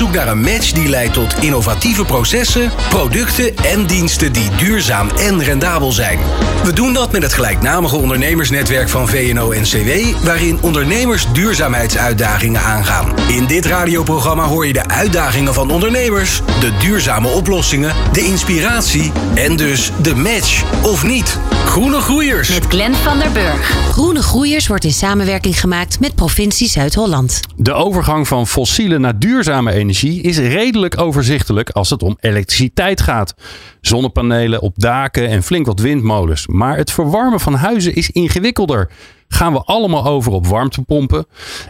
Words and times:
zoek 0.00 0.12
naar 0.14 0.28
een 0.28 0.40
match 0.40 0.72
die 0.72 0.88
leidt 0.88 1.14
tot 1.14 1.34
innovatieve 1.40 2.04
processen, 2.04 2.70
producten 2.88 3.56
en 3.56 3.86
diensten 3.86 4.32
die 4.32 4.50
duurzaam 4.56 5.08
en 5.10 5.42
rendabel 5.42 5.92
zijn. 5.92 6.18
We 6.64 6.72
doen 6.72 6.92
dat 6.92 7.12
met 7.12 7.22
het 7.22 7.32
gelijknamige 7.32 7.96
ondernemersnetwerk 7.96 8.88
van 8.88 9.08
VNO-NCW, 9.08 10.24
waarin 10.24 10.58
ondernemers 10.62 11.26
duurzaamheidsuitdagingen 11.32 12.60
aangaan. 12.60 13.12
In 13.28 13.46
dit 13.46 13.66
radioprogramma 13.66 14.44
hoor 14.44 14.66
je 14.66 14.72
de 14.72 14.88
uitdagingen 14.88 15.54
van 15.54 15.70
ondernemers, 15.70 16.40
de 16.60 16.76
duurzame 16.76 17.28
oplossingen, 17.28 17.94
de 18.12 18.24
inspiratie 18.24 19.12
en 19.34 19.56
dus 19.56 19.92
de 20.02 20.14
match 20.14 20.62
of 20.82 21.04
niet. 21.04 21.38
Groene 21.70 22.00
Groeiers. 22.00 22.48
Met 22.48 22.66
Glenn 22.66 22.94
van 22.94 23.18
der 23.18 23.32
Burg. 23.32 23.68
Groene 23.90 24.22
Groeiers 24.22 24.66
wordt 24.66 24.84
in 24.84 24.92
samenwerking 24.92 25.60
gemaakt 25.60 26.00
met 26.00 26.14
provincie 26.14 26.68
Zuid-Holland. 26.68 27.40
De 27.56 27.72
overgang 27.72 28.28
van 28.28 28.46
fossiele 28.46 28.98
naar 28.98 29.18
duurzame 29.18 29.72
energie 29.72 30.22
is 30.22 30.38
redelijk 30.38 31.00
overzichtelijk 31.00 31.70
als 31.70 31.90
het 31.90 32.02
om 32.02 32.16
elektriciteit 32.20 33.00
gaat. 33.00 33.34
Zonnepanelen 33.80 34.60
op 34.60 34.74
daken 34.76 35.28
en 35.28 35.42
flink 35.42 35.66
wat 35.66 35.80
windmolens. 35.80 36.46
Maar 36.46 36.76
het 36.76 36.90
verwarmen 36.90 37.40
van 37.40 37.54
huizen 37.54 37.94
is 37.94 38.10
ingewikkelder. 38.10 38.90
Gaan 39.28 39.52
we 39.52 39.62
allemaal 39.64 40.06
over 40.06 40.32
op 40.32 40.46
warmtepompen? 40.46 41.26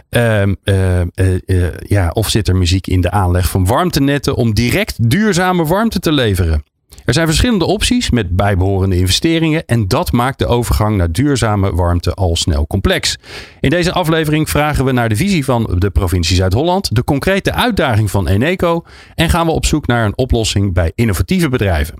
Ehm, 0.09 0.55
eh, 0.63 1.01
eh, 1.01 1.07
eh, 1.45 1.73
ja, 1.87 2.09
of 2.09 2.29
zit 2.29 2.47
er 2.47 2.55
muziek 2.55 2.87
in 2.87 3.01
de 3.01 3.11
aanleg 3.11 3.49
van 3.49 3.65
warmtenetten 3.65 4.35
om 4.35 4.53
direct 4.53 5.09
duurzame 5.09 5.65
warmte 5.65 5.99
te 5.99 6.11
leveren? 6.11 6.63
Er 7.05 7.13
zijn 7.13 7.27
verschillende 7.27 7.65
opties 7.65 8.09
met 8.09 8.35
bijbehorende 8.35 8.97
investeringen 8.97 9.65
en 9.65 9.87
dat 9.87 10.11
maakt 10.11 10.39
de 10.39 10.45
overgang 10.45 10.97
naar 10.97 11.11
duurzame 11.11 11.75
warmte 11.75 12.13
al 12.13 12.35
snel 12.35 12.67
complex. 12.67 13.17
In 13.59 13.69
deze 13.69 13.91
aflevering 13.91 14.49
vragen 14.49 14.85
we 14.85 14.91
naar 14.91 15.09
de 15.09 15.15
visie 15.15 15.45
van 15.45 15.75
de 15.77 15.89
provincie 15.89 16.35
Zuid-Holland, 16.35 16.95
de 16.95 17.03
concrete 17.03 17.53
uitdaging 17.53 18.11
van 18.11 18.27
Eneco 18.27 18.83
en 19.15 19.29
gaan 19.29 19.45
we 19.45 19.51
op 19.51 19.65
zoek 19.65 19.87
naar 19.87 20.05
een 20.05 20.17
oplossing 20.17 20.73
bij 20.73 20.91
innovatieve 20.95 21.49
bedrijven. 21.49 21.95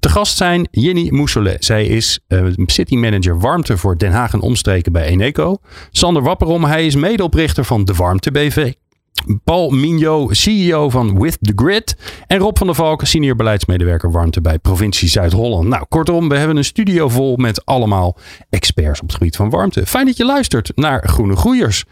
Te 0.00 0.08
gast 0.08 0.36
zijn 0.36 0.68
Jenny 0.70 1.08
Mousselet. 1.10 1.64
Zij 1.64 1.86
is 1.86 2.20
uh, 2.28 2.46
city 2.66 2.96
manager 2.96 3.40
warmte 3.40 3.76
voor 3.76 3.98
Den 3.98 4.12
Haag 4.12 4.32
en 4.32 4.40
omstreken 4.40 4.92
bij 4.92 5.04
Eneco. 5.04 5.56
Sander 5.90 6.22
Wapperom, 6.22 6.64
hij 6.64 6.86
is 6.86 6.94
medeoprichter 6.94 7.64
van 7.64 7.84
De 7.84 7.94
Warmte 7.94 8.30
BV. 8.30 8.72
Paul 9.44 9.70
Mignot, 9.70 10.36
CEO 10.36 10.90
van 10.90 11.20
With 11.20 11.38
the 11.40 11.52
Grid. 11.56 11.96
En 12.26 12.38
Rob 12.38 12.58
van 12.58 12.66
der 12.66 12.76
Valk, 12.76 13.04
senior 13.04 13.36
beleidsmedewerker 13.36 14.10
warmte 14.10 14.40
bij 14.40 14.58
provincie 14.58 15.08
Zuid-Holland. 15.08 15.68
Nou, 15.68 15.84
kortom, 15.88 16.28
we 16.28 16.36
hebben 16.36 16.56
een 16.56 16.64
studio 16.64 17.08
vol 17.08 17.36
met 17.36 17.66
allemaal 17.66 18.16
experts 18.50 19.00
op 19.00 19.06
het 19.06 19.16
gebied 19.16 19.36
van 19.36 19.50
warmte. 19.50 19.86
Fijn 19.86 20.06
dat 20.06 20.16
je 20.16 20.24
luistert 20.24 20.72
naar 20.74 21.08
Groene 21.08 21.36
Groeiers. 21.36 21.84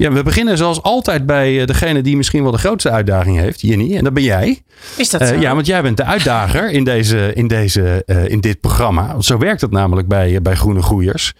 Ja, 0.00 0.12
we 0.12 0.22
beginnen 0.22 0.56
zoals 0.56 0.82
altijd 0.82 1.26
bij 1.26 1.60
eh, 1.60 1.66
degene 1.66 2.02
die 2.02 2.16
misschien 2.16 2.42
wel 2.42 2.52
de 2.52 2.58
grootste 2.58 2.90
uitdaging 2.90 3.38
heeft, 3.38 3.60
Jenny. 3.60 3.96
En 3.96 4.04
dat 4.04 4.14
ben 4.14 4.22
jij. 4.22 4.62
Is 4.96 5.10
dat 5.10 5.26
zo? 5.26 5.34
Uh, 5.34 5.40
ja, 5.40 5.54
want 5.54 5.66
jij 5.66 5.82
bent 5.82 5.96
de 5.96 6.04
uitdager 6.04 6.70
in, 6.70 6.84
deze, 6.84 7.32
in, 7.34 7.48
deze, 7.48 8.02
uh, 8.06 8.28
in 8.28 8.40
dit 8.40 8.60
programma. 8.60 9.20
Zo 9.20 9.38
werkt 9.38 9.60
het 9.60 9.70
namelijk 9.70 10.08
bij, 10.08 10.42
bij 10.42 10.54
Groene 10.54 10.82
Groeiers. 10.82 11.32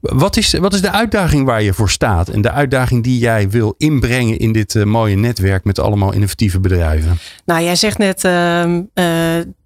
Wat 0.00 0.36
is, 0.36 0.52
wat 0.52 0.74
is 0.74 0.80
de 0.80 0.90
uitdaging 0.90 1.46
waar 1.46 1.62
je 1.62 1.72
voor 1.72 1.90
staat? 1.90 2.28
En 2.28 2.42
de 2.42 2.50
uitdaging 2.50 3.04
die 3.04 3.18
jij 3.18 3.50
wil 3.50 3.74
inbrengen 3.76 4.38
in 4.38 4.52
dit 4.52 4.84
mooie 4.84 5.16
netwerk 5.16 5.64
met 5.64 5.78
allemaal 5.78 6.12
innovatieve 6.12 6.60
bedrijven? 6.60 7.18
Nou, 7.44 7.62
jij 7.62 7.76
zegt 7.76 7.98
net, 7.98 8.24
ehm, 8.24 8.80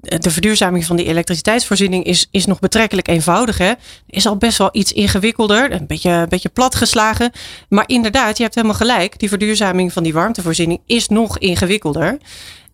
de 0.02 0.30
verduurzaming 0.30 0.84
van 0.84 0.96
die 0.96 1.06
elektriciteitsvoorziening 1.06 2.04
is, 2.04 2.28
is 2.30 2.46
nog 2.46 2.60
betrekkelijk 2.60 3.08
eenvoudig. 3.08 3.58
Hè? 3.58 3.72
Is 4.06 4.26
al 4.26 4.36
best 4.36 4.58
wel 4.58 4.68
iets 4.72 4.92
ingewikkelder, 4.92 5.72
een 5.72 5.86
beetje, 5.86 6.10
een 6.10 6.28
beetje 6.28 6.48
platgeslagen. 6.48 7.30
Maar 7.68 7.84
inderdaad, 7.86 8.38
je 8.42 8.48
hebt 8.48 8.66
helemaal 8.66 8.96
gelijk. 8.96 9.18
Die 9.18 9.28
verduurzaming 9.28 9.92
van 9.92 10.02
die 10.02 10.12
warmtevoorziening 10.12 10.80
is 10.86 11.08
nog 11.08 11.38
ingewikkelder. 11.38 12.18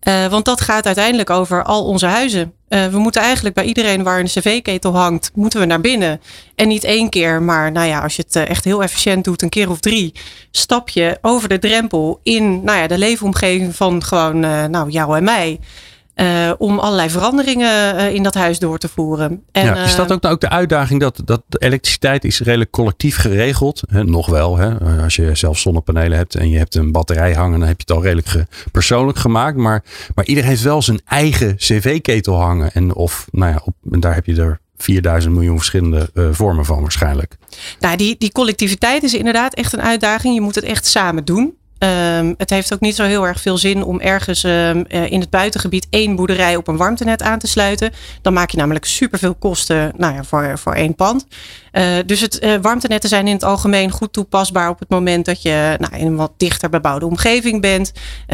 Uh, 0.07 0.27
want 0.27 0.45
dat 0.45 0.61
gaat 0.61 0.85
uiteindelijk 0.85 1.29
over 1.29 1.63
al 1.63 1.85
onze 1.85 2.05
huizen. 2.05 2.53
Uh, 2.69 2.87
we 2.87 2.97
moeten 2.97 3.21
eigenlijk 3.21 3.55
bij 3.55 3.65
iedereen 3.65 4.03
waar 4.03 4.19
een 4.19 4.25
cv-ketel 4.25 4.95
hangt, 4.95 5.31
moeten 5.33 5.59
we 5.59 5.65
naar 5.65 5.81
binnen. 5.81 6.21
En 6.55 6.67
niet 6.67 6.83
één 6.83 7.09
keer, 7.09 7.41
maar 7.41 7.71
nou 7.71 7.87
ja, 7.87 8.01
als 8.01 8.15
je 8.15 8.23
het 8.27 8.35
echt 8.35 8.63
heel 8.63 8.83
efficiënt 8.83 9.23
doet, 9.23 9.41
een 9.41 9.49
keer 9.49 9.69
of 9.69 9.79
drie, 9.79 10.13
stap 10.51 10.89
je 10.89 11.17
over 11.21 11.49
de 11.49 11.59
drempel 11.59 12.19
in 12.23 12.63
nou 12.63 12.77
ja, 12.77 12.87
de 12.87 12.97
leefomgeving 12.97 13.75
van 13.75 14.03
gewoon 14.03 14.39
nou, 14.69 14.89
jou 14.89 15.17
en 15.17 15.23
mij. 15.23 15.59
Uh, 16.19 16.51
om 16.57 16.79
allerlei 16.79 17.09
veranderingen 17.09 17.95
uh, 17.95 18.13
in 18.13 18.23
dat 18.23 18.33
huis 18.33 18.59
door 18.59 18.77
te 18.77 18.89
voeren. 18.89 19.43
En, 19.51 19.65
ja, 19.65 19.75
is 19.75 19.95
dat 19.95 20.11
ook, 20.11 20.21
nou 20.21 20.33
ook 20.33 20.41
de 20.41 20.49
uitdaging 20.49 20.99
dat, 20.99 21.21
dat 21.25 21.41
de 21.47 21.57
elektriciteit 21.57 22.23
is 22.23 22.39
redelijk 22.39 22.71
collectief 22.71 23.17
geregeld? 23.17 23.81
Hè, 23.89 24.03
nog 24.03 24.27
wel, 24.27 24.57
hè? 24.57 25.01
als 25.03 25.15
je 25.15 25.35
zelf 25.35 25.59
zonnepanelen 25.59 26.17
hebt 26.17 26.35
en 26.35 26.49
je 26.49 26.57
hebt 26.57 26.75
een 26.75 26.91
batterij 26.91 27.33
hangen, 27.33 27.59
dan 27.59 27.67
heb 27.67 27.77
je 27.77 27.85
het 27.87 27.95
al 27.97 28.03
redelijk 28.03 28.27
ge, 28.27 28.47
persoonlijk 28.71 29.17
gemaakt. 29.17 29.57
Maar, 29.57 29.83
maar 30.15 30.25
iedereen 30.25 30.49
heeft 30.49 30.61
wel 30.61 30.81
zijn 30.81 31.01
eigen 31.05 31.55
cv-ketel 31.55 32.41
hangen. 32.41 32.71
En, 32.71 32.95
of, 32.95 33.27
nou 33.31 33.51
ja, 33.51 33.61
op, 33.63 33.73
en 33.91 33.99
daar 33.99 34.13
heb 34.13 34.25
je 34.25 34.41
er 34.41 34.59
4000 34.77 35.33
miljoen 35.33 35.57
verschillende 35.57 36.09
uh, 36.13 36.27
vormen 36.31 36.65
van 36.65 36.81
waarschijnlijk. 36.81 37.35
Nou, 37.79 37.97
die, 37.97 38.15
die 38.17 38.31
collectiviteit 38.31 39.03
is 39.03 39.13
inderdaad 39.13 39.53
echt 39.53 39.73
een 39.73 39.81
uitdaging. 39.81 40.33
Je 40.33 40.41
moet 40.41 40.55
het 40.55 40.63
echt 40.63 40.85
samen 40.85 41.25
doen. 41.25 41.57
Um, 41.79 42.33
het 42.37 42.49
heeft 42.49 42.73
ook 42.73 42.79
niet 42.79 42.95
zo 42.95 43.03
heel 43.03 43.27
erg 43.27 43.41
veel 43.41 43.57
zin 43.57 43.83
om 43.83 43.99
ergens 43.99 44.43
um, 44.43 44.85
uh, 44.89 45.11
in 45.11 45.19
het 45.19 45.29
buitengebied 45.29 45.87
één 45.89 46.15
boerderij 46.15 46.55
op 46.55 46.67
een 46.67 46.77
warmtenet 46.77 47.21
aan 47.21 47.39
te 47.39 47.47
sluiten. 47.47 47.91
Dan 48.21 48.33
maak 48.33 48.49
je 48.49 48.57
namelijk 48.57 48.85
superveel 48.85 49.35
kosten 49.35 49.91
nou 49.97 50.13
ja, 50.13 50.23
voor, 50.23 50.57
voor 50.57 50.73
één 50.73 50.95
pand. 50.95 51.25
Uh, 51.71 51.95
dus 52.05 52.21
het, 52.21 52.43
uh, 52.43 52.53
warmtenetten 52.61 53.09
zijn 53.09 53.27
in 53.27 53.33
het 53.33 53.43
algemeen 53.43 53.91
goed 53.91 54.13
toepasbaar 54.13 54.69
op 54.69 54.79
het 54.79 54.89
moment 54.89 55.25
dat 55.25 55.41
je 55.41 55.75
nou, 55.79 55.95
in 55.95 56.07
een 56.07 56.15
wat 56.15 56.31
dichter 56.37 56.69
bebouwde 56.69 57.05
omgeving 57.05 57.61
bent. 57.61 57.91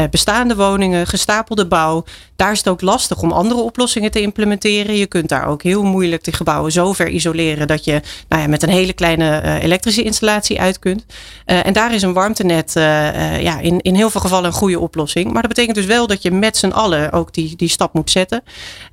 bestaande 0.10 0.56
woningen, 0.56 1.08
gestapelde 1.08 1.68
bouw. 1.68 2.04
Daar 2.36 2.52
is 2.52 2.58
het 2.58 2.68
ook 2.68 2.82
lastig 2.82 3.22
om 3.22 3.32
andere 3.32 3.60
oplossingen 3.60 4.12
te 4.12 4.22
implementeren. 4.22 4.96
Je 4.98 5.06
kunt 5.06 5.30
daar 5.30 5.48
ook 5.48 5.64
heel 5.64 5.84
moeilijk 5.84 6.24
de 6.24 6.32
gebouwen 6.32 6.72
zo 6.72 6.94
ver 6.94 7.10
isoleren 7.10 7.68
dat 7.68 7.84
je 7.86 8.02
nou 8.30 8.42
ja, 8.42 8.48
met 8.48 8.64
een 8.64 8.70
hele 8.70 8.94
kleine 8.94 9.60
elektrische 9.62 10.04
installatie 10.04 10.60
uit 10.60 10.80
kunt. 10.80 11.06
en 11.46 11.74
daar 11.74 11.94
is 11.94 12.02
een 12.02 12.14
warmtenet 12.14 12.72
ja, 12.74 13.60
in, 13.60 13.82
in 13.82 13.96
heel 13.96 14.10
veel 14.10 14.22
gevallen 14.22 14.46
een 14.46 14.52
goede 14.52 14.80
oplossing. 14.80 15.32
Maar 15.32 15.42
dat 15.42 15.54
betekent 15.54 15.76
dus 15.76 15.86
wel 15.86 16.08
dat 16.08 16.22
je 16.22 16.32
met 16.32 16.58
z'n 16.58 16.70
allen 16.70 17.12
ook 17.12 17.34
die, 17.34 17.56
die 17.56 17.70
stap 17.70 17.94
moet 17.94 18.12
zetten. 18.12 18.44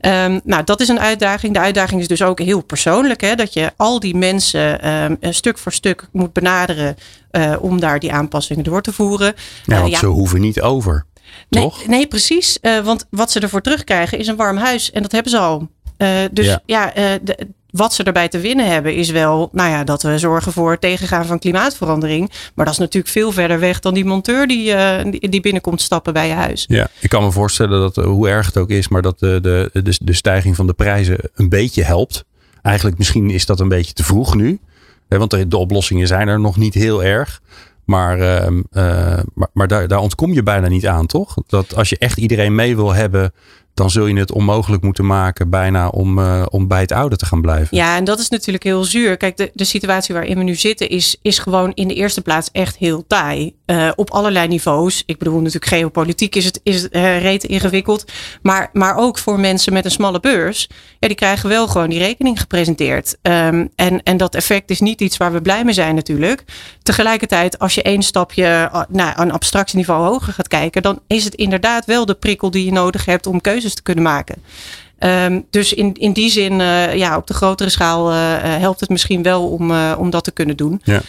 Um, 0.01 0.41
nou, 0.45 0.65
dat 0.65 0.81
is 0.81 0.89
een 0.89 1.01
uitdaging. 1.01 1.55
De 1.55 1.61
uitdaging 1.61 2.01
is 2.01 2.09
dus 2.09 2.23
ook 2.23 2.41
heel 2.41 2.63
persoonlijk. 2.63 3.21
Hè, 3.21 3.35
dat 3.35 3.53
je 3.53 3.73
al 3.77 4.01
die 4.01 4.17
mensen 4.17 4.32
um, 4.35 5.17
stuk 5.21 5.59
voor 5.59 5.73
stuk 5.73 6.09
moet 6.13 6.33
benaderen 6.33 6.97
uh, 7.33 7.57
om 7.61 7.81
daar 7.81 7.99
die 7.99 8.13
aanpassingen 8.13 8.65
door 8.65 8.83
te 8.83 8.93
voeren. 8.93 9.35
Ja, 9.65 9.75
want 9.75 9.87
uh, 9.87 9.93
ja. 9.93 9.99
ze 9.99 10.07
hoeven 10.07 10.41
niet 10.41 10.61
over. 10.61 11.05
Nee, 11.49 11.63
toch? 11.63 11.87
nee 11.87 12.07
precies. 12.07 12.59
Uh, 12.63 12.81
want 12.81 13.07
wat 13.11 13.31
ze 13.31 13.41
ervoor 13.41 13.61
terugkrijgen 13.61 14.19
is 14.19 14.27
een 14.27 14.37
warm 14.37 14.57
huis. 14.57 14.91
En 14.91 15.03
dat 15.03 15.13
hebben 15.13 15.31
ze 15.31 15.39
al. 15.39 15.69
dus 16.33 16.47
ja, 16.47 16.63
ja 16.67 17.19
de, 17.23 17.47
wat 17.73 17.95
ze 17.95 18.03
erbij 18.03 18.29
te 18.29 18.39
winnen 18.39 18.67
hebben 18.67 18.95
is 18.95 19.11
wel, 19.11 19.49
nou 19.53 19.71
ja, 19.71 19.85
dat 19.85 20.03
we 20.03 20.19
zorgen 20.19 20.53
voor 20.53 20.71
het 20.71 20.81
tegengaan 20.81 21.27
van 21.27 21.39
klimaatverandering. 21.39 22.31
Maar 22.55 22.65
dat 22.65 22.75
is 22.75 22.81
natuurlijk 22.81 23.13
veel 23.13 23.33
verder 23.33 23.59
weg 23.59 23.81
dan 23.81 23.95
die 23.95 24.05
monteur 24.05 24.47
die, 24.47 24.75
uh, 24.75 24.99
die 25.11 25.41
binnenkomt 25.41 25.81
stappen 25.81 26.13
bij 26.13 26.29
je 26.29 26.35
huis. 26.35 26.65
Ja, 26.69 26.89
ik 27.01 27.09
kan 27.09 27.23
me 27.23 27.31
voorstellen 27.31 27.81
dat, 27.81 28.05
hoe 28.05 28.29
erg 28.29 28.47
het 28.47 28.57
ook 28.57 28.71
is, 28.71 28.89
maar 28.89 29.03
dat 29.03 29.19
de, 29.19 29.39
de, 29.41 29.83
de, 29.83 29.97
de 30.03 30.13
stijging 30.13 30.57
van 30.57 30.67
de 30.67 30.73
prijzen 30.73 31.19
een 31.35 31.49
beetje 31.49 31.83
helpt. 31.83 32.25
Eigenlijk 32.63 32.99
misschien 32.99 33.31
is 33.31 33.47
dat 33.47 33.61
een 33.61 33.69
beetje 33.69 33.93
te 33.93 34.05
vroeg 34.05 34.35
nu. 34.35 34.61
Hè, 35.09 35.19
want 35.19 35.51
de, 35.51 35.57
oplossingen 35.57 36.07
zijn 36.07 36.29
er 36.29 36.41
nog 36.41 36.57
niet 36.57 36.75
heel 36.75 37.05
erg. 37.05 37.41
Maar, 37.85 38.19
uh, 38.19 38.47
uh, 38.73 39.21
maar, 39.35 39.49
maar 39.53 39.69
daar, 39.69 39.89
daar, 39.89 39.99
ontkom 39.99 40.33
je 40.33 40.43
bijna 40.43 40.69
niet 40.69 40.87
aan, 40.87 41.07
toch? 41.07 41.35
Dat 41.47 41.75
als 41.75 41.89
je 41.89 41.99
echt 41.99 42.19
iedereen 42.19 42.55
mee 42.55 42.77
wil 42.77 42.95
hebben 42.95 43.33
dan 43.75 43.91
zul 43.91 44.07
je 44.07 44.19
het 44.19 44.33
onmogelijk 44.33 44.83
moeten 44.83 45.07
maken 45.07 45.51
bijna 45.51 45.89
om, 45.89 46.19
uh, 46.19 46.43
om 46.51 46.69
bij 46.69 46.81
het 46.81 46.93
oude 46.93 47.17
te 47.17 47.27
gaan 47.27 47.41
blijven. 47.41 47.77
Ja, 47.77 47.97
en 47.97 48.05
dat 48.05 48.19
is 48.19 48.29
natuurlijk 48.29 48.65
heel 48.65 48.85
zuur. 48.85 49.17
Kijk, 49.17 49.37
de, 49.37 49.51
de 49.55 49.65
situatie 49.65 50.15
waarin 50.15 50.39
we 50.39 50.45
nu 50.45 50.55
zitten 50.55 50.89
is, 50.89 51.17
is 51.23 51.39
gewoon 51.39 51.73
in 51.75 51.89
de 51.89 51.95
eerste 51.95 52.21
plaats 52.21 52.49
echt 52.53 52.77
heel 52.77 53.07
taai. 53.07 53.55
Uh, 53.67 53.91
op 53.95 54.11
allerlei 54.11 54.49
niveaus. 54.49 55.03
Ik 55.07 55.19
bedoel, 55.19 55.39
natuurlijk 55.39 55.67
geopolitiek 55.67 56.35
is 56.35 56.45
het, 56.45 56.61
is 56.63 56.83
het 56.83 56.95
uh, 56.95 57.21
reet 57.23 57.45
ingewikkeld. 57.45 58.13
Maar, 58.43 58.71
maar 58.73 58.97
ook 58.97 59.19
voor 59.19 59.41
mensen 59.41 59.73
met 59.73 59.85
een 59.85 59.91
smalle 59.91 60.21
beurs. 60.21 60.69
Ja, 60.99 61.09
die 61.09 61.17
krijgen 61.17 61.49
wel 61.49 61.69
gewoon 61.69 61.91
die 61.91 61.99
rekening 61.99 62.41
gepresenteerd. 62.41 63.17
Um, 63.23 63.69
en, 63.77 64.03
en 64.03 64.17
dat 64.17 64.35
effect 64.35 64.71
is 64.71 64.81
niet 64.81 65.01
iets 65.01 65.17
waar 65.17 65.33
we 65.33 65.43
blij 65.43 65.65
mee 65.65 65.75
zijn 65.75 65.95
natuurlijk. 65.95 66.45
Tegelijkertijd, 66.83 67.59
als 67.59 67.75
je 67.75 67.83
één 67.83 68.03
stapje 68.03 68.71
nou, 68.89 69.13
aan 69.15 69.31
abstractieniveau 69.31 70.05
hoger 70.05 70.33
gaat 70.33 70.49
kijken. 70.49 70.83
Dan 70.83 71.01
is 71.07 71.25
het 71.25 71.35
inderdaad 71.35 71.85
wel 71.85 72.07
de 72.07 72.15
prikkel 72.15 72.51
die 72.51 72.65
je 72.65 72.73
nodig 72.73 73.05
hebt 73.05 73.27
om 73.27 73.41
keuzes 73.41 73.62
te 73.71 73.83
kunnen 73.83 74.05
maken. 74.05 74.37
Um, 75.05 75.47
dus 75.51 75.73
in, 75.73 75.95
in 75.95 76.13
die 76.13 76.31
zin, 76.31 76.61
uh, 76.61 76.97
ja, 76.97 77.17
op 77.17 77.27
de 77.27 77.35
grotere 77.35 77.71
schaal 77.71 78.13
uh, 78.13 78.17
helpt 78.41 78.81
het 78.81 78.89
misschien 78.89 79.23
wel 79.23 79.49
om, 79.49 79.71
uh, 79.71 79.93
om 79.99 80.11
dat 80.11 80.25
te 80.25 80.31
kunnen 80.31 80.57
doen. 80.57 80.83
Ja. 80.85 81.01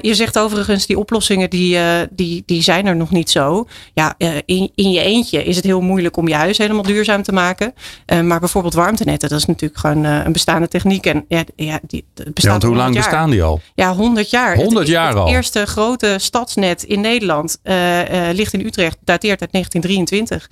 je 0.00 0.14
zegt 0.14 0.38
overigens, 0.38 0.86
die 0.86 0.98
oplossingen 0.98 1.50
die, 1.50 1.78
die, 2.10 2.42
die 2.46 2.62
zijn 2.62 2.86
er 2.86 2.96
nog 2.96 3.10
niet 3.10 3.30
zo. 3.30 3.66
Ja, 3.94 4.14
in, 4.44 4.70
in 4.74 4.90
je 4.90 5.00
eentje 5.00 5.44
is 5.44 5.56
het 5.56 5.64
heel 5.64 5.80
moeilijk 5.80 6.16
om 6.16 6.28
je 6.28 6.34
huis 6.34 6.58
helemaal 6.58 6.82
duurzaam 6.82 7.22
te 7.22 7.32
maken. 7.32 7.74
maar 8.22 8.40
bijvoorbeeld 8.40 8.74
warmtenetten, 8.74 9.28
dat 9.28 9.38
is 9.38 9.44
natuurlijk 9.44 9.80
gewoon 9.80 10.04
een 10.04 10.32
bestaande 10.32 10.68
techniek. 10.68 11.06
En 11.06 11.24
ja, 11.28 11.44
ja, 11.56 11.80
die, 11.86 12.04
bestaat 12.14 12.42
ja, 12.42 12.50
want 12.50 12.62
hoe 12.62 12.76
lang 12.76 12.94
jaar. 12.94 13.02
bestaan 13.02 13.30
die 13.30 13.42
al? 13.42 13.60
Ja, 13.74 13.94
100 13.94 14.30
jaar. 14.30 14.56
100 14.56 14.86
jaar 14.86 15.08
het, 15.08 15.16
al. 15.16 15.24
Het 15.24 15.34
eerste 15.34 15.66
grote 15.66 16.16
stadsnet 16.18 16.82
in 16.82 17.00
Nederland 17.00 17.58
ligt 18.32 18.52
in 18.52 18.66
Utrecht, 18.66 18.96
dateert 19.04 19.40
uit 19.40 19.52
1923. 19.52 20.48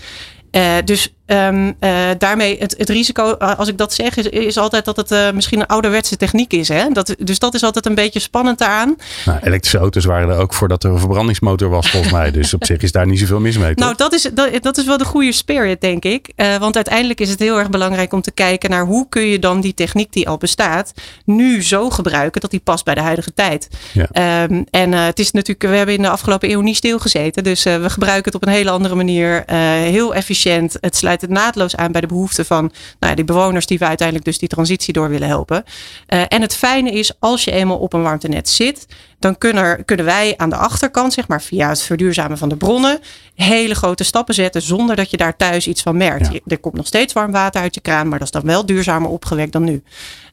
Uh, 0.53 0.75
dus 0.85 1.13
um, 1.31 1.67
uh, 1.81 1.99
daarmee 2.19 2.59
het, 2.59 2.75
het 2.79 2.89
risico, 2.89 3.37
uh, 3.39 3.59
als 3.59 3.69
ik 3.69 3.79
dat 3.79 3.93
zeg, 3.93 4.17
is, 4.17 4.27
is 4.27 4.57
altijd 4.57 4.85
dat 4.85 4.97
het 4.97 5.35
misschien 5.35 5.61
een 5.61 5.67
ouderwetse 5.67 6.17
techniek 6.17 6.53
is. 6.53 6.69
Hè? 6.69 6.89
Dat, 6.93 7.15
dus 7.19 7.39
dat 7.39 7.55
is 7.55 7.63
altijd 7.63 7.87
een 7.87 7.95
beetje 7.95 8.21
spannend 8.21 8.59
daaraan. 8.59 8.97
Nou, 9.25 9.39
elektrische 9.43 9.79
auto's 9.79 10.05
waren 10.05 10.29
er 10.29 10.37
ook 10.37 10.55
voordat 10.55 10.85
er 10.85 10.91
een 10.91 10.99
verbrandingsmotor 10.99 11.69
was, 11.69 11.91
volgens 11.91 12.13
mij. 12.13 12.31
Dus 12.31 12.55
op 12.55 12.65
zich 12.65 12.83
is 12.83 12.93
daar 12.93 13.07
niet 13.07 13.19
zoveel 13.19 13.41
mis 13.41 13.59
mee. 13.59 13.75
Nou, 13.75 13.95
dat 13.97 14.13
is, 14.13 14.31
dat, 14.35 14.63
dat, 14.63 14.79
is 14.79 14.87
wel 14.87 14.99
de 14.99 15.05
goede 15.05 15.33
spirit, 15.33 15.81
denk 15.81 16.05
ik. 16.05 16.33
want 16.59 16.75
uiteindelijk 16.75 17.21
is 17.21 17.31
het 17.31 17.39
heel 17.39 17.59
erg 17.59 17.71
belangrijk 17.71 18.13
om 18.13 18.21
te 18.21 18.31
kijken 18.31 18.71
naar 18.71 18.85
hoe 18.85 19.07
kun 19.09 19.23
je 19.23 19.39
dan 19.39 19.61
die 19.61 19.75
techniek 19.75 20.13
die 20.13 20.29
al 20.29 20.37
bestaat, 20.37 20.93
nu 21.25 21.63
zo 21.63 21.91
gebruiken 21.91 22.41
dat 22.41 22.51
die 22.51 22.61
past 22.61 22.85
bij 22.85 22.95
de 22.95 23.01
huidige 23.01 23.35
tijd. 23.35 23.69
Ja. 23.93 24.43
Um, 24.43 24.65
en 24.71 24.93
het 24.93 25.19
is 25.19 25.31
natuurlijk, 25.31 25.71
we 25.71 25.77
hebben 25.77 25.95
in 25.95 26.03
de 26.03 26.09
afgelopen 26.09 26.51
eeuw 26.51 26.61
niet 26.61 26.77
stilgezeten. 26.77 27.45
Dus 27.45 27.63
we 27.63 27.91
gebruiken 27.91 28.25
het 28.25 28.35
op 28.35 28.47
een 28.47 28.53
hele 28.53 28.71
andere 28.71 28.95
manier. 28.95 29.43
heel 29.47 30.15
efficiënt 30.15 30.77
het 30.81 30.97
sluit 30.97 31.18
het 31.21 31.31
naadloos 31.31 31.77
aan 31.77 31.93
bij 31.93 32.01
de 32.01 32.07
behoeften 32.07 32.47
van 32.47 32.63
nou 32.99 33.11
ja, 33.11 33.15
die 33.15 33.25
bewoners 33.25 33.67
die 33.67 33.79
we 33.79 33.87
uiteindelijk 33.87 34.27
dus 34.27 34.39
die 34.39 34.49
transitie 34.49 34.93
door 34.93 35.09
willen 35.09 35.29
helpen. 35.29 35.65
Uh, 36.09 36.23
en 36.29 36.41
het 36.43 36.57
fijne 36.57 36.91
is, 36.91 37.13
als 37.19 37.45
je 37.45 37.51
eenmaal 37.51 37.79
op 37.79 37.93
een 37.93 38.03
warmtenet 38.03 38.49
zit, 38.49 38.87
dan 39.19 39.39
kunnen, 39.39 39.85
kunnen 39.85 40.05
wij 40.05 40.35
aan 40.37 40.51
de 40.51 40.57
achterkant, 40.57 41.13
zeg 41.13 41.29
maar 41.29 41.43
via 41.43 41.69
het 41.69 41.83
verduurzamen 41.83 42.39
van 42.39 42.49
de 42.49 42.57
bronnen, 42.57 42.99
hele 43.35 43.75
grote 43.75 44.05
stappen 44.05 44.35
zetten 44.35 44.63
zonder 44.63 44.97
dat 44.97 45.11
je 45.11 45.17
daar 45.17 45.37
thuis 45.37 45.67
iets 45.67 45.83
van 45.83 45.97
merkt. 45.97 46.33
Ja. 46.33 46.41
Er 46.47 46.59
komt 46.59 46.75
nog 46.75 46.87
steeds 46.87 47.13
warm 47.13 47.33
water 47.33 47.61
uit 47.61 47.75
je 47.75 47.81
kraan, 47.81 48.09
maar 48.09 48.19
dat 48.19 48.27
is 48.27 48.33
dan 48.33 48.45
wel 48.45 48.67
duurzamer 48.67 49.11
opgewekt 49.11 49.53
dan 49.53 49.65
nu. 49.65 49.83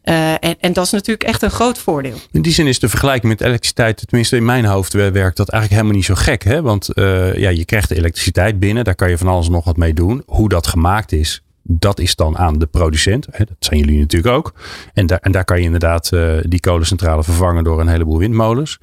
Uh, 0.10 0.31
en, 0.31 0.56
en, 0.60 0.74
dat 0.74 0.86
is 0.86 0.92
natuurlijk 0.92 1.30
echt 1.30 1.42
een 1.42 1.52
groot 1.52 1.78
voordeel. 1.78 2.18
In 2.31 2.42
die 2.42 2.54
zin 2.54 2.68
is 2.68 2.80
de 2.80 2.90
vergelijking 2.90 3.31
met 3.31 3.42
elektriciteit, 3.42 4.04
tenminste 4.07 4.36
in 4.36 4.46
mijn 4.46 4.66
hoofd 4.66 4.94
werkt 4.94 5.38
dat 5.38 5.50
eigenlijk 5.50 5.81
helemaal 5.81 5.92
niet 5.92 6.06
zo 6.06 6.16
gek. 6.16 6.44
Hè? 6.44 6.62
Want 6.62 6.90
uh, 6.94 7.36
ja, 7.36 7.50
je 7.50 7.66
krijgt 7.66 7.92
elektriciteit 7.92 8.60
binnen, 8.60 8.84
daar 8.84 8.96
kan 8.96 9.10
je 9.10 9.18
van 9.18 9.28
alles 9.28 9.50
nog 9.50 9.66
wat 9.66 9.78
mee 9.78 9.94
doen. 9.94 10.24
Hoe 10.25 10.50
dat 10.50 10.68
gemaakt 10.68 11.12
is, 11.12 11.42
dat 11.67 12.00
is 12.00 12.15
dan 12.15 12.38
aan 12.38 12.59
de 12.59 12.65
producent. 12.65 13.27
Dat 13.38 13.47
zijn 13.59 13.79
jullie 13.79 14.00
natuurlijk 14.00 14.33
ook. 14.33 14.53
En 14.94 15.06
daar, 15.06 15.19
en 15.21 15.31
daar 15.31 15.45
kan 15.45 15.57
je 15.57 15.63
inderdaad 15.63 16.12
uh, 16.13 16.38
die 16.41 16.59
kolencentrale 16.59 17.23
vervangen 17.23 17.63
door 17.63 17.79
een 17.79 17.88
heleboel 17.88 18.17
windmolens. 18.17 18.77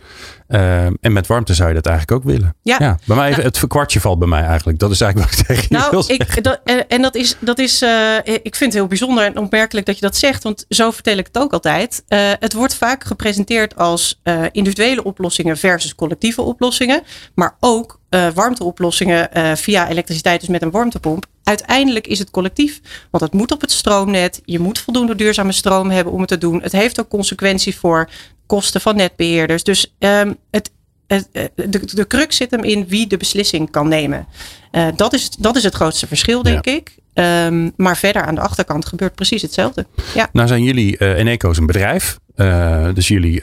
Uh, 0.49 0.85
en 0.85 1.13
met 1.13 1.27
warmte 1.27 1.55
zou 1.55 1.69
je 1.69 1.75
dat 1.75 1.87
eigenlijk 1.87 2.19
ook 2.19 2.33
willen. 2.33 2.55
Ja. 2.63 2.77
ja 2.79 2.99
bij 3.07 3.17
mij, 3.17 3.31
nou, 3.31 3.43
het 3.43 3.67
kwartje 3.67 4.01
valt 4.01 4.19
bij 4.19 4.29
mij 4.29 4.43
eigenlijk. 4.43 4.79
Dat 4.79 4.91
is 4.91 5.01
eigenlijk 5.01 5.31
wat 5.31 5.41
ik 5.41 5.47
tegen 5.47 5.67
nou, 5.73 5.91
wil 5.91 6.05
ik, 6.07 6.45
dat, 6.45 6.61
En 6.89 7.03
dat 7.03 7.15
is, 7.15 7.37
dat 7.41 7.59
is 7.59 7.83
uh, 7.83 8.17
ik 8.25 8.57
vind 8.57 8.73
het 8.73 8.73
heel 8.73 8.87
bijzonder 8.87 9.25
en 9.25 9.39
opmerkelijk 9.39 9.87
dat 9.87 9.95
je 9.95 10.01
dat 10.01 10.17
zegt. 10.17 10.43
Want 10.43 10.65
zo 10.69 10.91
vertel 10.91 11.17
ik 11.17 11.27
het 11.27 11.39
ook 11.39 11.53
altijd. 11.53 12.05
het 12.39 12.53
wordt 12.53 12.75
vaak 12.75 13.05
gepresenteerd 13.05 13.77
als 13.77 14.21
individuele 14.53 15.05
oplossingen 15.05 15.57
versus 15.57 15.95
collectieve 15.95 16.43
oplossingen. 16.43 17.03
Maar 17.35 17.57
ook 17.61 18.01
uh, 18.15 18.27
warmteoplossingen 18.35 19.29
uh, 19.37 19.55
via 19.55 19.89
elektriciteit, 19.89 20.41
dus 20.41 20.49
met 20.49 20.63
een 20.63 20.71
warmtepomp. 20.71 21.27
Uiteindelijk 21.45 22.07
is 22.07 22.19
het 22.19 22.31
collectief, 22.31 22.81
want 23.11 23.25
het 23.25 23.33
moet 23.33 23.53
op 23.53 23.61
het 23.61 23.71
stroomnet. 23.71 24.41
Je 24.45 24.59
moet 24.59 24.79
voldoende 24.79 25.15
duurzame 25.15 25.53
stroom 25.53 25.91
hebben 25.91 26.13
om 26.13 26.21
het 26.21 26.29
te 26.29 26.39
doen. 26.39 26.63
Het 26.63 26.73
heeft 26.73 27.01
ook 27.01 27.09
consequenties 27.09 27.77
voor 27.77 28.09
kosten 28.47 28.81
van 28.81 28.97
netbeheerders. 28.97 29.65
Dus 29.65 29.95
um, 29.99 30.37
het, 30.51 30.71
het, 31.07 31.29
de, 31.55 31.81
de 31.95 32.07
crux 32.07 32.37
zit 32.37 32.51
hem 32.51 32.63
in 32.63 32.87
wie 32.89 33.07
de 33.07 33.17
beslissing 33.17 33.71
kan 33.71 33.89
nemen. 33.89 34.27
Uh, 34.73 34.87
dat, 34.97 35.13
is, 35.13 35.31
dat 35.31 35.57
is 35.57 35.63
het 35.63 35.75
grootste 35.75 36.07
verschil, 36.07 36.43
denk 36.43 36.65
ja. 36.65 36.73
ik. 36.73 36.97
Um, 37.15 37.73
maar 37.77 37.97
verder 37.97 38.23
aan 38.23 38.35
de 38.35 38.41
achterkant 38.41 38.87
gebeurt 38.87 39.15
precies 39.15 39.43
hetzelfde. 39.43 39.87
Ja. 40.15 40.29
Nou 40.33 40.49
zijn 40.49 40.63
jullie, 40.63 40.97
uh, 40.99 41.19
Eneco's 41.19 41.59
een 41.59 41.67
bedrijf. 41.67 42.19
Uh, 42.37 42.89
dus 42.95 43.09
jullie 43.09 43.43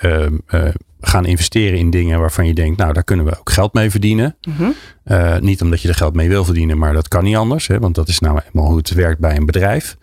gaan 0.99 1.25
investeren 1.25 1.79
in 1.79 1.89
dingen 1.89 2.19
waarvan 2.19 2.47
je 2.47 2.53
denkt, 2.53 2.77
nou 2.77 2.93
daar 2.93 3.03
kunnen 3.03 3.25
we 3.25 3.39
ook 3.39 3.49
geld 3.49 3.73
mee 3.73 3.89
verdienen. 3.89 4.35
Mm 4.47 4.53
-hmm. 4.53 4.73
uh, 5.05 5.37
niet 5.37 5.61
omdat 5.61 5.81
je 5.81 5.87
er 5.87 5.95
geld 5.95 6.15
mee 6.15 6.29
wil 6.29 6.45
verdienen, 6.45 6.77
maar 6.77 6.93
dat 6.93 7.07
kan 7.07 7.23
niet 7.23 7.35
anders. 7.35 7.67
Hè, 7.67 7.79
want 7.79 7.95
dat 7.95 8.07
is 8.07 8.19
nou 8.19 8.39
eenmaal 8.45 8.67
hoe 8.67 8.77
het 8.77 8.93
werkt 8.93 9.19
bij 9.19 9.35
een 9.35 9.45
bedrijf. 9.45 9.97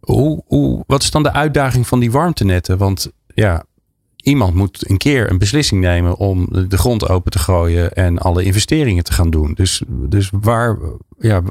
Hoe, 0.00 0.42
hoe, 0.46 0.84
wat 0.86 1.02
is 1.02 1.10
dan 1.10 1.22
de 1.22 1.32
uitdaging 1.32 1.86
van 1.86 2.00
die 2.00 2.10
warmtenetten? 2.10 2.78
Want 2.78 3.12
ja, 3.34 3.64
iemand 4.22 4.54
moet 4.54 4.90
een 4.90 4.96
keer 4.96 5.30
een 5.30 5.38
beslissing 5.38 5.80
nemen 5.80 6.16
om 6.16 6.48
de 6.68 6.78
grond 6.78 7.08
open 7.08 7.30
te 7.30 7.38
gooien 7.38 7.92
en 7.92 8.18
alle 8.18 8.42
investeringen 8.42 9.04
te 9.04 9.12
gaan 9.12 9.30
doen. 9.30 9.52
Dus, 9.54 9.82
dus 9.88 10.30
waar, 10.40 10.78
ja, 11.18 11.42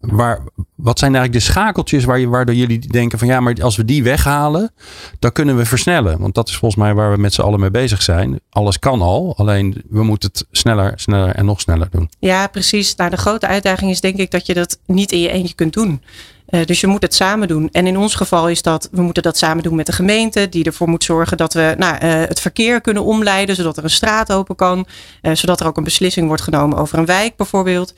waar, 0.00 0.40
wat 0.74 0.98
zijn 0.98 1.14
eigenlijk 1.14 1.44
de 1.44 1.52
schakeltjes 1.52 2.04
waar 2.04 2.18
je, 2.18 2.28
waardoor 2.28 2.54
jullie 2.54 2.78
denken 2.78 3.18
van 3.18 3.28
ja, 3.28 3.40
maar 3.40 3.62
als 3.62 3.76
we 3.76 3.84
die 3.84 4.02
weghalen, 4.02 4.72
dan 5.18 5.32
kunnen 5.32 5.56
we 5.56 5.64
versnellen. 5.64 6.18
Want 6.18 6.34
dat 6.34 6.48
is 6.48 6.56
volgens 6.56 6.82
mij 6.82 6.94
waar 6.94 7.12
we 7.12 7.18
met 7.18 7.34
z'n 7.34 7.40
allen 7.40 7.60
mee 7.60 7.70
bezig 7.70 8.02
zijn. 8.02 8.40
Alles 8.50 8.78
kan 8.78 9.02
al, 9.02 9.36
alleen 9.36 9.82
we 9.88 10.02
moeten 10.02 10.28
het 10.32 10.46
sneller, 10.50 10.92
sneller 10.96 11.34
en 11.34 11.44
nog 11.44 11.60
sneller 11.60 11.88
doen. 11.90 12.10
Ja, 12.18 12.46
precies. 12.46 12.94
Nou, 12.94 13.10
de 13.10 13.16
grote 13.16 13.46
uitdaging 13.46 13.90
is 13.90 14.00
denk 14.00 14.16
ik 14.16 14.30
dat 14.30 14.46
je 14.46 14.54
dat 14.54 14.78
niet 14.86 15.12
in 15.12 15.20
je 15.20 15.30
eentje 15.30 15.54
kunt 15.54 15.72
doen. 15.72 16.02
Uh, 16.50 16.64
dus 16.64 16.80
je 16.80 16.86
moet 16.86 17.02
het 17.02 17.14
samen 17.14 17.48
doen. 17.48 17.68
En 17.72 17.86
in 17.86 17.98
ons 17.98 18.14
geval 18.14 18.48
is 18.48 18.62
dat, 18.62 18.88
we 18.92 19.02
moeten 19.02 19.22
dat 19.22 19.38
samen 19.38 19.62
doen 19.62 19.74
met 19.74 19.86
de 19.86 19.92
gemeente, 19.92 20.48
die 20.48 20.64
ervoor 20.64 20.88
moet 20.88 21.04
zorgen 21.04 21.36
dat 21.36 21.52
we 21.52 21.74
nou, 21.78 21.94
uh, 21.94 22.00
het 22.10 22.40
verkeer 22.40 22.80
kunnen 22.80 23.04
omleiden, 23.04 23.56
zodat 23.56 23.76
er 23.76 23.84
een 23.84 23.90
straat 23.90 24.32
open 24.32 24.56
kan, 24.56 24.86
uh, 25.22 25.34
zodat 25.34 25.60
er 25.60 25.66
ook 25.66 25.76
een 25.76 25.84
beslissing 25.84 26.26
wordt 26.26 26.42
genomen 26.42 26.78
over 26.78 26.98
een 26.98 27.06
wijk 27.06 27.36
bijvoorbeeld. 27.36 27.94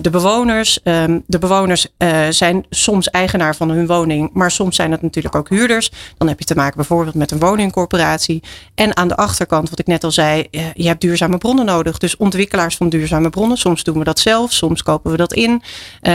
De 0.00 0.10
bewoners. 0.10 0.80
Um, 0.84 1.22
de 1.26 1.38
bewoners 1.38 1.86
zijn 2.30 2.66
soms 2.70 3.10
eigenaar 3.10 3.56
van 3.56 3.70
hun 3.70 3.86
woning, 3.86 4.30
maar 4.32 4.50
soms 4.50 4.76
zijn 4.76 4.90
het 4.90 5.02
natuurlijk 5.02 5.34
ook 5.34 5.48
huurders. 5.48 5.90
Dan 6.16 6.28
heb 6.28 6.38
je 6.38 6.44
te 6.44 6.54
maken 6.54 6.76
bijvoorbeeld 6.76 7.14
met 7.14 7.30
een 7.30 7.38
woningcorporatie. 7.38 8.42
En 8.74 8.96
aan 8.96 9.08
de 9.08 9.16
achterkant, 9.16 9.70
wat 9.70 9.78
ik 9.78 9.86
net 9.86 10.04
al 10.04 10.10
zei, 10.10 10.46
je 10.74 10.86
hebt 10.86 11.00
duurzame 11.00 11.38
bronnen 11.38 11.64
nodig. 11.64 11.98
Dus 11.98 12.16
ontwikkelaars 12.16 12.76
van 12.76 12.88
duurzame 12.88 13.30
bronnen. 13.30 13.58
Soms 13.58 13.82
doen 13.82 13.98
we 13.98 14.04
dat 14.04 14.18
zelf, 14.18 14.52
soms 14.52 14.82
kopen 14.82 15.10
we 15.10 15.16
dat 15.16 15.32
in. 15.32 15.62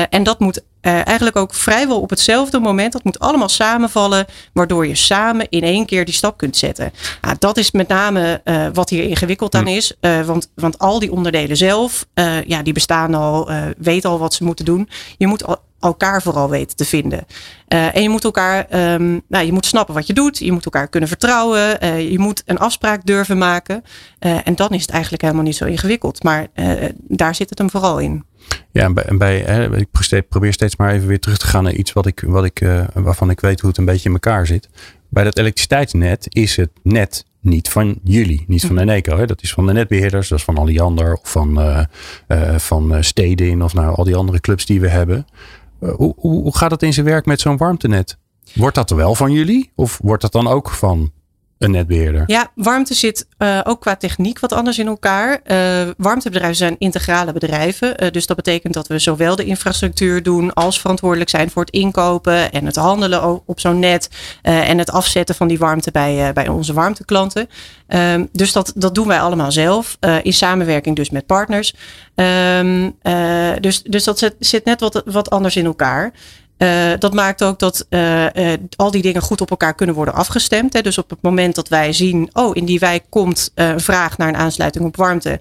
en 0.09 0.23
dat 0.23 0.39
moet 0.39 0.63
uh, 0.83 1.07
eigenlijk 1.07 1.35
ook 1.35 1.53
vrijwel 1.53 2.01
op 2.01 2.09
hetzelfde 2.09 2.59
moment. 2.59 2.93
Dat 2.93 3.03
moet 3.03 3.19
allemaal 3.19 3.49
samenvallen, 3.49 4.25
waardoor 4.53 4.87
je 4.87 4.95
samen 4.95 5.49
in 5.49 5.63
één 5.63 5.85
keer 5.85 6.05
die 6.05 6.13
stap 6.13 6.37
kunt 6.37 6.57
zetten. 6.57 6.91
Nou, 7.21 7.35
dat 7.39 7.57
is 7.57 7.71
met 7.71 7.87
name 7.87 8.41
uh, 8.43 8.67
wat 8.73 8.89
hier 8.89 9.03
ingewikkeld 9.03 9.55
aan 9.55 9.67
is. 9.67 9.93
Uh, 10.01 10.21
want, 10.21 10.51
want 10.55 10.79
al 10.79 10.99
die 10.99 11.11
onderdelen 11.11 11.57
zelf, 11.57 12.05
ja, 12.45 12.63
die 12.63 12.73
bestaan 12.73 13.13
al, 13.13 13.49
weten 13.77 14.09
al 14.09 14.19
wat 14.19 14.33
ze 14.33 14.43
moeten 14.43 14.65
doen. 14.65 14.89
Je 15.17 15.27
moet 15.27 15.45
al, 15.45 15.57
elkaar 15.79 16.21
vooral 16.21 16.49
weten 16.49 16.75
te 16.75 16.85
vinden. 16.85 17.25
En 17.67 18.01
je 18.01 18.09
moet 18.09 18.23
elkaar, 18.23 18.93
um, 18.93 19.21
nou, 19.27 19.45
je 19.45 19.51
moet 19.53 19.65
snappen 19.65 19.93
wat 19.93 20.07
je 20.07 20.13
doet. 20.13 20.37
Je 20.37 20.51
moet 20.51 20.65
elkaar 20.65 20.87
kunnen 20.87 21.09
vertrouwen. 21.09 21.87
Je 22.09 22.19
moet 22.19 22.43
een 22.45 22.57
afspraak 22.57 23.05
durven 23.05 23.37
maken. 23.37 23.83
En 24.19 24.55
dan 24.55 24.69
is 24.69 24.81
het 24.81 24.91
eigenlijk 24.91 25.21
helemaal 25.21 25.43
niet 25.43 25.55
zo 25.55 25.65
ingewikkeld. 25.65 26.23
Maar 26.23 26.47
daar 26.95 27.35
zit 27.35 27.49
het 27.49 27.57
hem 27.57 27.69
vooral 27.69 27.99
in. 27.99 28.25
Ja, 28.71 28.83
en 28.83 28.93
bij, 28.93 29.03
en 29.03 29.17
bij 29.17 29.39
hè, 29.39 29.79
ik 29.79 30.27
probeer 30.29 30.53
steeds 30.53 30.75
maar 30.75 30.91
even 30.91 31.07
weer 31.07 31.19
terug 31.19 31.37
te 31.37 31.47
gaan 31.47 31.63
naar 31.63 31.73
iets 31.73 31.93
wat 31.93 32.05
ik, 32.05 32.23
wat 32.25 32.45
ik, 32.45 32.67
waarvan 32.93 33.29
ik 33.29 33.39
weet 33.39 33.59
hoe 33.59 33.69
het 33.69 33.77
een 33.77 33.85
beetje 33.85 34.07
in 34.07 34.13
elkaar 34.13 34.47
zit. 34.47 34.69
Bij 35.09 35.23
dat 35.23 35.37
elektriciteitsnet 35.37 36.25
is 36.29 36.55
het 36.55 36.69
net 36.83 37.25
niet 37.39 37.69
van 37.69 37.99
jullie, 38.03 38.43
niet 38.47 38.65
van 38.65 38.77
Eneco. 38.77 39.17
Hè? 39.17 39.25
Dat 39.25 39.41
is 39.41 39.53
van 39.53 39.65
de 39.65 39.73
netbeheerders, 39.73 40.27
dat 40.27 40.37
is 40.37 40.43
van 40.43 40.57
Alliander 40.57 41.13
of 41.13 41.31
van, 41.31 41.59
uh, 41.59 41.83
uh, 42.27 42.57
van 42.57 43.03
Stedin 43.03 43.63
of 43.63 43.73
nou 43.73 43.95
al 43.95 44.03
die 44.03 44.15
andere 44.15 44.39
clubs 44.39 44.65
die 44.65 44.81
we 44.81 44.87
hebben. 44.87 45.25
Hoe, 45.79 46.13
hoe, 46.17 46.57
gaat 46.57 46.71
het 46.71 46.83
in 46.83 46.93
zijn 46.93 47.05
werk 47.05 47.25
met 47.25 47.41
zo'n 47.41 47.57
warmtenet? 47.57 48.17
Wordt 48.53 48.75
dat 48.75 48.89
wel 48.89 49.15
van 49.15 49.31
jullie 49.31 49.71
of 49.75 49.99
wordt 50.03 50.21
dat 50.21 50.31
dan 50.31 50.47
ook 50.47 50.69
van 50.69 51.11
een 51.63 51.71
netbeheerder? 51.71 52.23
Ja, 52.25 52.51
warmte 52.55 52.93
zit 52.93 53.27
uh, 53.37 53.59
ook 53.63 53.81
qua 53.81 53.95
techniek 53.95 54.39
wat 54.39 54.53
anders 54.53 54.79
in 54.79 54.87
elkaar. 54.87 55.39
Uh, 55.45 55.89
warmtebedrijven 55.97 56.55
zijn 56.55 56.75
integrale 56.77 57.33
bedrijven. 57.33 58.03
Uh, 58.03 58.11
dus 58.11 58.25
dat 58.25 58.35
betekent 58.35 58.73
dat 58.73 58.87
we 58.87 58.99
zowel 58.99 59.35
de 59.35 59.45
infrastructuur 59.45 60.23
doen 60.23 60.53
als 60.53 60.79
verantwoordelijk 60.79 61.29
zijn 61.29 61.49
voor 61.49 61.61
het 61.61 61.73
inkopen 61.73 62.51
en 62.51 62.65
het 62.65 62.75
handelen 62.75 63.41
op 63.45 63.59
zo'n 63.59 63.79
net. 63.79 64.09
en 64.41 64.77
het 64.77 64.91
afzetten 64.91 65.35
van 65.35 65.47
die 65.47 65.57
warmte 65.57 65.91
bij, 65.91 66.33
bij 66.33 66.47
onze 66.47 66.73
warmteklanten. 66.73 67.49
Um, 67.87 68.29
dus 68.31 68.51
dat, 68.51 68.73
dat 68.75 68.95
doen 68.95 69.07
wij 69.07 69.19
allemaal 69.19 69.51
zelf. 69.51 69.97
in 70.21 70.33
samenwerking 70.33 70.95
dus 70.95 71.09
met 71.09 71.25
partners. 71.25 71.75
Um, 72.15 72.95
dus, 73.59 73.83
dus 73.83 74.03
dat 74.03 74.19
zit, 74.19 74.35
zit 74.39 74.65
net 74.65 74.79
wat, 74.79 75.01
wat 75.05 75.29
anders 75.29 75.55
in 75.55 75.65
elkaar. 75.65 76.13
Uh, 76.57 76.91
dat 76.99 77.13
maakt 77.13 77.43
ook 77.43 77.59
dat 77.59 77.85
uh, 77.89 78.25
uh, 78.33 78.53
al 78.75 78.91
die 78.91 79.01
dingen 79.01 79.21
goed 79.21 79.41
op 79.41 79.49
elkaar 79.49 79.73
kunnen 79.73 79.95
worden 79.95 80.13
afgestemd. 80.13 80.73
Hè. 80.73 80.81
Dus 80.81 80.97
op 80.97 81.09
het 81.09 81.21
moment 81.21 81.55
dat 81.55 81.67
wij 81.67 81.93
zien, 81.93 82.29
oh, 82.33 82.55
in 82.55 82.65
die 82.65 82.79
wijk 82.79 83.03
komt 83.09 83.51
een 83.55 83.79
vraag 83.79 84.17
naar 84.17 84.27
een 84.27 84.35
aansluiting 84.35 84.85
op 84.85 84.95
warmte, 84.95 85.39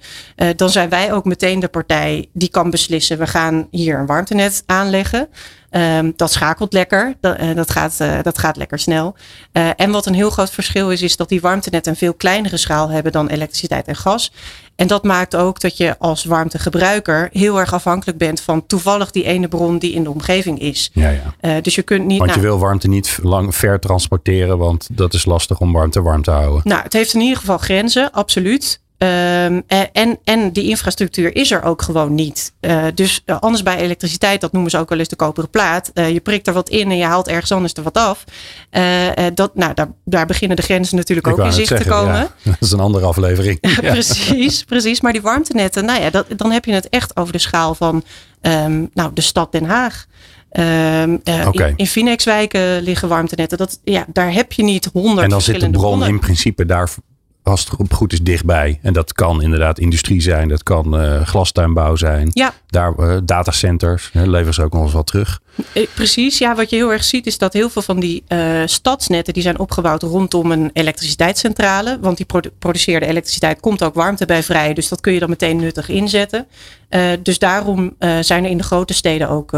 dan 0.57 0.71
zijn 0.71 0.89
wij 0.89 1.13
ook 1.13 1.25
meteen 1.25 1.61
de 1.61 1.69
partij 1.69 2.29
die 2.33 2.49
kan 2.49 2.71
beslissen, 2.71 3.19
we 3.19 3.27
gaan 3.27 3.69
hier 3.71 3.99
een 3.99 4.07
warmtenet 4.07 4.63
aanleggen. 4.67 5.29
Um, 5.75 6.13
dat 6.17 6.33
schakelt 6.33 6.73
lekker. 6.73 7.15
Dat, 7.21 7.41
uh, 7.41 7.55
dat, 7.55 7.71
gaat, 7.71 7.99
uh, 8.03 8.23
dat 8.23 8.39
gaat 8.39 8.57
lekker 8.57 8.79
snel. 8.79 9.15
Uh, 9.53 9.71
en 9.77 9.91
wat 9.91 10.07
een 10.07 10.15
heel 10.15 10.31
groot 10.31 10.51
verschil 10.51 10.91
is, 10.91 11.03
is 11.03 11.17
dat 11.17 11.29
die 11.29 11.41
warmtenetten 11.41 11.93
een 11.93 11.99
veel 11.99 12.15
kleinere 12.15 12.57
schaal 12.57 12.89
hebben 12.89 13.13
dan 13.13 13.29
elektriciteit 13.29 13.87
en 13.87 13.97
gas. 13.97 14.33
En 14.77 14.87
dat 14.87 15.05
maakt 15.05 15.37
ook 15.37 15.61
dat 15.61 15.77
je 15.77 15.99
als 15.99 16.25
warmtegebruiker 16.25 17.29
heel 17.33 17.61
erg 17.61 17.75
afhankelijk 17.75 18.19
bent 18.19 18.41
van 18.41 18.67
toevallig 18.67 19.11
die 19.11 19.25
ene 19.25 19.49
bron 19.49 19.79
die 19.79 19.93
in 19.93 20.03
de 20.03 20.11
omgeving 20.11 20.61
is. 20.61 20.91
Ja, 20.93 21.11
ja. 21.41 21.61
dus 21.61 21.75
je 21.75 21.83
kunt 21.83 22.07
niet. 22.07 22.19
Want 22.19 22.31
je 22.31 22.37
nou, 22.37 22.49
wil 22.49 22.59
warmte 22.59 22.89
niet 22.89 23.19
lang 23.23 23.55
ver 23.55 23.81
transporteren, 23.81 24.59
want 24.59 24.89
dat 24.93 25.15
is 25.15 25.25
lastig 25.25 25.61
om 25.61 25.73
warmte 25.73 26.03
warm 26.03 26.23
te 26.23 26.31
houden. 26.31 26.61
Nou, 26.65 26.83
het 26.83 26.93
heeft 26.93 27.15
in 27.15 27.21
ieder 27.21 27.39
geval 27.39 27.59
grenzen, 27.59 28.13
absoluut. 28.13 28.82
Um, 29.03 29.63
en, 29.93 30.19
en 30.25 30.53
die 30.53 30.69
infrastructuur 30.69 31.37
is 31.37 31.51
er 31.51 31.63
ook 31.63 31.83
gewoon 31.83 32.15
niet. 32.15 32.53
Uh, 32.61 32.85
dus 32.95 33.23
uh, 33.27 33.39
anders 33.39 33.63
bij 33.63 33.77
elektriciteit, 33.77 34.41
dat 34.41 34.53
noemen 34.53 34.71
ze 34.71 34.79
ook 34.79 34.89
wel 34.89 34.99
eens 34.99 35.09
de 35.09 35.17
koperen 35.17 35.51
plaat. 35.51 35.91
Uh, 35.95 36.11
je 36.11 36.21
prikt 36.21 36.47
er 36.47 36.53
wat 36.53 36.69
in 36.69 36.91
en 36.91 36.97
je 36.97 37.05
haalt 37.05 37.29
ergens 37.29 37.53
anders 37.53 37.73
er 37.73 37.83
wat 37.83 37.97
af. 37.97 38.25
dat, 39.35 39.55
nou, 39.55 39.75
daar, 39.75 39.89
daar 40.05 40.27
beginnen 40.27 40.57
de 40.57 40.63
grenzen 40.63 40.97
natuurlijk 40.97 41.27
Ik 41.27 41.33
ook 41.33 41.45
in 41.45 41.53
zicht 41.53 41.69
zeggen, 41.69 41.87
te 41.87 41.93
komen. 41.93 42.15
Ja, 42.15 42.31
dat 42.51 42.57
is 42.61 42.73
een 42.73 42.81
andere 42.81 43.07
aflevering. 43.07 43.61
precies, 43.81 44.65
precies. 44.65 45.01
Maar 45.01 45.13
die 45.13 45.23
warmtenetten, 45.23 45.85
nou 45.85 46.01
ja, 46.03 46.11
dat, 46.11 46.27
dan 46.37 46.51
heb 46.51 46.65
je 46.65 46.73
het 46.73 46.89
echt 46.89 47.17
over 47.17 47.33
de 47.33 47.39
schaal 47.39 47.75
van 47.75 48.05
um, 48.41 48.91
nou, 48.95 49.11
de 49.15 49.21
stad 49.21 49.53
Den 49.53 49.65
Haag. 49.65 50.07
Um, 50.53 51.21
uh, 51.25 51.47
okay. 51.47 51.69
in, 51.69 51.77
in 51.77 51.87
Phoenixwijken 51.87 52.83
liggen 52.83 53.09
warmtenetten. 53.09 53.59
Dat, 53.59 53.81
ja, 53.85 54.05
daar 54.13 54.33
heb 54.33 54.53
je 54.53 54.63
niet 54.63 54.91
honderd 54.93 55.23
En 55.23 55.31
dan 55.31 55.41
zit 55.41 55.61
de 55.61 55.71
bron 55.71 55.83
bronnen. 55.83 56.09
in 56.09 56.19
principe 56.19 56.67
daar 56.67 56.91
als 57.43 57.71
het 57.79 57.93
goed 57.93 58.13
is 58.13 58.23
dichtbij. 58.23 58.79
En 58.83 58.93
dat 58.93 59.13
kan 59.13 59.43
inderdaad 59.43 59.79
industrie 59.79 60.21
zijn, 60.21 60.49
dat 60.49 60.63
kan 60.63 61.01
uh, 61.05 61.21
glastuinbouw 61.21 61.97
zijn. 61.97 62.29
Ja. 62.33 62.55
Daar 62.73 62.95
uh, 62.99 63.17
datacenters, 63.25 64.11
leveren 64.13 64.55
ze 64.55 64.63
ook 64.63 64.73
nog 64.73 64.83
eens 64.83 64.93
wat 64.93 65.07
terug. 65.07 65.41
Precies, 65.95 66.39
ja, 66.39 66.55
wat 66.55 66.71
je 66.71 66.77
heel 66.77 66.93
erg 66.93 67.05
ziet 67.05 67.27
is 67.27 67.39
dat 67.39 67.53
heel 67.53 67.71
veel 67.71 67.83
van 67.83 68.01
die 68.01 68.23
uh, 68.29 68.63
stadsnetten 68.65 69.35
die 69.35 69.43
zijn 69.43 69.59
opgebouwd 69.59 70.03
rondom 70.03 70.51
een 70.51 70.71
elektriciteitscentrale. 70.73 71.99
Want 72.01 72.17
die 72.17 72.27
produ 72.27 72.51
produceerde 72.59 73.07
elektriciteit 73.07 73.61
komt 73.61 73.83
ook 73.83 73.95
warmte 73.95 74.27
bij 74.27 74.43
vrij, 74.43 74.75
dus 74.75 74.89
dat 74.89 75.01
kun 75.01 75.13
je 75.13 75.19
dan 75.19 75.29
meteen 75.29 75.57
nuttig 75.57 75.89
inzetten. 75.89 76.47
Dus 77.23 77.39
daarom 77.39 77.97
zijn 78.21 78.45
er 78.45 78.51
in 78.51 78.57
de 78.57 78.63
grote 78.63 78.95
steden 78.95 79.29
ook 79.29 79.51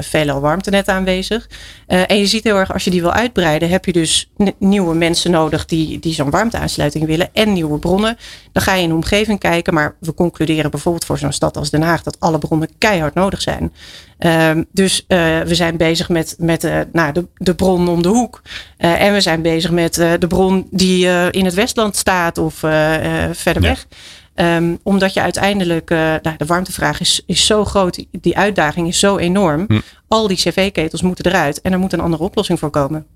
veelal 0.00 0.40
warmtenetten 0.40 0.94
aanwezig. 0.94 1.48
en 1.86 2.18
je 2.18 2.26
ziet 2.26 2.44
heel 2.44 2.56
erg, 2.56 2.72
als 2.72 2.84
je 2.84 2.90
die 2.90 3.00
wil 3.00 3.12
uitbreiden, 3.12 3.68
heb 3.68 3.84
je 3.84 3.92
dus 3.92 4.30
nieuwe 4.58 4.94
mensen 4.94 5.30
nodig 5.30 5.66
die, 5.66 5.98
die 5.98 6.14
zo'n 6.14 6.30
warmteaansluiting 6.30 7.06
willen 7.06 7.28
en 7.32 7.52
nieuwe 7.52 7.78
bronnen. 7.78 8.16
Dan 8.52 8.62
ga 8.62 8.74
je 8.74 8.82
in 8.82 8.88
de 8.88 8.94
omgeving 8.94 9.38
kijken, 9.38 9.74
maar 9.74 9.96
we 10.00 10.14
concluderen 10.14 10.70
bijvoorbeeld 10.70 11.04
voor 11.04 11.18
zo'n 11.18 11.32
stad 11.32 11.56
als 11.56 11.70
Den 11.70 11.82
Haag 11.82 12.02
dat 12.02 12.20
alle 12.20 12.38
bronnen 12.46 12.68
keihard 12.78 13.14
nodig 13.14 13.40
zijn. 13.42 13.72
Um, 14.18 14.66
dus 14.72 15.04
uh, 15.08 15.40
we 15.40 15.54
zijn 15.54 15.76
bezig 15.76 16.08
met, 16.08 16.34
met 16.38 16.64
uh, 16.64 16.80
nou, 16.92 17.12
de, 17.12 17.26
de 17.36 17.54
bron 17.54 17.88
om 17.88 18.02
de 18.02 18.08
hoek. 18.08 18.42
Uh, 18.78 19.02
en 19.02 19.12
we 19.12 19.20
zijn 19.20 19.42
bezig 19.42 19.70
met 19.70 19.94
de 19.94 20.26
bron 20.28 20.66
die 20.70 21.30
in 21.30 21.44
het 21.44 21.54
Westland 21.54 21.96
staat 21.96 22.38
of 22.38 22.54
verder 22.54 23.32
Ja. 23.42 23.60
weg. 23.60 23.86
Um, 24.34 24.78
omdat 24.82 25.14
je 25.14 25.20
uiteindelijk, 25.20 25.88
nou, 25.90 26.36
de 26.36 26.46
warmtevraag 26.46 27.00
is, 27.00 27.22
is 27.26 27.46
zo 27.46 27.64
groot, 27.64 28.04
die 28.10 28.36
uitdaging 28.36 28.88
is 28.88 28.98
zo 28.98 29.16
enorm. 29.16 29.64
Hm. 29.68 29.80
Al 30.08 30.26
die 30.26 30.36
cv-ketels 30.36 31.02
moeten 31.02 31.26
eruit 31.26 31.60
en 31.60 31.72
er 31.72 31.78
moet 31.78 31.92
een 31.92 32.00
andere 32.00 32.22
oplossing 32.22 32.58
voor 32.58 32.70
komen. 32.70 33.06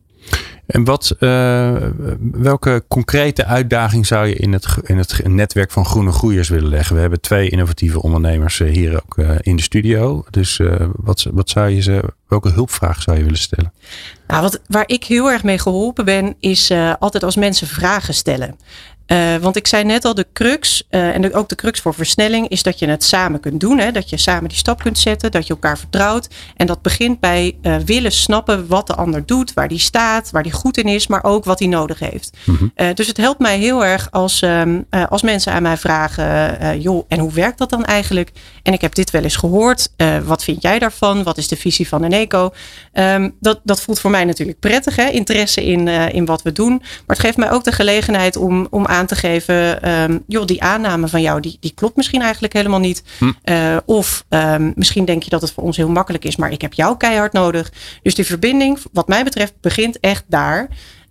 En 0.66 0.85
wat, 0.85 1.16
uh, 1.21 1.76
welke 2.33 2.85
concrete 2.88 3.45
uitdaging 3.45 4.06
zou 4.06 4.26
je 4.26 4.35
in 4.35 4.52
het, 4.52 4.66
in 4.83 4.99
het 4.99 5.28
netwerk 5.28 5.71
van 5.71 5.85
groene 5.85 6.12
groeiers 6.12 6.49
willen 6.49 6.68
leggen? 6.68 6.95
We 6.95 7.00
hebben 7.00 7.21
twee 7.21 7.50
innovatieve 7.50 8.02
ondernemers 8.02 8.59
hier 8.59 8.95
ook 8.95 9.16
uh, 9.16 9.30
in 9.40 9.56
de 9.56 9.62
studio. 9.62 10.25
Dus 10.30 10.61
wat, 10.97 11.26
wat 11.33 11.50
zou 11.50 11.68
je 11.68 11.80
ze, 11.80 12.02
welke 12.28 12.50
hulpvraag 12.50 13.02
zou 13.02 13.16
je 13.16 13.23
willen 13.23 13.38
stellen? 13.38 13.73
Nou, 14.26 14.42
wat, 14.42 14.61
waar 14.66 14.85
ik 14.87 15.04
heel 15.04 15.30
erg 15.30 15.42
mee 15.42 15.59
geholpen 15.59 16.04
ben, 16.04 16.35
is 16.40 16.73
altijd 16.99 17.23
als 17.23 17.37
mensen 17.37 17.66
vragen 17.66 18.14
stellen. 18.14 18.56
Uh, 19.06 19.36
want 19.36 19.56
ik 19.56 19.66
zei 19.66 19.84
net 19.84 20.04
al, 20.04 20.14
de 20.14 20.26
crux, 20.32 20.86
uh, 20.90 21.14
en 21.14 21.34
ook 21.34 21.48
de 21.48 21.54
crux 21.54 21.80
voor 21.80 21.94
versnelling, 21.94 22.48
is 22.48 22.62
dat 22.62 22.78
je 22.78 22.86
het 22.86 23.04
samen 23.04 23.40
kunt 23.40 23.60
doen. 23.60 23.78
Hè? 23.78 23.92
Dat 23.92 24.10
je 24.10 24.16
samen 24.16 24.48
die 24.48 24.58
stap 24.58 24.82
kunt 24.82 24.98
zetten, 24.98 25.30
dat 25.30 25.46
je 25.46 25.52
elkaar 25.52 25.78
vertrouwt. 25.78 26.28
En 26.56 26.66
dat 26.66 26.82
begint 26.82 27.20
bij 27.20 27.56
uh, 27.62 27.76
willen 27.76 28.12
snappen 28.12 28.66
wat 28.66 28.86
de 28.86 28.94
ander 28.94 29.26
doet, 29.26 29.54
waar 29.54 29.68
die 29.68 29.78
staat, 29.78 30.30
waar 30.30 30.42
die 30.42 30.52
goed 30.52 30.76
in 30.76 30.86
is, 30.86 31.06
maar 31.06 31.25
ook 31.25 31.44
wat 31.44 31.58
hij 31.58 31.68
nodig 31.68 31.98
heeft. 31.98 32.30
Mm-hmm. 32.44 32.94
dus 32.94 33.06
het 33.06 33.16
helpt 33.16 33.40
mij 33.40 33.58
heel 33.58 33.84
erg 33.84 34.08
als, 34.10 34.42
um, 34.42 34.86
als 35.08 35.22
mensen 35.22 35.52
aan 35.52 35.62
mij 35.62 35.76
vragen, 35.76 36.80
joh, 36.80 37.04
en 37.08 37.18
hoe 37.18 37.32
werkt 37.32 37.58
dat 37.58 37.70
dan 37.70 37.84
eigenlijk? 37.84 38.32
En 38.62 38.72
ik 38.72 38.80
heb 38.80 38.94
dit 38.94 39.10
wel 39.10 39.22
eens 39.22 39.36
gehoord. 39.36 39.88
wat 40.25 40.44
vind 40.44 40.62
jij 40.62 40.78
daarvan? 40.78 41.22
Wat 41.22 41.38
is 41.38 41.48
de 41.48 41.56
visie 41.56 41.88
van 41.88 42.04
Eneco? 42.04 42.50
Um, 42.92 43.34
dat, 43.40 43.60
dat 43.64 43.80
voelt 43.80 44.00
voor 44.00 44.10
mij 44.10 44.25
natuurlijk 44.25 44.60
prettig, 44.60 44.96
hè? 44.96 45.08
interesse 45.08 45.64
in, 45.64 45.88
in 45.88 46.25
wat 46.25 46.42
we 46.42 46.52
doen. 46.52 46.76
Maar 46.78 47.16
het 47.16 47.18
geeft 47.18 47.36
mij 47.36 47.50
ook 47.50 47.64
de 47.64 47.72
gelegenheid 47.72 48.36
om, 48.36 48.66
om 48.70 48.86
aan 48.86 48.95
te 49.04 49.14
geven, 49.14 49.90
um, 49.90 50.22
joh, 50.26 50.44
die 50.44 50.62
aanname 50.62 51.08
van 51.08 51.20
jou, 51.20 51.40
die, 51.40 51.56
die 51.60 51.72
klopt 51.74 51.96
misschien 51.96 52.22
eigenlijk 52.22 52.52
helemaal 52.52 52.80
niet. 52.80 53.02
Hm. 53.18 53.32
Uh, 53.44 53.76
of 53.84 54.24
um, 54.28 54.72
misschien 54.74 55.04
denk 55.04 55.22
je 55.22 55.30
dat 55.30 55.40
het 55.40 55.52
voor 55.52 55.64
ons 55.64 55.76
heel 55.76 55.88
makkelijk 55.88 56.24
is, 56.24 56.36
maar 56.36 56.52
ik 56.52 56.60
heb 56.60 56.72
jou 56.72 56.96
keihard 56.96 57.32
nodig. 57.32 57.72
Dus 58.02 58.14
die 58.14 58.26
verbinding, 58.26 58.78
wat 58.92 59.08
mij 59.08 59.24
betreft, 59.24 59.52
begint 59.60 60.00
echt 60.00 60.24
daar. 60.26 60.68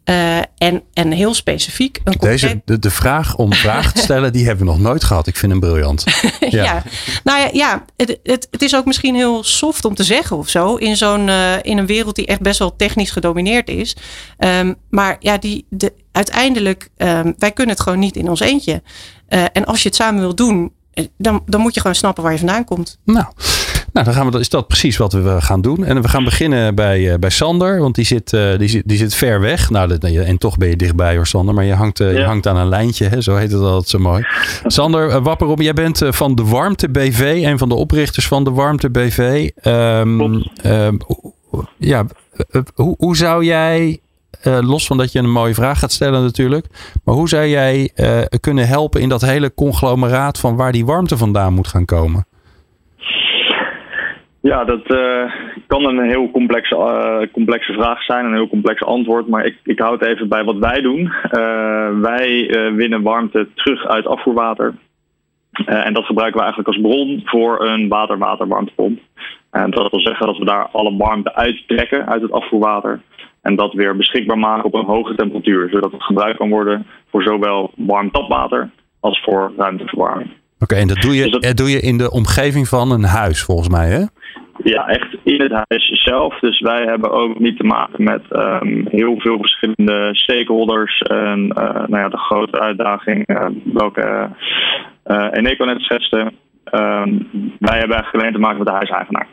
Uh, 0.10 0.38
en, 0.38 0.84
en 0.94 1.12
heel 1.12 1.34
specifiek. 1.34 2.02
Een 2.04 2.16
Deze, 2.20 2.62
de, 2.66 2.80
de 2.80 2.90
vraag 2.90 3.36
om 3.36 3.54
vragen 3.64 3.94
te 3.94 4.02
stellen, 4.02 4.34
die 4.34 4.46
hebben 4.46 4.66
we 4.66 4.72
nog 4.72 4.82
nooit 4.82 5.04
gehad. 5.04 5.28
Ik 5.28 5.36
vind 5.36 5.52
hem 5.52 5.62
briljant. 5.62 6.04
ja. 6.40 6.64
ja, 6.64 6.84
nou 7.24 7.40
ja, 7.40 7.50
ja 7.52 7.86
het, 7.98 8.20
het, 8.24 8.48
het, 8.52 8.62
is 8.62 8.76
ook 8.76 8.86
misschien 8.86 9.16
heel 9.16 9.44
soft 9.44 9.86
om 9.86 9.96
te 9.96 10.04
zeggen 10.04 10.38
of 10.38 10.50
zo. 10.50 10.76
In, 10.76 10.98
zo'n, 10.98 11.28
uh, 11.28 11.54
in 11.62 11.78
een 11.78 11.86
wereld 11.86 12.16
die 12.16 12.26
echt 12.26 12.42
best 12.42 12.60
wel 12.60 12.76
technisch 12.76 13.12
gedomineerd 13.12 13.70
is. 13.70 13.96
Um, 14.38 14.76
maar 14.90 15.16
ja, 15.20 15.38
die, 15.38 15.66
de, 15.70 15.94
uiteindelijk, 16.12 16.90
um, 16.98 17.36
wij 17.38 17.52
kunnen 17.52 17.76
het 17.76 17.84
gewoon 17.84 18.00
niet 18.00 18.16
in 18.16 18.30
ons 18.30 18.40
eentje. 18.40 18.82
Uh, 19.30 19.44
en 19.54 19.66
als 19.66 19.82
je 19.82 19.88
het 19.88 19.98
samen 19.98 20.22
wil 20.22 20.36
doen, 20.36 20.72
dan, 21.18 21.42
dan 21.46 21.62
moet 21.62 21.74
je 21.74 21.80
gewoon 21.80 21.96
snappen 21.96 22.24
waar 22.24 22.32
je 22.32 22.38
vandaan 22.38 22.66
komt. 22.66 23.00
Nou. 23.04 23.26
Nou, 23.96 24.08
dan 24.08 24.16
gaan 24.16 24.32
we, 24.32 24.40
is 24.40 24.50
dat 24.50 24.68
precies 24.68 24.98
wat 24.98 25.14
we 25.14 25.42
gaan 25.42 25.62
doen. 25.62 25.86
En 25.86 26.02
we 26.02 26.08
gaan 26.08 26.24
beginnen 26.24 26.76
bij, 26.76 27.00
uh, 27.00 27.14
bij 27.20 27.30
Sander, 27.30 27.80
want 27.80 27.96
die 27.96 28.06
zit, 28.06 28.34
uh, 28.34 28.58
die, 28.58 28.68
zit, 28.68 28.84
die 28.86 28.98
zit 28.98 29.14
ver 29.16 29.40
weg. 29.40 29.70
Nou, 29.70 29.88
dat, 29.88 30.04
en 30.04 30.38
toch 30.38 30.58
ben 30.58 30.70
je 30.70 30.76
dichtbij 30.76 31.16
hoor, 31.16 31.28
Sander. 31.28 31.56
Maar 31.56 31.64
je 31.64 31.74
hangt, 31.74 31.98
ja. 31.98 32.10
je 32.10 32.24
hangt 32.24 32.48
aan 32.48 32.58
een 32.58 32.70
lijntje, 32.70 33.08
hè? 33.08 33.22
zo 33.22 33.36
heet 33.36 33.52
het 33.52 33.62
altijd 33.62 33.88
zo 33.90 34.00
mooi. 34.00 34.26
Sander, 34.66 35.22
wapper 35.22 35.48
op, 35.48 35.62
jij 35.62 35.74
bent 35.74 36.02
van 36.10 36.36
de 36.36 36.44
Warmte 36.44 36.90
BV, 36.90 37.42
een 37.46 37.58
van 37.58 37.70
de 37.70 37.76
oprichters 37.76 38.28
van 38.28 38.44
de 38.44 38.52
Warmte 38.52 38.90
BV. 38.90 39.50
Um, 39.64 40.44
ja, 41.78 42.06
hoe, 42.74 42.96
hoe 42.98 43.18
zou 43.18 43.46
jij 43.46 44.00
uh, 44.44 44.58
los 44.62 44.88
van 44.88 44.98
dat 44.98 45.12
je 45.12 45.20
een 45.20 45.32
mooie 45.32 45.54
vraag 45.54 45.80
gaat 45.80 45.92
stellen 45.92 46.24
natuurlijk. 46.24 46.66
Maar 47.04 47.16
hoe 47.16 47.30
zou 47.30 47.48
jij 47.48 47.92
uh, 47.96 48.20
kunnen 48.40 48.68
helpen 48.68 49.02
in 49.02 49.10
dat 49.10 49.22
hele 49.22 49.54
conglomeraat 49.54 50.40
van 50.40 50.56
waar 50.56 50.72
die 50.72 50.86
warmte 50.86 51.18
vandaan 51.18 51.54
moet 51.54 51.68
gaan 51.68 51.86
komen? 51.86 52.26
Ja, 54.52 54.64
dat 54.64 54.92
uh, 54.92 55.32
kan 55.68 55.86
een 55.86 56.10
heel 56.10 56.32
complexe, 56.32 57.30
complexe 57.32 57.74
vraag 57.74 58.04
zijn, 58.04 58.26
een 58.26 58.34
heel 58.34 58.48
complex 58.48 58.84
antwoord. 58.84 59.28
Maar 59.28 59.46
ik, 59.46 59.58
ik 59.64 59.80
hou 59.80 59.94
het 59.98 60.06
even 60.06 60.28
bij 60.30 60.44
wat 60.44 60.58
wij 60.58 60.82
doen. 60.82 61.14
wij 62.02 62.50
winnen 62.76 63.02
warmte 63.02 63.48
terug 63.54 63.86
uit 63.88 64.06
afvoerwater. 64.06 64.76
en 65.66 65.94
dat 65.94 66.06
gebruiken 66.06 66.40
we 66.40 66.46
eigenlijk 66.46 66.68
als 66.68 66.82
bron 66.82 67.22
voor 67.26 67.66
een 67.66 67.88
water-water-warmtepomp. 67.88 69.00
En 69.52 69.72
dat 69.72 69.92
wil 69.92 70.00
zeggen 70.00 70.26
dat 70.26 70.38
we 70.38 70.46
daar 70.46 70.68
alle 70.72 70.98
warmte 70.98 71.36
uittrekken 71.36 72.08
uit 72.08 72.22
het 72.22 72.32
afvoerwater. 72.32 73.02
En 73.42 73.56
dat 73.56 73.74
weer 73.74 73.96
beschikbaar 73.96 74.40
maken 74.40 74.66
op 74.66 74.74
een 74.74 74.86
hoge 74.86 75.16
temperatuur. 75.16 75.70
Zodat 75.70 75.92
het 75.92 76.04
gebruikt 76.04 76.38
kan 76.38 76.50
worden 76.50 76.86
voor 77.10 77.24
zowel 77.24 77.72
warm 77.76 78.12
tapwater 78.12 78.70
als 79.00 79.22
voor 79.24 79.54
ruimteverwarming. 79.58 80.30
Oké, 80.60 80.64
okay, 80.64 80.80
en 80.80 80.88
dat 80.88 81.02
doe, 81.02 81.16
je, 81.16 81.30
dus 81.30 81.40
dat 81.40 81.58
doe 81.58 81.70
je 81.70 81.80
in 81.80 81.98
de 81.98 82.12
omgeving 82.12 82.68
van 82.68 82.92
een 82.92 83.04
huis 83.04 83.44
volgens 83.44 83.70
mij 83.70 83.88
hè? 83.88 84.04
Ja, 84.64 84.88
echt 84.88 85.16
in 85.24 85.42
het 85.42 85.52
huis 85.52 86.04
zelf. 86.04 86.40
Dus 86.40 86.60
wij 86.60 86.84
hebben 86.84 87.12
ook 87.12 87.40
niet 87.40 87.58
te 87.58 87.64
maken 87.64 88.04
met 88.04 88.22
um, 88.30 88.88
heel 88.90 89.20
veel 89.20 89.38
verschillende 89.38 90.10
stakeholders. 90.12 91.02
En 91.02 91.40
uh, 91.40 91.64
nou 91.64 91.98
ja, 91.98 92.10
de 92.10 92.18
grote 92.18 92.60
uitdaging 92.60 93.30
uh, 93.30 93.46
welke 93.64 94.30
uh, 95.06 95.28
Eneco 95.32 95.66
net 95.66 95.82
schetste. 95.82 96.18
Um, 96.18 97.30
wij 97.60 97.78
hebben 97.78 97.96
eigenlijk 97.96 98.14
alleen 98.14 98.34
te 98.34 98.40
maken 98.40 98.58
met 98.58 98.68
de 98.68 98.74
huiseigenaar. 98.74 99.28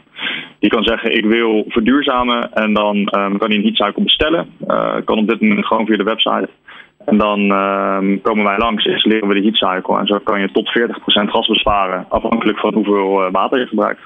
Die 0.59 0.71
kan 0.71 0.83
zeggen, 0.83 1.17
ik 1.17 1.25
wil 1.25 1.65
verduurzamen 1.69 2.53
en 2.53 2.75
dan 2.75 2.97
um, 2.97 3.39
kan 3.39 3.49
hij 3.49 3.57
een 3.57 3.63
heatcycle 3.63 4.03
bestellen. 4.03 4.47
Kan 5.05 5.19
op 5.19 5.29
dit 5.29 5.41
moment 5.41 5.67
gewoon 5.67 5.87
via 5.87 5.97
de 5.97 6.03
website. 6.03 6.49
En 7.05 7.19
dan 7.19 7.41
um, 7.41 8.21
komen 8.21 8.45
wij 8.45 8.59
langs, 8.59 8.85
installeren 8.85 9.29
we 9.29 9.35
de 9.35 9.43
heatcycle. 9.43 9.99
En 9.99 10.07
zo 10.07 10.19
kan 10.19 10.41
je 10.41 10.51
tot 10.51 10.79
40% 10.79 11.31
gas 11.31 11.47
besparen, 11.47 12.07
afhankelijk 12.09 12.59
van 12.59 12.75
hoeveel 12.75 13.27
uh, 13.27 13.33
water 13.33 13.59
je 13.61 13.67
gebruikt. 13.67 14.01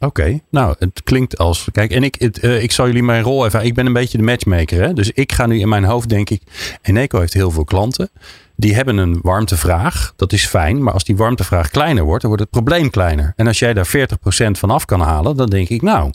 Oké, 0.00 0.40
nou 0.50 0.74
het 0.78 1.02
klinkt 1.02 1.38
als. 1.38 1.68
Kijk, 1.72 1.90
en 1.90 2.02
ik, 2.02 2.14
het, 2.18 2.44
uh, 2.44 2.62
ik 2.62 2.72
zal 2.72 2.86
jullie 2.86 3.02
mijn 3.02 3.22
rol 3.22 3.46
even. 3.46 3.64
Ik 3.64 3.74
ben 3.74 3.86
een 3.86 3.92
beetje 3.92 4.18
de 4.18 4.24
matchmaker. 4.24 4.82
Hè? 4.82 4.92
Dus 4.92 5.10
ik 5.10 5.32
ga 5.32 5.46
nu 5.46 5.58
in 5.58 5.68
mijn 5.68 5.84
hoofd, 5.84 6.08
denk 6.08 6.30
ik. 6.30 6.42
Eneco 6.82 7.18
heeft 7.18 7.34
heel 7.34 7.50
veel 7.50 7.64
klanten. 7.64 8.08
Die 8.56 8.74
hebben 8.74 8.96
een 8.96 9.18
warmtevraag. 9.22 10.12
Dat 10.16 10.32
is 10.32 10.46
fijn. 10.46 10.82
Maar 10.82 10.92
als 10.92 11.04
die 11.04 11.16
warmtevraag 11.16 11.70
kleiner 11.70 12.04
wordt, 12.04 12.20
dan 12.20 12.30
wordt 12.30 12.44
het 12.44 12.64
probleem 12.64 12.90
kleiner. 12.90 13.32
En 13.36 13.46
als 13.46 13.58
jij 13.58 13.74
daar 13.74 13.90
40% 13.96 14.50
van 14.50 14.70
af 14.70 14.84
kan 14.84 15.00
halen, 15.00 15.36
dan 15.36 15.50
denk 15.50 15.68
ik, 15.68 15.82
nou, 15.82 16.12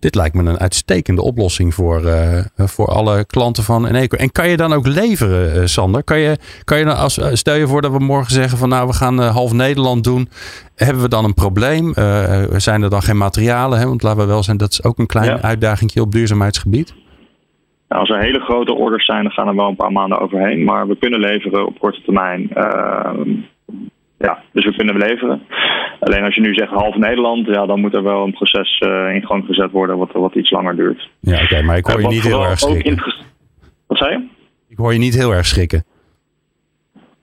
dit 0.00 0.14
lijkt 0.14 0.34
me 0.34 0.50
een 0.50 0.58
uitstekende 0.58 1.22
oplossing 1.22 1.74
voor, 1.74 2.02
uh, 2.04 2.38
voor 2.56 2.86
alle 2.86 3.24
klanten 3.26 3.62
van 3.62 3.86
Eneco. 3.86 4.16
En 4.16 4.32
kan 4.32 4.48
je 4.48 4.56
dan 4.56 4.72
ook 4.72 4.86
leveren, 4.86 5.56
uh, 5.56 5.64
Sander? 5.64 6.04
Kan 6.04 6.18
je, 6.18 6.36
kan 6.64 6.78
je 6.78 6.84
dan 6.84 6.96
als, 6.96 7.20
stel 7.32 7.54
je 7.54 7.66
voor 7.66 7.82
dat 7.82 7.92
we 7.92 7.98
morgen 7.98 8.32
zeggen 8.32 8.58
van 8.58 8.68
nou 8.68 8.86
we 8.86 8.92
gaan 8.92 9.20
uh, 9.20 9.30
half 9.30 9.52
Nederland 9.52 10.04
doen. 10.04 10.28
Hebben 10.74 11.02
we 11.02 11.08
dan 11.08 11.24
een 11.24 11.34
probleem? 11.34 11.92
zijn 12.56 12.82
er 12.82 12.90
dan 12.90 13.02
geen 13.02 13.16
materialen? 13.16 13.78
Hè? 13.78 13.86
Want 13.86 14.02
laten 14.02 14.20
we 14.20 14.26
wel 14.26 14.42
zijn, 14.42 14.56
dat 14.56 14.70
is 14.70 14.84
ook 14.84 14.98
een 14.98 15.06
klein 15.06 15.26
ja. 15.26 15.42
uitdaging 15.42 16.00
op 16.00 16.12
duurzaamheidsgebied. 16.12 16.94
Nou, 17.88 18.00
als 18.00 18.10
er 18.10 18.18
hele 18.18 18.40
grote 18.40 18.74
orders 18.74 19.04
zijn, 19.04 19.22
dan 19.22 19.32
gaan 19.32 19.48
er 19.48 19.54
wel 19.54 19.68
een 19.68 19.76
paar 19.76 19.92
maanden 19.92 20.20
overheen. 20.20 20.64
Maar 20.64 20.88
we 20.88 20.96
kunnen 20.96 21.20
leveren 21.20 21.66
op 21.66 21.78
korte 21.78 22.02
termijn. 22.02 22.50
Ja, 24.18 24.42
dus 24.52 24.64
we 24.64 24.76
kunnen 24.76 24.96
leveren. 24.96 25.42
Alleen 26.00 26.24
als 26.24 26.34
je 26.34 26.40
nu 26.40 26.54
zegt 26.54 26.70
half 26.70 26.96
Nederland, 26.96 27.46
ja, 27.46 27.66
dan 27.66 27.80
moet 27.80 27.94
er 27.94 28.02
wel 28.02 28.24
een 28.24 28.32
proces 28.32 28.80
uh, 28.86 29.14
in 29.14 29.26
gang 29.26 29.44
gezet 29.46 29.70
worden 29.70 29.98
wat, 29.98 30.12
wat 30.12 30.34
iets 30.34 30.50
langer 30.50 30.76
duurt. 30.76 31.08
Ja, 31.20 31.34
oké, 31.34 31.42
okay, 31.42 31.62
maar 31.62 31.76
ik 31.76 31.86
hoor 31.86 32.00
je 32.00 32.06
niet 32.06 32.26
heel 32.26 32.44
erg 32.44 32.58
schrikken. 32.58 33.02
Wat 33.86 33.98
zei 33.98 34.10
je? 34.10 34.26
Ik 34.68 34.76
hoor 34.76 34.92
je 34.92 34.98
niet 34.98 35.14
heel 35.14 35.32
erg 35.32 35.46
schrikken. 35.46 35.84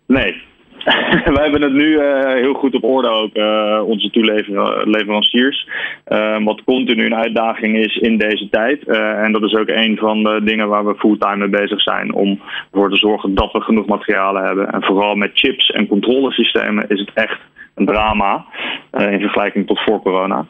Nee. 0.07 0.43
Wij 1.35 1.43
hebben 1.43 1.61
het 1.61 1.73
nu 1.73 1.87
uh, 1.87 2.33
heel 2.33 2.53
goed 2.53 2.75
op 2.75 2.83
orde 2.83 3.09
ook, 3.09 3.35
uh, 3.35 3.81
onze 3.85 4.09
toeleveranciers. 4.09 5.67
Uh, 6.07 6.43
wat 6.43 6.63
continu 6.63 7.05
een 7.05 7.15
uitdaging 7.15 7.77
is 7.77 7.95
in 7.97 8.17
deze 8.17 8.49
tijd. 8.49 8.87
en 8.87 9.31
dat 9.31 9.43
is 9.43 9.55
ook 9.55 9.67
een 9.67 9.97
van 9.97 10.23
de 10.23 10.41
dingen 10.43 10.67
waar 10.67 10.85
we 10.85 10.95
fulltime 10.95 11.37
mee 11.37 11.61
bezig 11.61 11.81
zijn. 11.81 12.13
Om 12.13 12.41
ervoor 12.71 12.89
te 12.89 12.97
zorgen 12.97 13.35
dat 13.35 13.51
we 13.51 13.61
genoeg 13.61 13.85
materialen 13.85 14.43
hebben. 14.43 14.71
En 14.71 14.83
vooral 14.83 15.15
met 15.15 15.31
chips 15.33 15.69
en 15.69 15.87
controlesystemen 15.87 16.85
is 16.87 16.99
het 16.99 17.11
echt 17.13 17.39
een 17.75 17.85
drama 17.85 18.45
uh, 18.91 19.11
in 19.11 19.19
vergelijking 19.19 19.67
tot 19.67 19.79
voor 19.79 20.01
corona. 20.01 20.45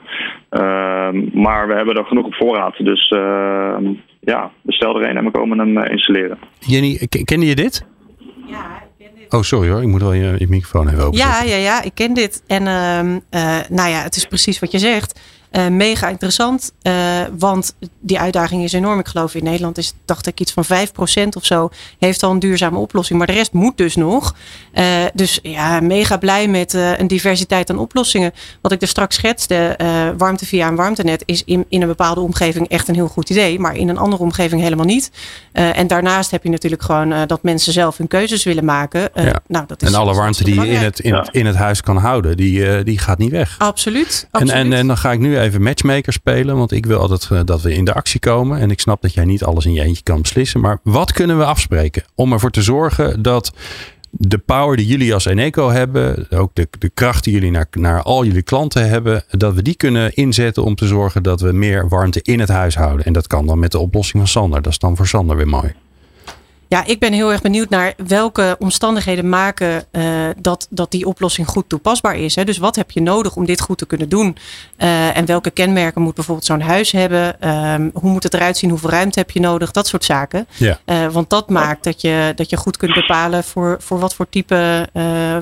Uh, 0.52 1.32
maar 1.34 1.68
we 1.68 1.74
hebben 1.74 1.96
er 1.96 2.06
genoeg 2.06 2.26
op 2.26 2.36
voorraad. 2.36 2.76
Dus 2.78 3.10
uh, 3.10 3.78
ja, 4.20 4.52
bestel 4.62 5.00
er 5.00 5.10
een 5.10 5.18
en 5.18 5.24
we 5.24 5.32
komen 5.32 5.60
hem 5.60 5.78
installeren. 5.78 6.38
Jenny, 6.60 7.08
kende 7.24 7.46
je 7.46 7.56
dit? 7.56 7.88
Ja, 8.46 8.85
Oh, 9.30 9.42
sorry 9.42 9.70
hoor. 9.70 9.82
Ik 9.82 9.88
moet 9.88 10.02
wel 10.02 10.14
je, 10.14 10.46
microfoon 10.50 10.90
even 10.90 11.04
open. 11.04 11.18
Ja, 11.18 11.42
ja, 11.42 11.56
ja. 11.56 11.82
Ik 11.82 11.92
ken 11.94 12.14
dit. 12.14 12.42
En 12.48 12.64
nou 13.70 13.90
ja, 13.90 14.02
het 14.02 14.16
is 14.16 14.26
precies 14.26 14.60
wat 14.60 14.72
je 14.72 14.80
zegt. 14.80 15.20
Uh, 15.56 15.68
mega 15.68 16.10
interessant, 16.10 16.74
uh, 16.82 16.94
want 17.38 17.76
die 18.00 18.20
uitdaging 18.20 18.64
is 18.64 18.74
enorm. 18.74 19.00
Ik 19.00 19.08
geloof 19.08 19.36
in 19.36 19.44
Nederland 19.44 19.78
is, 19.78 19.94
dacht 20.06 20.28
ik, 20.28 20.40
iets 20.40 20.52
van 20.52 20.66
5% 20.66 20.68
of 21.38 21.46
zo 21.46 21.70
heeft 22.00 22.24
al 22.24 22.32
een 22.32 22.40
duurzame 22.40 22.78
oplossing. 22.78 23.18
Maar 23.18 23.28
de 23.28 23.34
rest 23.34 23.54
moet 23.54 23.78
dus 23.78 23.96
nog. 23.96 24.36
Uh, 24.74 24.84
dus 25.14 25.40
ja, 25.42 25.80
mega 25.80 26.18
blij 26.18 26.48
met 26.48 26.74
een 26.74 27.08
diversiteit 27.08 27.70
aan 27.70 27.78
oplossingen. 27.78 28.32
Wat 28.62 28.72
ik 28.72 28.82
er 28.82 28.88
straks 28.88 29.16
schetste, 29.16 29.78
warmte 30.18 30.46
via 30.46 30.68
een 30.68 30.76
warmtenet, 30.76 31.24
is 31.26 31.44
in, 31.44 31.66
in 31.70 31.82
een 31.82 31.88
bepaalde 31.88 32.22
omgeving 32.22 32.68
echt 32.68 32.88
een 32.88 32.96
heel 32.96 33.08
goed 33.08 33.30
idee. 33.30 33.60
Maar 33.60 33.76
in 33.76 33.90
een 33.90 33.98
andere 33.98 34.24
omgeving 34.24 34.62
helemaal 34.62 34.86
niet. 34.86 35.12
en 35.52 35.88
daarnaast 35.88 36.32
heb 36.32 36.44
je 36.44 36.50
natuurlijk 36.50 36.84
gewoon 36.84 37.28
dat 37.28 37.44
mensen 37.44 37.74
zelf 37.74 37.98
hun 37.98 38.08
keuzes 38.08 38.44
willen 38.44 38.66
maken. 38.66 39.10
Ja. 39.14 39.42
nou, 39.48 39.66
dat 39.68 39.82
is, 39.82 39.88
en 39.88 39.96
alle 39.96 40.14
warmte 40.14 40.44
die 40.44 40.62
je 40.62 40.68
in 40.68 40.80
het, 40.80 41.00
in, 41.00 41.14
het, 41.14 41.30
in 41.32 41.46
het 41.46 41.56
huis 41.56 41.82
kan 41.82 41.98
houden, 41.98 42.38
die, 42.38 42.84
die 42.84 43.00
gaat 43.00 43.18
niet 43.18 43.32
weg. 43.32 43.56
Absoluut. 43.58 44.28
absoluut. 44.32 44.56
En, 44.56 44.72
en, 44.72 44.74
en 44.74 44.88
dan 44.88 44.98
ga 44.98 45.12
ik 45.12 45.20
nu 45.20 45.40
even 45.40 45.45
matchmaker 45.60 46.14
spelen. 46.14 46.58
Want 46.58 46.72
ik 46.72 46.86
wil 46.86 47.00
altijd 47.00 47.48
dat 47.48 47.62
we 47.62 47.74
in 47.74 47.86
de 47.86 47.94
actie 47.94 48.20
komen. 48.20 48.60
En 48.60 48.72
ik 48.72 48.80
snap 48.80 49.02
dat 49.02 49.14
jij 49.14 49.26
niet 49.26 49.44
alles 49.44 49.66
in 49.66 49.74
je 49.74 49.82
eentje 49.82 50.04
kan 50.04 50.22
beslissen. 50.22 50.60
Maar 50.60 50.80
wat 50.84 51.12
kunnen 51.12 51.38
we 51.38 51.46
afspreken 51.46 52.04
om 52.16 52.34
ervoor 52.34 52.52
te 52.52 52.62
zorgen 52.62 53.22
dat 53.22 53.52
de 54.18 54.38
power 54.38 54.78
die 54.78 54.86
jullie 54.86 55.14
als 55.14 55.26
Eneco 55.26 55.70
hebben, 55.70 56.28
ook 56.32 56.52
de, 56.54 56.68
de 56.80 56.90
kracht 56.90 57.24
die 57.24 57.34
jullie 57.34 57.52
naar, 57.52 57.68
naar 57.72 58.02
al 58.02 58.26
jullie 58.26 58.42
klanten 58.42 58.90
hebben, 58.90 59.24
dat 59.30 59.54
we 59.54 59.62
die 59.62 59.76
kunnen 59.76 60.14
inzetten 60.14 60.64
om 60.64 60.76
te 60.76 60.88
zorgen 60.88 61.24
dat 61.24 61.42
we 61.42 61.52
meer 61.52 61.88
warmte 61.88 62.22
in 62.22 62.40
het 62.40 62.50
huis 62.50 62.76
houden. 62.76 63.06
En 63.06 63.14
dat 63.14 63.28
kan 63.28 63.46
dan 63.46 63.60
met 63.60 63.72
de 63.72 63.80
oplossing 63.80 64.18
van 64.18 64.28
Sander. 64.28 64.62
Dat 64.62 64.72
is 64.72 64.80
dan 64.80 64.96
voor 64.96 65.08
Sander 65.08 65.36
weer 65.36 65.48
mooi. 65.48 65.74
Ja, 66.68 66.86
ik 66.86 67.00
ben 67.00 67.14
heel 67.14 67.32
erg 67.32 67.42
benieuwd 67.42 67.70
naar 67.70 67.94
welke 68.08 68.56
omstandigheden 68.60 69.30
maken 69.30 69.84
uh, 69.92 70.04
dat, 70.38 70.68
dat 70.70 70.92
die 70.92 71.06
oplossing 71.06 71.48
goed 71.48 71.70
toepasbaar 71.70 72.16
is. 72.16 72.36
Hè? 72.36 72.44
Dus 72.44 72.58
wat 72.58 72.76
heb 72.76 72.92
je 72.92 73.02
nodig 73.02 73.36
om 73.36 73.46
dit 73.46 73.62
goed 73.62 73.78
te 73.78 73.86
kunnen 73.86 74.10
doen? 74.10 74.38
Uh, 74.78 75.18
en 75.18 75.26
welke 75.26 75.52
kenmerken 75.52 76.02
moet 76.02 76.16
bijvoorbeeld 76.16 76.46
zo'n 76.46 76.62
huis 76.62 76.92
hebben? 76.92 77.50
Um, 77.50 77.90
hoe 77.94 78.12
moet 78.12 78.24
het 78.24 78.34
eruit 78.34 78.58
zien? 78.58 78.70
Hoeveel 78.70 78.90
ruimte 78.90 79.20
heb 79.20 79.32
je 79.32 79.40
nodig? 79.40 79.72
Dat 79.72 79.88
soort 79.88 80.04
zaken. 80.04 80.48
Ja. 80.58 80.80
Uh, 80.86 81.08
want 81.08 81.30
dat 81.30 81.50
maakt 81.50 81.84
dat 81.84 82.02
je, 82.02 82.34
dat 82.36 82.50
je 82.50 82.58
goed 82.58 82.78
kunt 82.78 82.94
bepalen 82.94 83.44
voor, 83.44 83.78
voor 83.80 84.00
wat 84.00 84.16
voor 84.16 84.30
type 84.30 84.90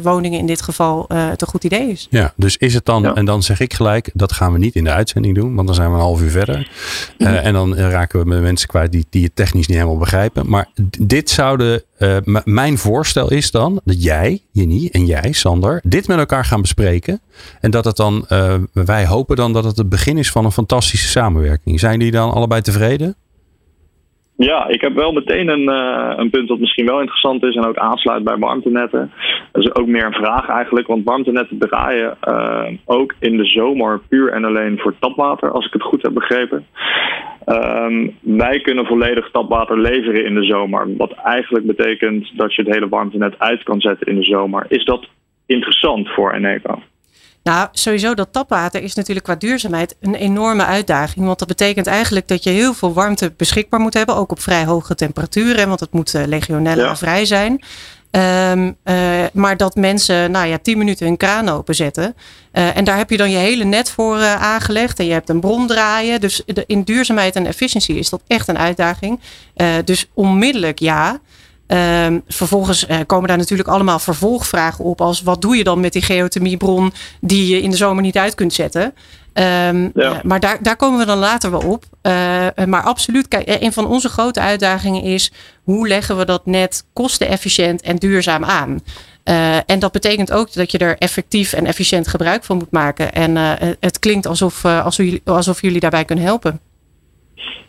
woningen 0.01 0.39
in 0.39 0.45
dit 0.45 0.61
geval 0.61 1.05
het 1.07 1.41
een 1.41 1.47
goed 1.47 1.63
idee 1.63 1.89
is. 1.89 2.07
Ja, 2.09 2.33
dus 2.35 2.57
is 2.57 2.73
het 2.73 2.85
dan, 2.85 3.01
ja. 3.01 3.13
en 3.13 3.25
dan 3.25 3.43
zeg 3.43 3.59
ik 3.59 3.73
gelijk, 3.73 4.09
dat 4.13 4.31
gaan 4.31 4.53
we 4.53 4.57
niet 4.59 4.75
in 4.75 4.83
de 4.83 4.91
uitzending 4.91 5.35
doen, 5.35 5.55
want 5.55 5.67
dan 5.67 5.75
zijn 5.75 5.89
we 5.89 5.95
een 5.95 6.01
half 6.01 6.21
uur 6.21 6.31
verder. 6.31 6.71
Mm-hmm. 7.17 7.35
en 7.35 7.53
dan 7.53 7.75
raken 7.75 8.19
we 8.19 8.25
met 8.25 8.41
mensen 8.41 8.67
kwijt 8.67 8.91
die, 8.91 9.05
die 9.09 9.23
het 9.23 9.35
technisch 9.35 9.67
niet 9.67 9.77
helemaal 9.77 9.97
begrijpen. 9.97 10.49
Maar 10.49 10.67
dit 10.99 11.22
zouden. 11.29 11.83
Uh, 11.99 12.17
mijn 12.43 12.77
voorstel 12.77 13.31
is 13.31 13.51
dan 13.51 13.81
dat 13.83 14.03
jij, 14.03 14.41
Jenny 14.51 14.89
en 14.91 15.05
jij, 15.05 15.31
Sander, 15.31 15.81
dit 15.83 16.07
met 16.07 16.17
elkaar 16.17 16.45
gaan 16.45 16.61
bespreken. 16.61 17.21
En 17.61 17.71
dat 17.71 17.85
het 17.85 17.95
dan. 17.95 18.25
Uh, 18.29 18.53
wij 18.73 19.05
hopen 19.05 19.35
dan 19.35 19.53
dat 19.53 19.63
het 19.63 19.77
het 19.77 19.89
begin 19.89 20.17
is 20.17 20.31
van 20.31 20.45
een 20.45 20.51
fantastische 20.51 21.07
samenwerking. 21.07 21.79
Zijn 21.79 21.99
die 21.99 22.11
dan 22.11 22.31
allebei 22.31 22.61
tevreden? 22.61 23.15
Ja, 24.43 24.67
ik 24.67 24.81
heb 24.81 24.93
wel 24.93 25.11
meteen 25.11 25.47
een, 25.47 25.69
uh, 25.69 26.13
een 26.15 26.29
punt 26.29 26.47
dat 26.47 26.59
misschien 26.59 26.85
wel 26.85 26.99
interessant 26.99 27.43
is 27.43 27.55
en 27.55 27.65
ook 27.65 27.77
aansluit 27.77 28.23
bij 28.23 28.37
warmtenetten. 28.37 29.11
Dat 29.51 29.63
is 29.63 29.75
ook 29.75 29.87
meer 29.87 30.05
een 30.05 30.13
vraag 30.13 30.49
eigenlijk, 30.49 30.87
want 30.87 31.03
warmtenetten 31.03 31.57
draaien 31.57 32.17
uh, 32.23 32.65
ook 32.85 33.13
in 33.19 33.37
de 33.37 33.45
zomer 33.45 34.01
puur 34.09 34.31
en 34.31 34.45
alleen 34.45 34.79
voor 34.79 34.95
tapwater, 34.99 35.51
als 35.51 35.65
ik 35.65 35.73
het 35.73 35.81
goed 35.81 36.01
heb 36.01 36.13
begrepen. 36.13 36.65
Um, 37.45 38.17
wij 38.21 38.59
kunnen 38.59 38.85
volledig 38.85 39.31
tapwater 39.31 39.79
leveren 39.79 40.25
in 40.25 40.35
de 40.35 40.43
zomer, 40.43 40.95
wat 40.97 41.11
eigenlijk 41.11 41.65
betekent 41.65 42.37
dat 42.37 42.55
je 42.55 42.61
het 42.61 42.73
hele 42.73 42.89
warmtenet 42.89 43.39
uit 43.39 43.63
kan 43.63 43.81
zetten 43.81 44.07
in 44.07 44.15
de 44.15 44.23
zomer. 44.23 44.65
Is 44.67 44.85
dat 44.85 45.07
interessant 45.45 46.09
voor 46.09 46.33
Eneco? 46.33 46.79
Nou, 47.43 47.67
sowieso 47.71 48.13
dat 48.13 48.27
tapwater 48.31 48.83
is 48.83 48.93
natuurlijk 48.93 49.25
qua 49.25 49.35
duurzaamheid 49.35 49.95
een 50.01 50.15
enorme 50.15 50.65
uitdaging. 50.65 51.25
Want 51.25 51.39
dat 51.39 51.47
betekent 51.47 51.87
eigenlijk 51.87 52.27
dat 52.27 52.43
je 52.43 52.49
heel 52.49 52.73
veel 52.73 52.93
warmte 52.93 53.33
beschikbaar 53.37 53.79
moet 53.79 53.93
hebben. 53.93 54.15
Ook 54.15 54.31
op 54.31 54.41
vrij 54.41 54.65
hoge 54.65 54.95
temperaturen. 54.95 55.67
Want 55.67 55.79
het 55.79 55.91
moet 55.91 56.13
uh, 56.13 56.25
legionella 56.25 56.83
ja. 56.83 56.95
vrij 56.95 57.25
zijn. 57.25 57.63
Um, 58.11 58.75
uh, 58.85 59.23
maar 59.33 59.57
dat 59.57 59.75
mensen 59.75 60.31
nou 60.31 60.47
ja, 60.47 60.57
10 60.57 60.77
minuten 60.77 61.05
hun 61.05 61.17
kraan 61.17 61.49
openzetten. 61.49 62.15
Uh, 62.53 62.77
en 62.77 62.83
daar 62.83 62.97
heb 62.97 63.09
je 63.09 63.17
dan 63.17 63.31
je 63.31 63.37
hele 63.37 63.63
net 63.63 63.89
voor 63.89 64.17
uh, 64.17 64.41
aangelegd. 64.41 64.99
En 64.99 65.05
je 65.05 65.11
hebt 65.11 65.29
een 65.29 65.39
bron 65.39 65.67
draaien. 65.67 66.21
Dus 66.21 66.41
de, 66.45 66.63
in 66.67 66.83
duurzaamheid 66.83 67.35
en 67.35 67.45
efficiëntie 67.45 67.97
is 67.97 68.09
dat 68.09 68.21
echt 68.27 68.47
een 68.47 68.57
uitdaging. 68.57 69.19
dus 69.85 70.09
onmiddellijk 70.13 70.79
ja. 70.79 71.19
Um, 71.73 72.23
vervolgens 72.27 72.87
uh, 72.87 72.97
komen 73.05 73.27
daar 73.27 73.37
natuurlijk 73.37 73.69
allemaal 73.69 73.99
vervolgvragen 73.99 74.85
op. 74.85 75.01
Als 75.01 75.21
wat 75.21 75.41
doe 75.41 75.57
je 75.57 75.63
dan 75.63 75.79
met 75.79 75.93
die 75.93 76.01
geothermiebron 76.01 76.93
die 77.21 77.47
je 77.47 77.61
in 77.61 77.69
de 77.69 77.77
zomer 77.77 78.03
niet 78.03 78.17
uit 78.17 78.35
kunt 78.35 78.53
zetten? 78.53 78.83
Um, 78.83 78.93
ja. 79.33 79.91
uh, 79.95 80.21
maar 80.23 80.39
daar, 80.39 80.57
daar 80.61 80.75
komen 80.75 80.99
we 80.99 81.05
dan 81.05 81.17
later 81.17 81.51
wel 81.51 81.59
op. 81.59 81.85
Uh, 82.01 82.11
maar 82.65 82.83
absoluut, 82.83 83.27
kijk, 83.27 83.57
een 83.61 83.73
van 83.73 83.87
onze 83.87 84.09
grote 84.09 84.39
uitdagingen 84.39 85.01
is 85.01 85.31
hoe 85.63 85.87
leggen 85.87 86.17
we 86.17 86.25
dat 86.25 86.45
net 86.45 86.85
kostenefficiënt 86.93 87.81
en 87.81 87.95
duurzaam 87.95 88.43
aan? 88.43 88.81
en 89.65 89.79
dat 89.79 89.91
betekent 89.91 90.31
ook 90.31 90.53
dat 90.53 90.71
je 90.71 90.77
er 90.77 90.97
effectief 90.97 91.53
en 91.53 91.65
efficiënt 91.65 92.07
gebruik 92.07 92.43
van 92.43 92.57
moet 92.57 92.71
maken. 92.71 93.13
En 93.13 93.35
het 93.79 93.99
klinkt 93.99 94.25
alsof, 94.25 94.65
alsof, 94.65 95.05
jullie, 95.05 95.21
alsof 95.25 95.61
jullie 95.61 95.79
daarbij 95.79 96.05
kunnen 96.05 96.25
helpen. 96.25 96.59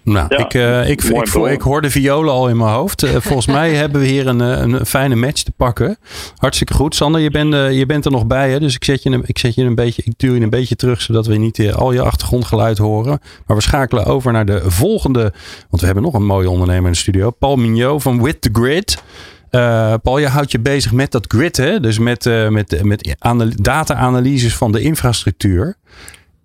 Nou, 0.04 0.26
Ja, 0.28 0.38
ik, 0.38 0.54
eh, 0.54 0.88
ik, 0.88 1.02
ik, 1.02 1.24
toch? 1.24 1.48
ik 1.48 1.60
hoor 1.60 1.82
de 1.82 1.90
violen 1.90 2.32
al 2.32 2.48
in 2.48 2.56
mijn 2.56 2.70
hoofd. 2.70 3.02
Eh, 3.02 3.10
volgens 3.10 3.46
mij 3.46 3.74
hebben 3.84 4.00
we 4.00 4.06
hier 4.06 4.26
een, 4.26 4.40
eh, 4.40 4.58
een 4.60 4.86
fijne 4.86 5.14
match 5.14 5.42
te 5.42 5.52
pakken. 5.56 5.98
Hartstikke 6.36 6.74
goed. 6.74 6.94
Sander, 6.94 7.20
je 7.20 7.30
bent, 7.30 7.52
je 7.74 7.84
bent 7.86 8.04
er 8.04 8.10
nog 8.10 8.26
bij. 8.26 8.50
Hè? 8.50 8.60
Dus 8.60 8.74
ik, 8.74 8.84
zet 8.84 9.02
je 9.02 9.10
een, 9.10 9.22
ik, 9.26 9.38
zet 9.38 9.54
je 9.54 9.64
een 9.64 9.74
beetje, 9.74 10.02
ik 10.04 10.12
duw 10.16 10.34
je 10.34 10.40
een 10.40 10.50
beetje 10.50 10.76
terug, 10.76 11.00
zodat 11.02 11.26
we 11.26 11.36
niet 11.36 11.72
al 11.74 11.92
je 11.92 12.02
achtergrondgeluid 12.02 12.78
horen. 12.78 13.20
Maar 13.46 13.56
we 13.56 13.62
schakelen 13.62 14.04
over 14.04 14.32
naar 14.32 14.46
de 14.46 14.70
volgende. 14.70 15.20
Want 15.68 15.80
we 15.80 15.84
hebben 15.86 16.04
nog 16.04 16.14
een 16.14 16.26
mooie 16.26 16.50
ondernemer 16.50 16.86
in 16.86 16.92
de 16.92 16.98
studio. 16.98 17.30
Paul 17.30 17.56
Mignot 17.56 18.02
van 18.02 18.22
With 18.22 18.40
the 18.40 18.48
Grid. 18.52 19.02
Paul, 20.02 20.18
je 20.18 20.26
houdt 20.28 20.50
je 20.52 20.58
bezig 20.60 20.92
met 20.92 21.10
dat 21.12 21.24
grid. 21.28 21.56
Hè? 21.56 21.80
Dus 21.80 21.98
met, 21.98 22.26
eh, 22.26 22.48
met, 22.48 22.80
met 22.84 23.14
ana- 23.18 23.48
data-analyses 23.54 24.56
van 24.56 24.72
de 24.72 24.80
infrastructuur. 24.80 25.76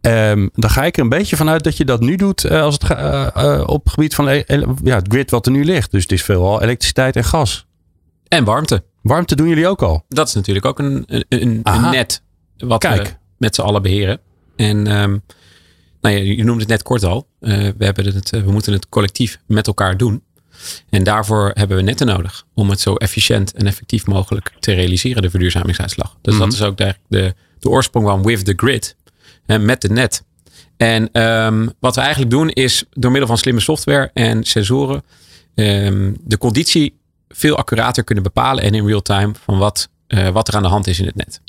Ehm, 0.02 0.48
dan 0.54 0.70
ga 0.70 0.84
ik 0.84 0.98
er 0.98 1.04
een 1.04 1.10
beetje 1.10 1.36
vanuit 1.36 1.64
dat 1.64 1.78
je 1.78 1.86
dat 1.86 2.00
nu 2.00 2.16
doet 2.16 2.44
eh, 2.44 2.62
als 2.62 2.74
het 2.74 2.90
eh, 2.92 3.64
op 3.66 3.84
het 3.84 3.94
gebied 3.94 4.16
van 4.16 4.28
e- 4.28 4.44
ja, 4.84 4.96
het 4.96 5.08
grid 5.10 5.32
wat 5.32 5.46
er 5.46 5.52
nu 5.52 5.66
ligt. 5.66 5.92
Dus 5.92 6.02
het 6.02 6.12
is 6.12 6.24
veelal 6.24 6.62
elektriciteit 6.62 7.16
en 7.16 7.24
gas. 7.24 7.66
En 8.28 8.44
warmte. 8.44 8.84
Warmte 9.02 9.36
doen 9.36 9.48
jullie 9.48 9.68
ook 9.68 9.82
al. 9.82 10.06
Dat 10.08 10.28
is 10.28 10.34
natuurlijk 10.34 10.66
ook 10.66 10.80
een, 10.80 11.04
een, 11.08 11.26
een, 11.64 11.82
net 11.92 12.22
wat 12.58 12.80
Kijk. 12.80 13.04
we 13.08 13.14
met 13.38 13.56
z'n 13.56 13.62
allen 13.62 13.82
beheren. 13.82 14.20
En 14.56 14.88
ehm, 14.88 15.18
nou 16.02 16.16
ja, 16.16 16.22
je 16.22 16.44
noemde 16.44 16.60
het 16.62 16.70
net 16.70 16.84
kort 16.84 17.04
al. 17.04 17.28
We, 17.40 17.74
hebben 17.78 18.06
het, 18.06 18.30
we 18.30 18.52
moeten 18.52 18.74
het 18.74 18.90
collectief 18.90 19.40
met 19.48 19.68
elkaar 19.68 19.98
doen. 19.98 20.24
En 20.90 21.04
daarvoor 21.04 21.52
hebben 21.54 21.78
we 21.78 21.84
netten 21.84 22.08
nodig 22.08 22.46
om 22.54 22.70
het 22.70 22.80
zo 22.80 22.96
efficiënt 22.96 23.54
en 23.54 23.68
effectief 23.68 24.06
mogelijk 24.06 24.52
te 24.60 24.74
realiseren, 24.74 25.22
de 25.22 25.30
verduurzamingsuitslag. 25.30 26.18
Dus 26.22 26.34
Mhm. 26.34 26.44
dat 26.44 26.54
is 26.54 26.62
ook 26.62 26.78
de, 26.78 26.96
de, 27.08 27.34
de 27.60 27.70
oorsprong 27.70 28.08
van 28.08 28.24
With 28.24 28.46
the 28.46 28.54
Grid, 28.56 28.96
met 29.58 29.82
de 29.82 29.90
net. 29.90 30.24
En 30.80 31.10
ehm, 31.12 31.68
wat 31.80 31.96
we 31.96 32.02
eigenlijk 32.02 32.32
doen 32.32 32.50
is 32.50 32.84
door 32.92 33.12
middel 33.12 33.28
van 33.30 33.38
slimme 33.38 33.60
software 33.60 34.12
en 34.14 34.44
sensoren 34.44 35.04
ehm, 35.56 36.14
de 36.24 36.38
conditie 36.38 37.00
veel 37.30 37.58
accurater 37.58 38.04
kunnen 38.04 38.24
bepalen 38.24 38.64
en 38.64 38.74
in 38.74 38.86
real 38.86 39.02
time 39.02 39.32
van 39.44 39.58
wat, 39.58 39.90
eh, 40.08 40.30
wat 40.30 40.48
er 40.48 40.56
aan 40.56 40.62
de 40.62 40.68
hand 40.68 40.88
is 40.88 41.00
in 41.00 41.06
het 41.06 41.16
net. 41.16 41.42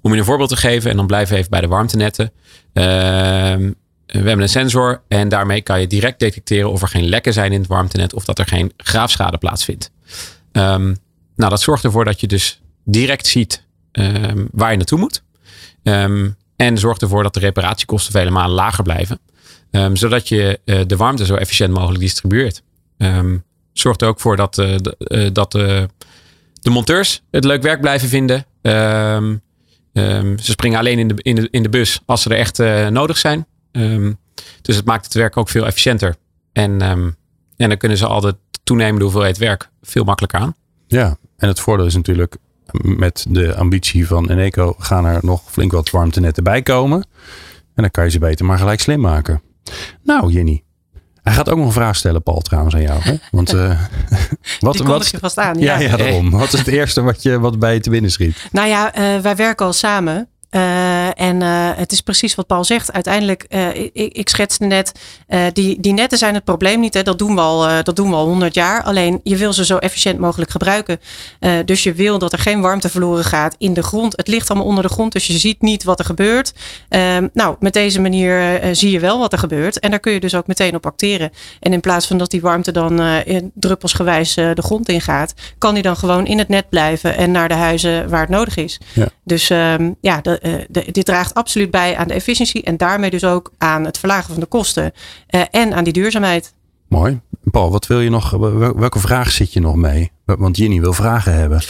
Om 0.00 0.12
je 0.12 0.18
een 0.18 0.24
voorbeeld 0.24 0.48
te 0.48 0.56
geven, 0.56 0.90
en 0.90 0.96
dan 0.96 1.06
blijven 1.06 1.32
we 1.32 1.38
even 1.38 1.50
bij 1.50 1.60
de 1.60 1.66
warmtenetten. 1.66 2.32
Ehm, 2.72 3.72
we 4.06 4.16
hebben 4.16 4.40
een 4.40 4.48
sensor 4.48 5.02
en 5.08 5.28
daarmee 5.28 5.62
kan 5.62 5.80
je 5.80 5.86
direct 5.86 6.18
detecteren 6.18 6.70
of 6.70 6.82
er 6.82 6.88
geen 6.88 7.08
lekken 7.08 7.32
zijn 7.32 7.52
in 7.52 7.60
het 7.60 7.68
warmtenet 7.68 8.14
of 8.14 8.24
dat 8.24 8.38
er 8.38 8.46
geen 8.46 8.72
graafschade 8.76 9.38
plaatsvindt. 9.38 9.90
Nou, 10.52 11.50
dat 11.50 11.60
zorgt 11.60 11.84
ervoor 11.84 12.04
dat 12.04 12.20
je 12.20 12.26
dus 12.26 12.60
direct 12.84 13.26
ziet 13.26 13.64
waar 14.50 14.70
je 14.70 14.76
naartoe 14.76 14.98
moet. 14.98 15.22
Ehm, 15.82 16.28
en 16.58 16.78
zorgt 16.78 17.02
ervoor 17.02 17.22
dat 17.22 17.34
de 17.34 17.40
reparatiekosten 17.40 18.12
vele 18.12 18.30
malen 18.30 18.54
lager 18.54 18.82
blijven. 18.84 19.20
Ehm, 19.70 19.94
zodat 19.94 20.28
je 20.28 20.60
eh, 20.64 20.80
de 20.86 20.96
warmte 20.96 21.26
zo 21.26 21.34
efficiënt 21.34 21.74
mogelijk 21.74 22.00
distribueert. 22.00 22.62
Ehm, 22.96 23.36
zorgt 23.72 24.02
er 24.02 24.08
ook 24.08 24.20
voor 24.20 24.36
dat, 24.36 24.58
eh, 24.58 24.76
de, 24.76 24.96
eh, 24.98 25.84
de, 26.60 26.70
monteurs 26.70 27.22
het 27.30 27.44
leuk 27.44 27.62
werk 27.62 27.80
blijven 27.80 28.08
vinden. 28.08 28.46
Ehm, 28.62 29.36
ze 30.36 30.50
springen 30.50 30.78
alleen 30.78 30.98
in 30.98 31.08
de, 31.08 31.48
in, 31.50 31.62
de, 31.62 31.68
bus 31.68 32.00
als 32.06 32.22
ze 32.22 32.30
er 32.30 32.38
echt 32.38 32.58
nodig 32.90 33.18
zijn. 33.18 33.46
Dus 34.62 34.76
het 34.76 34.84
maakt 34.84 35.04
het 35.04 35.14
werk 35.14 35.36
ook 35.36 35.48
veel 35.48 35.66
efficiënter. 35.66 36.16
En, 36.52 36.80
en 37.56 37.68
dan 37.68 37.76
kunnen 37.76 37.98
ze 37.98 38.06
al 38.06 38.20
de 38.20 38.36
toenemende 38.64 39.02
hoeveelheid 39.02 39.38
werk 39.38 39.70
veel 39.82 40.04
makkelijker 40.04 40.40
aan. 40.40 40.54
Ja, 40.86 41.16
en 41.36 41.48
het 41.48 41.60
voordeel 41.60 41.86
is 41.86 41.94
natuurlijk 41.94 42.36
met 42.72 43.26
de 43.28 43.56
ambitie 43.56 44.06
van 44.06 44.30
Eneco 44.30 44.74
gaan 44.78 45.04
er 45.04 45.18
nog 45.22 45.42
flink 45.46 45.72
wat 45.72 45.90
warmtenetten 45.90 46.44
bij 46.44 46.62
komen. 46.62 47.06
En 47.74 47.82
dan 47.82 47.90
kan 47.90 48.04
je 48.04 48.10
ze 48.10 48.18
beter 48.18 48.46
maar 48.46 48.58
gelijk 48.58 48.80
slim 48.80 49.00
maken. 49.00 49.42
Nou, 50.02 50.32
Jenny. 50.32 50.62
Hij 51.22 51.32
gaat 51.32 51.50
ook 51.50 51.56
nog 51.56 51.66
een 51.66 51.72
vraag 51.72 51.96
stellen, 51.96 52.22
Paul, 52.22 52.40
trouwens 52.40 52.74
aan 52.74 52.82
jou. 52.82 53.00
Hè? 53.00 53.14
Want 53.30 53.52
eh, 53.52 53.80
wat, 54.60 54.76
wat, 54.76 55.08
je 55.08 55.18
vast 55.18 55.38
aan. 55.38 55.58
ja, 55.58 55.78
ja, 55.78 55.96
daarom. 55.96 56.30
Wat 56.30 56.52
is 56.52 56.58
het 56.58 56.68
eerste 56.68 57.02
wat, 57.02 57.22
je, 57.22 57.38
wat 57.38 57.58
bij 57.58 57.74
je 57.74 57.80
te 57.80 57.90
binnen 57.90 58.10
schiet? 58.10 58.48
Nou 58.52 58.68
ja, 58.68 58.94
eh, 58.94 59.18
wij 59.18 59.36
werken 59.36 59.66
al 59.66 59.72
samen. 59.72 60.28
Eh, 60.50 61.20
en 61.20 61.42
eh, 61.42 61.70
het 61.74 61.92
is 61.92 62.00
precies 62.00 62.34
wat 62.34 62.46
Paul 62.46 62.64
zegt. 62.64 62.92
Uiteindelijk, 62.92 63.42
eh, 63.48 63.74
ik, 63.76 63.92
ik 63.92 64.28
schetste 64.28 64.64
net, 64.64 64.92
die, 65.52 65.80
die 65.80 65.92
netten 65.92 66.18
zijn 66.18 66.34
het 66.34 66.44
probleem 66.44 66.80
niet. 66.80 66.94
Hè? 66.94 67.02
Dat, 67.02 67.18
doen 67.18 67.34
we 67.34 67.40
al, 67.40 67.82
dat 67.82 67.96
doen 67.96 68.10
we 68.10 68.16
al 68.16 68.26
100 68.26 68.54
jaar. 68.54 68.82
Alleen 68.82 69.20
je 69.22 69.36
wil 69.36 69.52
ze 69.52 69.64
zo 69.64 69.76
efficiënt 69.76 70.18
mogelijk 70.18 70.50
gebruiken. 70.50 71.00
Dus 71.64 71.82
je 71.82 71.92
wil 71.92 72.18
dat 72.18 72.32
er 72.32 72.38
geen 72.38 72.60
warmte 72.60 72.88
verloren 72.88 73.24
gaat 73.24 73.54
in 73.58 73.74
de 73.74 73.82
grond. 73.82 74.16
Het 74.16 74.28
ligt 74.28 74.48
allemaal 74.50 74.68
onder 74.68 74.82
de 74.82 74.88
grond, 74.88 75.12
dus 75.12 75.26
je 75.26 75.38
ziet 75.38 75.62
niet 75.62 75.84
wat 75.84 75.98
er 75.98 76.04
gebeurt. 76.04 76.52
Ehm, 76.88 77.28
nou, 77.32 77.56
met 77.60 77.72
deze 77.72 78.00
manier 78.00 78.60
zie 78.72 78.90
je 78.90 79.00
wel 79.00 79.18
wat 79.18 79.32
er 79.32 79.38
gebeurt. 79.38 79.78
En 79.78 79.90
daar 79.90 80.00
kun 80.00 80.12
je 80.12 80.20
dus 80.20 80.34
ook 80.34 80.46
meteen 80.46 80.74
op 80.74 80.86
acteren. 80.86 81.30
En 81.60 81.72
in 81.72 81.80
plaats 81.80 82.06
van 82.06 82.18
dat 82.18 82.30
die 82.30 82.40
warmte 82.40 82.72
dan 82.72 83.22
druppelsgewijs 83.54 84.34
de 84.34 84.62
grond 84.62 84.88
ingaat, 84.88 85.34
kan 85.58 85.74
die 85.74 85.82
dan 85.82 85.96
gewoon 85.96 86.26
in 86.26 86.38
het 86.38 86.48
net 86.48 86.68
blijven 86.68 87.16
en 87.16 87.30
naar 87.30 87.48
de 87.48 87.54
huizen 87.54 88.08
waar 88.08 88.20
het 88.20 88.30
nodig 88.30 88.56
is. 88.56 88.80
Ja. 88.92 89.08
Dus 89.24 89.50
ehm, 89.50 89.90
ja, 90.00 90.20
eh, 90.22 90.34
de- 90.68 90.88
dit 90.92 91.04
draagt 91.04 91.34
absoluut 91.34 91.70
bij 91.70 91.96
aan 91.96 92.08
de 92.08 92.14
efficiëntie 92.14 92.62
en 92.62 92.76
daarmee 92.76 93.10
dus 93.10 93.24
ook 93.24 93.52
aan 93.58 93.84
het 93.84 93.98
verlagen 93.98 94.30
van 94.32 94.40
de 94.40 94.46
kosten 94.46 94.92
eh, 95.26 95.42
en 95.50 95.74
aan 95.74 95.84
die 95.84 95.92
duurzaamheid. 95.92 96.52
Mooi. 96.88 97.20
Paul, 97.44 97.70
wat 97.70 97.86
wil 97.86 98.00
je 98.00 98.10
nog? 98.10 98.30
wel- 98.30 98.76
Welke 98.78 98.98
vraag 98.98 99.30
zit 99.30 99.52
je 99.52 99.60
nog 99.60 99.74
mee? 99.74 100.10
Want 100.24 100.56
Jenny 100.56 100.80
wil 100.80 100.92
vragen 100.92 101.34
hebben. 101.34 101.60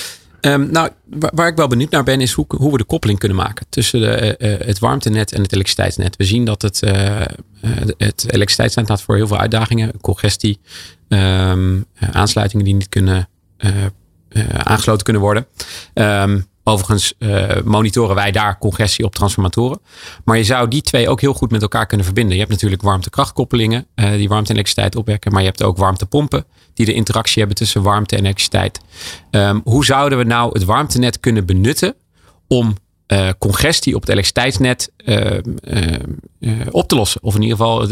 Ehm, 0.41 0.71
nou, 0.71 0.91
waar, 1.05 1.31
waar 1.35 1.49
ik 1.49 1.57
wel 1.57 1.67
benieuwd 1.69 1.91
naar 1.91 2.05
ben, 2.05 2.21
is 2.21 2.33
hoe, 2.33 2.45
hoe 2.57 2.73
we 2.73 2.79
de 2.79 2.85
koppeling 2.85 3.19
kunnen 3.19 3.37
maken 3.39 3.67
tussen 3.69 4.01
de, 4.01 4.11
eh, 4.11 4.53
eh, 4.55 4.61
het 4.67 4.79
warmtenet 4.79 5.33
en 5.33 5.43
het 5.43 5.53
elektriciteitsnet. 5.53 6.17
We 6.17 6.25
zien 6.25 6.45
dat 6.45 6.63
het, 6.63 6.83
eh, 6.83 7.21
eh, 7.21 7.27
het 7.97 8.25
elektriciteitsnet 8.27 8.85
staat 8.85 9.03
voor 9.03 9.17
heel 9.17 9.27
veel 9.27 9.39
uitdagingen, 9.39 10.01
congestie, 10.01 10.61
ehm, 11.09 11.77
eh, 11.95 12.09
aansluitingen 12.13 12.65
die 12.65 12.75
niet 12.75 12.89
kunnen, 12.89 13.29
eh, 13.57 13.71
eh, 14.29 14.49
aangesloten 14.49 15.05
kunnen 15.05 15.23
worden. 15.23 15.47
Ehm, 15.95 16.41
overigens 16.69 17.15
eh, 17.19 17.63
monitoren 17.65 18.15
wij 18.15 18.31
daar 18.31 18.59
congestie 18.59 19.05
op 19.05 19.15
transformatoren. 19.15 19.81
Maar 20.25 20.37
je 20.37 20.45
zou 20.45 20.69
die 20.69 20.83
twee 20.83 21.09
ook 21.09 21.21
heel 21.21 21.33
goed 21.33 21.51
met 21.51 21.63
elkaar 21.63 21.87
kunnen 21.87 22.07
verbinden. 22.07 22.33
Je 22.33 22.41
hebt 22.41 22.53
natuurlijk 22.53 22.83
warmtekrachtkoppelingen 22.83 23.87
eh, 23.95 24.11
die 24.11 24.29
warmte 24.29 24.49
en 24.49 24.55
elektriciteit 24.55 24.97
opwekken. 24.97 25.33
Maar 25.33 25.41
je 25.41 25.47
hebt 25.47 25.63
ook 25.63 25.77
warmtepompen 25.77 26.45
die 26.75 26.87
de 26.87 26.95
interactie 26.95 27.39
hebben 27.39 27.57
tussen 27.57 27.83
warmte 27.83 28.17
en 28.17 28.23
elektriciteit. 28.23 28.81
Ehm, 29.31 29.61
hoe 29.65 29.85
zouden 29.85 30.19
we 30.19 30.25
nou 30.25 30.53
het 30.53 30.65
warmtenet 30.65 31.21
kunnen 31.21 31.47
benutten 31.47 31.95
om 32.49 32.77
eh, 33.07 33.29
congestie 33.39 33.95
op 33.95 34.01
het 34.01 34.11
elektriciteitsnet 34.11 34.93
ehm, 34.97 35.41
ehm, 35.61 36.11
eh, 36.41 36.51
op 36.71 36.89
te 36.89 36.95
lossen? 36.95 37.23
Of 37.23 37.35
in 37.35 37.43
ieder 37.43 37.57
geval 37.57 37.89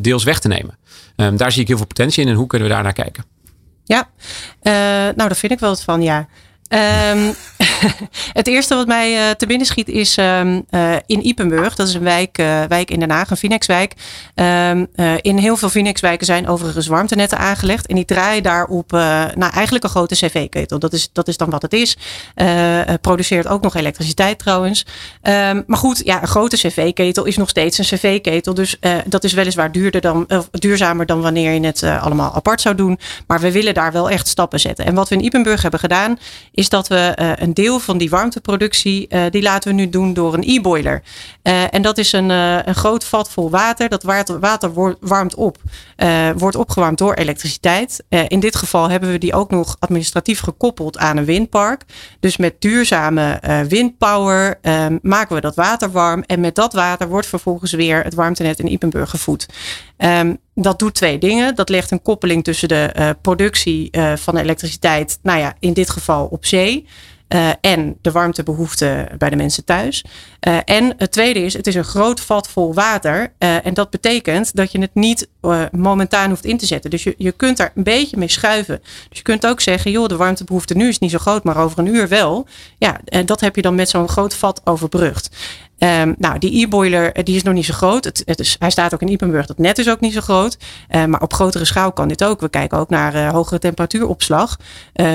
deels 0.00 0.24
weg 0.24 0.40
te 0.40 0.48
nemen. 0.48 0.78
Ehm, 1.16 1.36
daar 1.36 1.52
zie 1.52 1.62
ik 1.62 1.68
heel 1.68 1.76
veel 1.76 1.86
potentie 1.86 2.22
in 2.22 2.28
en 2.28 2.34
hoe 2.34 2.46
kunnen 2.46 2.68
we 2.68 2.74
daar 2.74 2.82
naar 2.82 2.92
kijken? 2.92 3.24
Ja, 3.84 4.08
nou 4.62 5.14
daar 5.14 5.36
vind 5.36 5.52
ik 5.52 5.58
wel 5.58 5.68
wat 5.68 5.82
van, 5.82 6.02
ja. 6.02 6.28
Ehm, 6.68 7.32
het 8.32 8.46
eerste 8.46 8.74
wat 8.74 8.86
mij 8.86 9.28
eh, 9.28 9.30
te 9.30 9.46
binnen 9.46 9.66
schiet 9.66 9.88
is 9.88 10.16
ehm, 10.16 10.60
eh, 10.70 10.92
in 11.06 11.26
Ipenburg. 11.26 11.74
Dat 11.74 11.88
is 11.88 11.94
een 11.94 12.02
wijk, 12.02 12.38
eh, 12.38 12.62
wijk 12.68 12.90
in 12.90 13.00
Den 13.00 13.10
Haag, 13.10 13.30
een 13.30 13.36
Finexwijk. 13.36 13.94
Ehm, 14.34 14.84
eh, 14.94 15.12
in 15.20 15.36
heel 15.36 15.56
veel 15.56 15.68
Finexwijken 15.68 16.26
zijn 16.26 16.48
overigens 16.48 16.86
warmtenetten 16.86 17.38
aangelegd. 17.38 17.86
En 17.86 17.94
die 17.94 18.04
draaien 18.04 18.42
daarop 18.42 18.90
nou, 18.90 19.52
eigenlijk 19.52 19.84
een 19.84 19.90
grote 19.90 20.14
cv-ketel. 20.14 20.78
Dat 20.78 20.92
is, 20.92 21.08
dat 21.12 21.28
is 21.28 21.36
dan 21.36 21.50
wat 21.50 21.62
het 21.62 21.72
is. 21.72 21.96
Produceert 23.00 23.46
ook 23.46 23.62
nog 23.62 23.74
elektriciteit 23.74 24.38
trouwens. 24.38 24.86
Um, 25.22 25.64
maar 25.66 25.78
goed, 25.78 26.00
ja, 26.04 26.22
een 26.22 26.28
grote 26.28 26.56
cv-ketel 26.56 27.24
is 27.24 27.36
nog 27.36 27.48
steeds 27.48 27.78
een 27.78 27.84
cv-ketel. 27.84 28.54
Dus 28.54 28.78
dat 29.06 29.24
is 29.24 29.32
weliswaar 29.32 29.72
duurder 29.72 30.00
dan, 30.00 30.26
duurzamer 30.50 31.06
dan 31.06 31.20
wanneer 31.20 31.52
je 31.52 31.66
het 31.66 31.82
allemaal 31.82 32.34
apart 32.34 32.60
zou 32.60 32.74
doen. 32.74 32.98
Maar 33.26 33.40
we 33.40 33.52
willen 33.52 33.74
daar 33.74 33.92
wel 33.92 34.10
echt 34.10 34.28
stappen 34.28 34.60
zetten. 34.60 34.84
En 34.84 34.94
wat 34.94 35.08
we 35.08 35.14
in 35.14 35.24
Ipenburg 35.24 35.62
hebben 35.62 35.80
gedaan, 35.80 36.18
is 36.52 36.68
dat 36.68 36.88
we 36.88 37.12
een 37.36 37.54
deel 37.54 37.67
van 37.76 37.98
die 37.98 38.10
warmteproductie, 38.10 39.08
die 39.30 39.42
laten 39.42 39.70
we 39.70 39.74
nu 39.74 39.88
doen 39.88 40.14
door 40.14 40.34
een 40.34 40.42
e-boiler. 40.46 41.02
en 41.70 41.82
dat 41.82 41.98
is 41.98 42.12
een, 42.12 42.30
een 42.30 42.74
groot 42.74 43.04
vat 43.04 43.30
vol 43.30 43.50
water. 43.50 43.88
Dat 43.88 44.02
water, 44.02 44.40
water 44.40 44.96
warmt 45.00 45.34
op, 45.34 45.58
wordt 46.36 46.56
opgewarmd 46.56 46.98
door 46.98 47.14
elektriciteit. 47.14 48.04
in 48.28 48.40
dit 48.40 48.56
geval 48.56 48.90
hebben 48.90 49.10
we 49.10 49.18
die 49.18 49.34
ook 49.34 49.50
nog 49.50 49.76
administratief 49.78 50.40
gekoppeld 50.40 50.98
aan 50.98 51.16
een 51.16 51.24
windpark. 51.24 51.84
Dus 52.20 52.36
met 52.36 52.60
duurzame 52.60 53.40
windpower 53.68 54.58
maken 55.02 55.34
we 55.34 55.40
dat 55.40 55.54
water 55.54 55.90
warm. 55.90 56.22
En 56.22 56.40
met 56.40 56.54
dat 56.54 56.72
water 56.72 57.08
wordt 57.08 57.26
vervolgens 57.26 57.72
weer 57.72 58.02
het 58.02 58.14
warmtenet 58.14 58.58
in 58.58 58.72
Ipenburg 58.72 59.10
gevoed. 59.10 59.46
Um, 59.98 60.38
dat 60.54 60.78
doet 60.78 60.94
twee 60.94 61.18
dingen. 61.18 61.54
Dat 61.54 61.68
legt 61.68 61.90
een 61.90 62.02
koppeling 62.02 62.44
tussen 62.44 62.68
de 62.68 63.16
productie 63.22 63.88
uh, 63.90 64.16
van 64.16 64.36
elektriciteit, 64.36 65.18
nou 65.22 65.38
ja, 65.38 65.54
in 65.60 65.72
dit 65.72 65.90
geval 65.90 66.26
op 66.26 66.46
zee. 66.46 66.86
Uh, 67.28 67.50
en 67.60 67.98
de 68.00 68.10
warmtebehoeften 68.10 69.08
bij 69.18 69.30
de 69.30 69.36
mensen 69.36 69.64
thuis. 69.64 70.04
Uh, 70.48 70.58
en 70.64 70.94
het 70.96 71.12
tweede 71.12 71.40
is, 71.40 71.54
het 71.54 71.66
is 71.66 71.74
een 71.74 71.84
groot 71.84 72.20
vat 72.20 72.48
vol 72.48 72.74
water. 72.74 73.32
Uh, 73.38 73.66
en 73.66 73.74
dat 73.74 73.90
betekent 73.90 74.56
dat 74.56 74.72
je 74.72 74.80
het 74.80 74.94
niet 74.94 75.28
momentaan 75.70 76.30
hoeft 76.30 76.44
in 76.44 76.58
te 76.58 76.66
zetten. 76.66 76.90
Dus 76.90 77.02
je, 77.02 77.14
je 77.18 77.32
kunt 77.32 77.56
daar 77.56 77.72
een 77.74 77.82
beetje 77.82 78.16
mee 78.16 78.28
schuiven. 78.28 78.80
Dus 79.08 79.18
je 79.18 79.22
kunt 79.22 79.46
ook 79.46 79.60
zeggen, 79.60 79.90
joh, 79.90 80.08
de 80.08 80.16
warmtebehoefte 80.16 80.76
nu 80.76 80.88
is 80.88 80.98
niet 80.98 81.10
zo 81.10 81.18
groot, 81.18 81.44
maar 81.44 81.56
over 81.56 81.78
een 81.78 81.94
uur 81.94 82.08
wel. 82.08 82.46
Ja, 82.78 83.00
en 83.04 83.26
dat 83.26 83.40
heb 83.40 83.56
je 83.56 83.62
dan 83.62 83.74
met 83.74 83.88
zo'n 83.88 84.08
groot 84.08 84.34
vat 84.34 84.60
overbrugd. 84.64 85.30
Ehm, 85.78 86.12
nou, 86.18 86.38
die 86.38 86.62
e-boiler 86.62 87.24
die 87.24 87.36
is 87.36 87.42
nog 87.42 87.54
niet 87.54 87.64
zo 87.64 87.74
groot. 87.74 88.04
Het, 88.04 88.22
het 88.24 88.40
is, 88.40 88.56
hij 88.58 88.70
staat 88.70 88.94
ook 88.94 89.00
in 89.00 89.08
Ipenburg. 89.08 89.46
Dat 89.46 89.58
net 89.58 89.78
is 89.78 89.90
ook 89.90 90.00
niet 90.00 90.12
zo 90.12 90.20
groot. 90.20 90.58
maar 91.06 91.22
op 91.22 91.32
grotere 91.32 91.64
schaal 91.64 91.92
kan 91.92 92.08
dit 92.08 92.24
ook. 92.24 92.40
We 92.40 92.48
kijken 92.48 92.78
ook 92.78 92.90
naar 92.90 93.32
hogere 93.32 93.58
temperatuuropslag. 93.58 94.56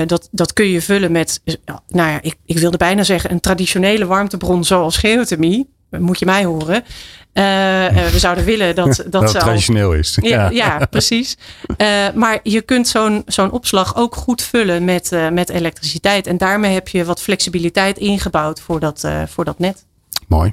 dat, 0.06 0.28
dat 0.30 0.52
kun 0.52 0.66
je 0.66 0.82
vullen 0.82 1.12
met, 1.12 1.40
nou 1.88 2.10
ja, 2.10 2.18
ik, 2.22 2.36
ik 2.44 2.58
wilde 2.58 2.76
bijna 2.76 3.02
zeggen 3.02 3.30
een 3.30 3.40
traditionele 3.40 4.06
warmtebron 4.06 4.64
zoals 4.64 4.96
geothermie 4.96 5.72
moet 6.00 6.18
je 6.18 6.24
mij 6.24 6.44
horen. 6.44 6.84
Uh, 7.34 7.44
we 8.10 8.18
zouden 8.18 8.44
willen 8.44 8.74
dat 8.74 8.96
dat, 9.10 9.22
dat 9.32 9.40
traditioneel 9.40 9.92
is. 9.92 10.18
Ja, 10.20 10.50
ja 10.50 10.86
precies. 10.90 11.36
Uh, 11.76 11.86
maar 12.14 12.40
je 12.42 12.62
kunt 12.62 12.88
zo'n 12.88 13.22
zo'n 13.26 13.50
opslag 13.50 13.96
ook 13.96 14.16
goed 14.16 14.42
vullen 14.42 14.84
met, 14.84 15.12
uh, 15.12 15.28
met 15.28 15.50
elektriciteit. 15.50 16.26
En 16.26 16.36
daarmee 16.36 16.72
heb 16.72 16.88
je 16.88 17.04
wat 17.04 17.22
flexibiliteit 17.22 17.98
ingebouwd 17.98 18.60
voor 18.60 18.80
dat, 18.80 19.08
voor 19.26 19.44
dat 19.44 19.58
net. 19.58 19.84
Mooi. 20.30 20.52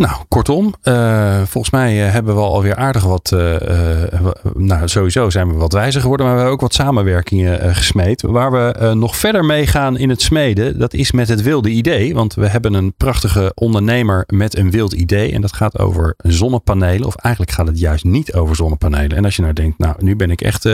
Nou, 0.00 0.16
kortom, 0.28 0.74
uh, 0.84 1.42
volgens 1.44 1.70
mij 1.70 2.06
uh, 2.06 2.12
hebben 2.12 2.34
we 2.34 2.40
alweer 2.40 2.74
aardig 2.74 3.04
wat. 3.04 3.30
Uh, 3.34 3.56
nou, 4.54 4.88
sowieso 4.88 5.30
zijn 5.30 5.48
we 5.48 5.54
wat 5.54 5.72
wijzer 5.72 6.00
geworden, 6.00 6.26
maar 6.26 6.34
we 6.34 6.40
hebben 6.40 6.58
ook 6.60 6.68
wat 6.68 6.74
samenwerkingen 6.74 7.74
gesmeed. 7.74 8.22
Waar 8.22 8.52
we 8.52 8.94
nog 8.94 9.16
verder 9.16 9.44
mee 9.44 9.66
gaan 9.66 9.98
in 9.98 10.08
het 10.08 10.22
smeden, 10.22 10.78
dat 10.78 10.94
is 10.94 11.12
met 11.12 11.28
het 11.28 11.42
wilde 11.42 11.68
idee. 11.68 12.14
Want 12.14 12.34
we 12.34 12.48
hebben 12.48 12.74
een 12.74 12.94
prachtige 12.96 13.52
ondernemer 13.54 14.24
met 14.26 14.56
een 14.56 14.70
wild 14.70 14.92
idee. 14.92 15.32
En 15.32 15.40
dat 15.40 15.52
gaat 15.52 15.78
over 15.78 16.14
zonnepanelen. 16.18 17.06
Of 17.06 17.14
eigenlijk 17.14 17.54
gaat 17.54 17.66
het 17.66 17.78
juist 17.78 18.04
niet 18.04 18.34
over 18.34 18.56
zonnepanelen. 18.56 19.16
En 19.16 19.24
als 19.24 19.36
je 19.36 19.42
nou 19.42 19.54
denkt, 19.54 19.78
nou, 19.78 19.94
nu 19.98 20.16
ben 20.16 20.30
ik 20.30 20.40
echt 20.40 20.68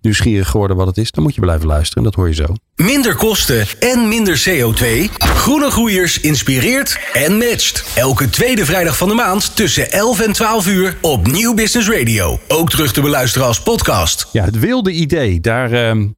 nieuwsgierig 0.00 0.48
geworden 0.48 0.76
wat 0.76 0.86
het 0.86 0.98
is, 0.98 1.10
dan 1.10 1.22
moet 1.22 1.34
je 1.34 1.40
blijven 1.40 1.66
luisteren. 1.66 2.02
Dat 2.02 2.14
hoor 2.14 2.28
je 2.28 2.34
zo. 2.34 2.54
Minder 2.76 3.14
kosten 3.14 3.66
en 3.80 4.08
minder 4.08 4.44
CO2. 4.48 5.12
Groene 5.18 5.70
Groeiers 5.70 6.20
inspireert 6.20 6.98
en 7.12 7.36
matcht. 7.36 7.84
Elke 7.94 8.30
tweede 8.30 8.64
vrijdag 8.66 8.96
van 8.96 9.08
de 9.08 9.14
maand 9.14 9.56
tussen 9.56 9.90
11 9.90 10.20
en 10.20 10.32
12 10.32 10.66
uur 10.66 10.96
op 11.00 11.26
Nieuw 11.26 11.54
Business 11.54 11.88
Radio. 11.88 12.38
Ook 12.48 12.70
terug 12.70 12.92
te 12.92 13.00
beluisteren 13.00 13.46
als 13.46 13.62
podcast. 13.62 14.28
Ja, 14.32 14.44
het 14.44 14.58
wilde 14.58 14.92
idee. 14.92 15.40
Daar, 15.40 15.72
uh, 15.72 15.94
uh, 15.94 16.08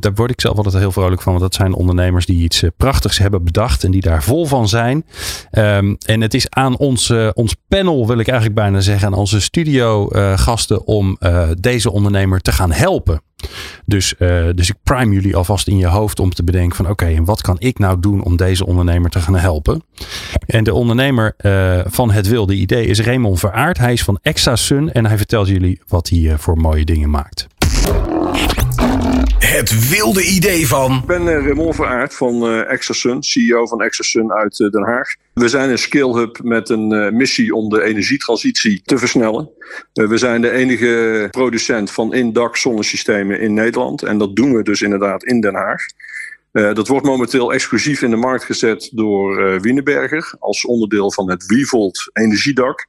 daar 0.00 0.14
word 0.14 0.30
ik 0.30 0.40
zelf 0.40 0.56
altijd 0.56 0.74
heel 0.74 0.92
vrolijk 0.92 1.22
van. 1.22 1.32
Want 1.32 1.44
dat 1.44 1.54
zijn 1.54 1.74
ondernemers 1.74 2.26
die 2.26 2.42
iets 2.42 2.62
uh, 2.62 2.70
prachtigs 2.76 3.18
hebben 3.18 3.44
bedacht. 3.44 3.84
En 3.84 3.90
die 3.90 4.00
daar 4.00 4.22
vol 4.22 4.46
van 4.46 4.68
zijn. 4.68 5.06
Um, 5.52 5.96
en 6.06 6.20
het 6.20 6.34
is 6.34 6.50
aan 6.50 6.76
ons, 6.76 7.12
ons 7.32 7.56
panel, 7.68 8.06
wil 8.06 8.18
ik 8.18 8.28
eigenlijk 8.28 8.58
bijna 8.58 8.80
zeggen. 8.80 9.06
Aan 9.06 9.14
onze 9.14 9.40
studio 9.40 10.08
gasten 10.36 10.86
om 10.86 11.18
deze 11.60 11.92
ondernemer 11.92 12.40
te 12.40 12.52
gaan 12.52 12.72
helpen. 12.72 13.22
Dus, 13.84 14.14
uh, 14.18 14.44
dus 14.54 14.68
ik 14.68 14.76
prime 14.82 15.14
jullie 15.14 15.36
alvast 15.36 15.68
in 15.68 15.76
je 15.76 15.86
hoofd 15.86 16.20
om 16.20 16.30
te 16.30 16.44
bedenken 16.44 16.76
van 16.76 16.88
oké, 16.88 17.06
en 17.06 17.24
wat 17.24 17.42
kan 17.42 17.56
ik 17.58 17.78
nou 17.78 18.00
doen 18.00 18.22
om 18.22 18.36
deze 18.36 18.66
ondernemer 18.66 19.10
te 19.10 19.20
gaan 19.20 19.36
helpen? 19.36 19.82
En 20.46 20.64
de 20.64 20.74
ondernemer 20.74 21.34
uh, 21.40 21.80
van 21.84 22.10
het 22.10 22.28
wilde 22.28 22.54
idee 22.54 22.86
is 22.86 23.00
Raymond 23.00 23.38
Veraard. 23.38 23.78
Hij 23.78 23.92
is 23.92 24.02
van 24.02 24.18
Exasun 24.22 24.92
en 24.92 25.06
hij 25.06 25.16
vertelt 25.16 25.48
jullie 25.48 25.80
wat 25.88 26.08
hij 26.08 26.18
uh, 26.18 26.34
voor 26.36 26.56
mooie 26.56 26.84
dingen 26.84 27.10
maakt. 27.10 27.46
Het 29.42 29.88
wilde 29.88 30.22
idee 30.22 30.66
van. 30.66 30.92
Ik 30.92 31.06
ben 31.06 31.24
Raymond 31.24 31.74
Veraard 31.74 32.14
van 32.14 32.34
uh, 32.34 32.70
Exasun, 32.70 33.22
CEO 33.22 33.66
van 33.66 33.82
Exasun 33.82 34.32
uit 34.32 34.56
Den 34.56 34.82
Haag. 34.82 35.14
We 35.34 35.48
zijn 35.48 35.70
een 35.70 35.78
skill 35.78 36.12
hub 36.12 36.38
met 36.42 36.68
een 36.68 37.16
missie 37.16 37.54
om 37.54 37.68
de 37.68 37.82
energietransitie 37.82 38.82
te 38.84 38.98
versnellen. 38.98 39.50
We 39.92 40.16
zijn 40.16 40.40
de 40.40 40.50
enige 40.50 41.28
producent 41.30 41.90
van 41.90 42.14
in-dak 42.14 42.56
zonnesystemen 42.56 43.40
in 43.40 43.54
Nederland. 43.54 44.02
En 44.02 44.18
dat 44.18 44.36
doen 44.36 44.54
we 44.56 44.62
dus 44.62 44.82
inderdaad 44.82 45.24
in 45.24 45.40
Den 45.40 45.54
Haag. 45.54 45.84
Dat 46.74 46.88
wordt 46.88 47.06
momenteel 47.06 47.52
exclusief 47.52 48.02
in 48.02 48.10
de 48.10 48.16
markt 48.16 48.44
gezet 48.44 48.90
door 48.92 49.60
Wienerberger 49.60 50.34
als 50.38 50.64
onderdeel 50.66 51.12
van 51.12 51.30
het 51.30 51.46
Wevolt 51.46 52.10
energiedak. 52.12 52.86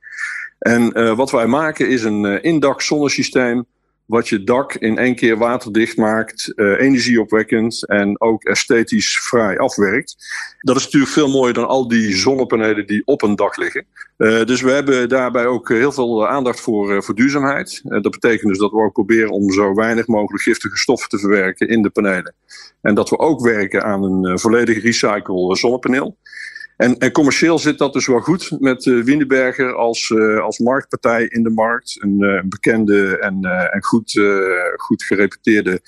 En 0.59 1.15
wat 1.15 1.31
wij 1.31 1.47
maken 1.47 1.89
is 1.89 2.03
een 2.03 2.25
in-dak 2.41 2.81
zonnesysteem 2.81 3.65
wat 4.05 4.29
je 4.29 4.43
dak 4.43 4.73
in 4.73 4.97
één 4.97 5.15
keer 5.15 5.37
waterdicht 5.37 5.97
maakt, 5.97 6.51
uh, 6.55 6.79
energieopwekkend 6.79 7.87
en 7.87 8.21
ook 8.21 8.43
esthetisch 8.43 9.19
vrij 9.19 9.57
afwerkt. 9.57 10.15
Dat 10.59 10.75
is 10.75 10.83
natuurlijk 10.83 11.11
veel 11.11 11.29
mooier 11.29 11.53
dan 11.53 11.67
al 11.67 11.87
die 11.87 12.15
zonnepanelen 12.15 12.87
die 12.87 13.01
op 13.05 13.21
een 13.21 13.35
dak 13.35 13.57
liggen. 13.57 13.85
Uh, 14.17 14.45
dus 14.45 14.61
we 14.61 14.71
hebben 14.71 15.09
daarbij 15.09 15.45
ook 15.45 15.69
heel 15.69 15.91
veel 15.91 16.27
aandacht 16.27 16.59
voor, 16.59 17.03
voor 17.03 17.15
duurzaamheid. 17.15 17.81
dat 17.83 18.11
betekent 18.11 18.49
dus 18.49 18.57
dat 18.57 18.71
we 18.71 18.77
ook 18.77 18.93
proberen 18.93 19.29
om 19.29 19.51
zo 19.51 19.73
weinig 19.73 20.07
mogelijk 20.07 20.43
giftige 20.43 20.77
stoffen 20.77 21.09
te 21.09 21.19
verwerken 21.19 21.67
in 21.67 21.81
de 21.81 21.89
panelen. 21.89 22.33
En 22.81 22.95
dat 22.95 23.09
we 23.09 23.19
ook 23.19 23.41
werken 23.41 23.83
aan 23.83 24.03
een 24.03 24.39
volledig 24.39 24.83
recycle 24.83 25.55
zonnepaneel. 25.55 26.17
En, 26.77 26.97
en, 26.97 27.11
commercieel 27.11 27.59
zit 27.59 27.77
dat 27.77 27.93
dus 27.93 28.07
wel 28.07 28.19
goed 28.19 28.55
met 28.59 28.85
uh, 28.85 29.03
Windenberger 29.03 29.75
als, 29.75 30.09
uh, 30.09 30.39
als 30.39 30.59
marktpartij 30.59 31.25
in 31.25 31.43
de 31.43 31.49
markt. 31.49 31.97
Een, 31.99 32.17
uh, 32.19 32.41
bekende 32.45 33.17
en, 33.17 33.43
en 33.71 33.83
goed, 33.83 34.21
goed 34.75 35.03
gereputeerde 35.03 35.81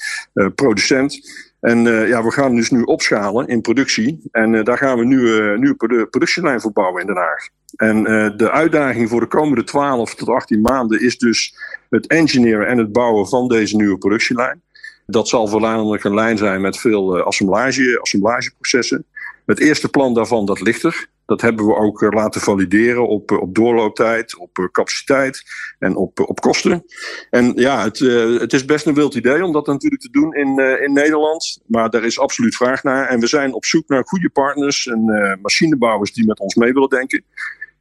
producent. 0.56 1.19
En 1.60 1.84
ja, 1.84 2.24
we 2.24 2.32
gaan 2.32 2.56
dus 2.56 2.69
nu 2.69 2.82
opschalen 2.82 3.48
in 3.48 3.62
productie. 3.62 4.19
En 4.32 4.63
daar 4.63 4.78
gaan 4.78 4.98
we 4.98 5.06
nu 5.06 5.32
een 5.32 5.60
nieuwe 5.60 6.08
productielijn 6.10 6.62
voor 6.62 6.71
bouwen 6.71 7.02
in 7.02 7.08
Den 7.08 7.15
Haag. 7.15 7.48
En 7.76 8.04
de 8.38 8.52
uitdaging 8.52 9.10
voor 9.10 9.19
de 9.19 9.28
komende 9.28 9.63
12 9.63 10.15
tot 10.15 10.30
18 10.30 10.62
maanden 10.62 11.02
is 11.02 11.17
dus 11.17 11.56
het 11.89 12.08
engineeren 12.08 12.67
en 12.67 12.78
het 12.78 12.91
bouwen 12.91 13.28
van 13.28 13.48
deze 13.48 13.76
nieuwe 13.76 13.98
productielijn. 13.98 14.62
Dat 15.06 15.28
zal 15.28 15.48
voornamelijk 15.48 16.04
een 16.04 16.13
lijn 16.13 16.38
zijn 16.38 16.62
met 16.62 16.78
veel 16.78 17.24
assemblage, 17.24 18.00
assemblageprocessen. 18.02 19.06
Het 19.45 19.60
eerste 19.60 19.89
plan 19.89 20.13
daarvan, 20.13 20.45
dat 20.45 20.62
ligt 20.62 20.84
er. 20.84 21.08
Dat 21.25 21.41
hebben 21.41 21.65
we 21.65 21.75
ook 21.75 22.01
eh, 22.01 22.10
laten 22.10 22.41
valideren 22.41 23.08
op, 23.08 23.31
eh, 23.31 23.41
op 23.41 23.55
doorlooptijd, 23.55 24.38
op 24.38 24.58
eh, 24.58 24.65
capaciteit 24.65 25.43
en 25.79 25.95
op, 25.95 26.19
op 26.19 26.39
kosten. 26.39 26.86
En 27.29 27.51
ja, 27.55 27.84
het, 27.84 27.99
het 28.39 28.53
is 28.53 28.65
best 28.65 28.86
een 28.86 28.93
wild 28.93 29.15
idee 29.15 29.43
om 29.43 29.51
dat 29.51 29.67
natuurlijk 29.67 30.01
te 30.01 30.10
doen 30.12 30.34
in, 30.34 30.60
in 30.81 30.93
Nederland. 30.93 31.62
Maar 31.65 31.89
daar 31.89 32.03
is 32.03 32.19
absoluut 32.19 32.55
vraag 32.55 32.84
naar. 32.84 33.08
En 33.08 33.19
we 33.19 33.27
zijn 33.27 33.53
op 33.53 33.65
zoek 33.65 33.88
naar 33.88 34.03
goede 34.05 34.29
partners 34.29 34.88
en 34.88 35.03
machinebouwers 35.41 36.13
die 36.13 36.25
met 36.25 36.39
ons 36.39 36.55
mee 36.55 36.73
willen 36.73 36.89
denken 36.89 37.23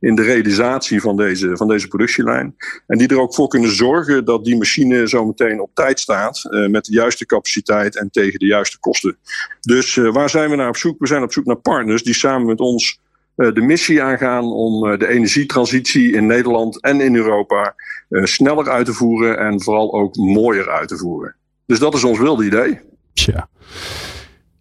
in 0.05 0.15
de 0.15 0.23
realisatie 0.23 1.01
van 1.01 1.17
deze, 1.17 1.57
van 1.57 1.69
deze 1.69 1.89
productielijn. 1.89 2.57
En 2.87 2.99
die 2.99 3.09
er 3.09 3.21
ook 3.21 3.35
voor 3.35 3.49
kunnen 3.49 3.71
zorgen 3.71 4.25
dat 4.25 4.45
die 4.45 4.57
machine 4.57 5.09
zo 5.09 5.27
meteen 5.27 5.61
op 5.61 5.71
tijd 5.75 6.01
staat. 6.01 6.45
Uh, 6.51 6.69
met 6.69 6.85
de 6.85 6.93
juiste 6.93 7.27
capaciteit 7.27 7.97
en 7.97 8.11
tegen 8.11 8.39
de 8.39 8.47
juiste 8.47 8.79
kosten. 8.79 9.17
Dus 9.61 9.97
uh, 9.97 10.13
waar 10.13 10.31
zijn 10.31 10.51
we 10.51 10.57
naar 10.57 10.69
op 10.69 10.77
zoek? 10.77 10.99
We 10.99 11.07
zijn 11.07 11.23
op 11.23 11.33
zoek 11.33 11.45
naar 11.45 11.57
partners 11.57 12.03
die 12.03 12.15
samen 12.15 12.47
met 12.47 12.61
ons 12.61 12.99
uh, 13.37 13.53
de 13.53 13.61
missie 13.61 14.03
aangaan 14.03 14.45
om 14.45 14.99
de 14.99 15.07
energietransitie 15.07 16.13
in 16.13 16.27
Nederland 16.27 16.81
en 16.83 17.01
in 17.01 17.17
Europa 17.17 17.75
sneller 18.09 18.71
uit 18.71 18.87
te 18.87 18.93
voeren 18.93 19.39
en 19.39 19.63
vooral 19.63 19.95
ook 19.95 20.17
mooier 20.17 20.71
uit 20.71 20.89
te 20.89 20.97
voeren. 20.97 21.35
Dus 21.67 21.79
dat 21.79 21.95
is 21.95 22.05
ons 22.05 22.19
wilde 22.19 22.45
idee. 22.45 22.81
Tja. 23.13 23.49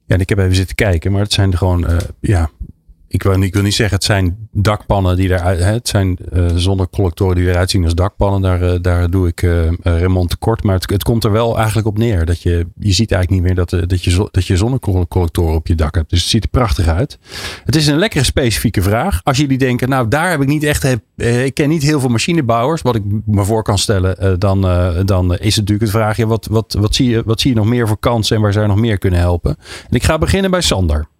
Ja, 0.06 0.17
ik 0.17 0.29
heb 0.29 0.38
even 0.38 0.56
zitten 0.56 0.75
kijken, 0.75 1.12
maar 1.12 1.21
het 1.21 1.34
zijn 1.34 1.58
gewoon 1.58 2.01
ja, 2.19 2.49
ik 3.13 3.23
wil, 3.23 3.39
wil 3.39 3.62
niet 3.62 3.73
zeggen, 3.73 3.95
het 3.95 4.06
zijn 4.06 4.47
dakpannen 4.52 5.15
die 5.15 5.30
eruit. 5.30 5.60
Het 5.60 5.88
zijn 5.88 6.17
uh, 6.34 6.45
zonnecollectoren 6.56 7.36
die 7.36 7.49
eruit 7.49 7.69
zien 7.69 7.84
als 7.84 7.95
dakpannen. 7.95 8.41
Daar, 8.41 8.62
uh, 8.62 8.80
daar 8.82 9.10
doe 9.10 9.28
ik 9.28 9.41
uh, 9.41 10.26
tekort. 10.26 10.63
Maar 10.63 10.80
het, 10.86 11.04
komt 11.04 11.23
er 11.23 11.32
wel 11.32 11.58
eigenlijk 11.58 11.88
op 11.88 11.97
neer. 11.97 12.26
Dat 12.26 12.41
je, 12.41 12.67
je 12.80 12.91
ziet 12.91 13.12
eigenlijk 13.12 13.30
niet 13.30 13.41
meer 13.41 13.65
dat, 13.65 13.89
dat, 13.89 14.04
je, 14.04 14.28
dat 14.32 14.45
je 14.45 14.58
zonnecollectoren 14.58 15.56
op 15.56 15.67
je 15.67 15.76
dak 15.76 15.95
hebt. 15.95 16.10
Dus 16.10 16.19
het 16.19 16.30
ziet 16.30 16.43
er 16.43 16.49
prachtig 16.49 16.88
uit. 16.88 17.19
Het 17.63 17.76
is 17.76 17.88
een 17.88 17.97
lekkere 17.97 18.23
specifieke 18.23 18.82
vraag. 18.82 19.21
Als 19.23 19.38
jullie 19.38 19.58
denken, 19.58 19.89
nou 19.89 20.08
daar 20.08 20.30
heb 20.30 20.41
ik 20.41 20.47
niet 20.47 20.63
echt. 20.63 20.84
ik 21.15 21.54
ken 21.54 21.69
niet 21.69 21.84
heel 21.84 21.99
veel 21.99 22.10
machinebouwers. 22.10 22.82
Wat 22.82 22.95
ik 22.95 23.04
me 23.26 23.43
voor 23.43 23.63
kan 23.63 23.78
stellen, 23.78 24.39
dan, 24.39 24.62
dan 25.06 25.32
is 25.32 25.56
het 25.56 25.69
natuurlijk 25.69 25.82
het 25.82 25.89
vraagje: 25.89 26.28
wat, 26.28 26.47
wat, 26.52 26.76
wat, 26.80 26.95
zie 26.95 27.10
je, 27.10 27.23
wat 27.26 27.41
zie 27.41 27.49
je 27.49 27.58
nog 27.58 27.67
meer 27.67 27.88
voor 27.88 27.99
kansen 27.99 28.36
en 28.36 28.41
waar 28.41 28.54
zou 28.54 28.65
je 28.65 28.71
nog 28.71 28.82
meer 28.82 28.97
kunnen 28.97 29.19
helpen? 29.19 29.56
En 29.89 29.95
ik 29.95 30.04
ga 30.04 30.17
beginnen 30.17 30.52
bij 30.52 30.62
Sander. 30.62 31.12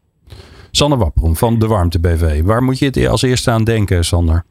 Sander 0.76 0.98
Wapperom 0.98 1.36
van 1.36 1.60
de 1.60 1.68
Warmte 1.68 2.00
BV. 2.00 2.42
Waar 2.42 2.64
moet 2.64 2.80
je 2.80 2.86
het 2.86 3.08
als 3.08 3.22
eerste 3.22 3.52
aan 3.52 3.64
denken, 3.64 4.04
Sander? 4.04 4.44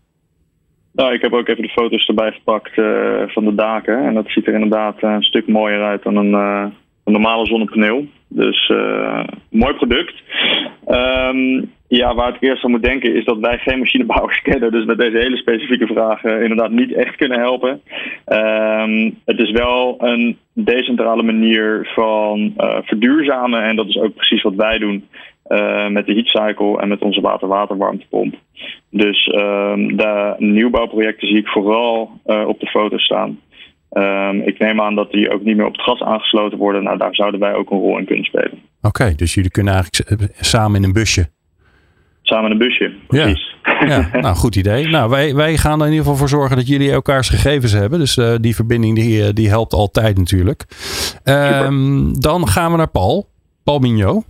Nou, 0.92 1.14
ik 1.14 1.22
heb 1.22 1.32
ook 1.32 1.48
even 1.48 1.62
de 1.62 1.68
foto's 1.68 2.06
erbij 2.06 2.32
gepakt 2.32 2.76
uh, 2.76 3.22
van 3.26 3.44
de 3.44 3.54
daken. 3.54 4.06
En 4.06 4.14
dat 4.14 4.28
ziet 4.28 4.46
er 4.46 4.54
inderdaad 4.54 5.02
een 5.02 5.22
stuk 5.22 5.48
mooier 5.48 5.82
uit 5.82 6.02
dan 6.02 6.16
een, 6.16 6.30
uh, 6.30 6.66
een 7.04 7.12
normale 7.12 7.46
zonnepaneel. 7.46 8.06
Dus 8.28 8.72
mooi 9.50 9.74
product. 9.74 10.14
Um, 10.88 11.70
ja, 11.88 12.14
waar 12.14 12.34
ik 12.34 12.42
eerst 12.42 12.64
aan 12.64 12.70
moet 12.70 12.82
denken 12.82 13.14
is 13.14 13.24
dat 13.24 13.38
wij 13.38 13.58
geen 13.58 13.78
machinebouwers 13.78 14.42
kennen. 14.48 14.72
Dus 14.72 14.84
met 14.84 14.98
deze 14.98 15.16
hele 15.16 15.36
specifieke 15.36 15.86
vragen 15.86 16.42
inderdaad 16.42 16.70
niet 16.70 16.92
echt 16.92 17.16
kunnen 17.16 17.38
helpen. 17.38 17.80
Um, 18.26 19.18
het 19.24 19.38
is 19.38 19.50
wel 19.50 19.96
een 19.98 20.38
decentrale 20.52 21.22
manier 21.22 21.90
van 21.94 22.54
verduurzamen. 22.82 23.62
En 23.62 23.76
dat 23.76 23.88
is 23.88 23.98
ook 23.98 24.14
precies 24.14 24.42
wat 24.42 24.54
wij 24.54 24.78
doen. 24.78 25.04
Uh, 25.52 25.88
met 25.88 26.06
de 26.06 26.12
heatcycle 26.12 26.80
en 26.80 26.88
met 26.88 27.00
onze 27.00 27.20
water-water-warmtepomp. 27.20 28.34
Dus 28.90 29.26
uh, 29.26 29.74
de 29.74 30.34
nieuwbouwprojecten 30.38 31.28
zie 31.28 31.36
ik 31.36 31.48
vooral 31.48 32.10
uh, 32.26 32.48
op 32.48 32.60
de 32.60 32.66
foto 32.66 32.98
staan. 32.98 33.38
Um, 33.92 34.40
ik 34.40 34.58
neem 34.58 34.80
aan 34.80 34.94
dat 34.94 35.10
die 35.10 35.30
ook 35.30 35.42
niet 35.42 35.56
meer 35.56 35.66
op 35.66 35.72
het 35.72 35.82
gas 35.82 36.00
aangesloten 36.00 36.58
worden. 36.58 36.82
Nou, 36.82 36.98
daar 36.98 37.14
zouden 37.14 37.40
wij 37.40 37.54
ook 37.54 37.70
een 37.70 37.78
rol 37.78 37.98
in 37.98 38.04
kunnen 38.04 38.24
spelen. 38.24 38.52
Oké, 38.52 38.86
okay, 38.86 39.14
dus 39.14 39.34
jullie 39.34 39.50
kunnen 39.50 39.74
eigenlijk 39.74 40.32
samen 40.40 40.76
in 40.76 40.84
een 40.84 40.92
busje 40.92 41.30
samen 42.22 42.50
een 42.50 42.58
busje. 42.58 42.92
Precies. 43.06 43.54
Ja, 43.62 43.86
ja 44.12 44.20
nou 44.20 44.36
goed 44.36 44.56
idee. 44.56 44.88
Nou, 44.88 45.10
wij, 45.10 45.34
wij 45.34 45.56
gaan 45.56 45.80
er 45.80 45.86
in 45.86 45.92
ieder 45.92 46.04
geval 46.04 46.18
voor 46.18 46.28
zorgen 46.28 46.56
dat 46.56 46.68
jullie 46.68 46.90
elkaars 46.90 47.28
gegevens 47.28 47.72
hebben. 47.72 47.98
Dus 47.98 48.16
uh, 48.16 48.34
die 48.40 48.54
verbinding 48.54 48.94
die, 48.94 49.32
die 49.32 49.48
helpt 49.48 49.72
altijd 49.72 50.18
natuurlijk. 50.18 50.64
Um, 51.24 52.20
dan 52.20 52.48
gaan 52.48 52.70
we 52.70 52.76
naar 52.76 52.90
Paul. 52.90 53.28
Paul 53.64 53.78
Mignot. 53.78 54.24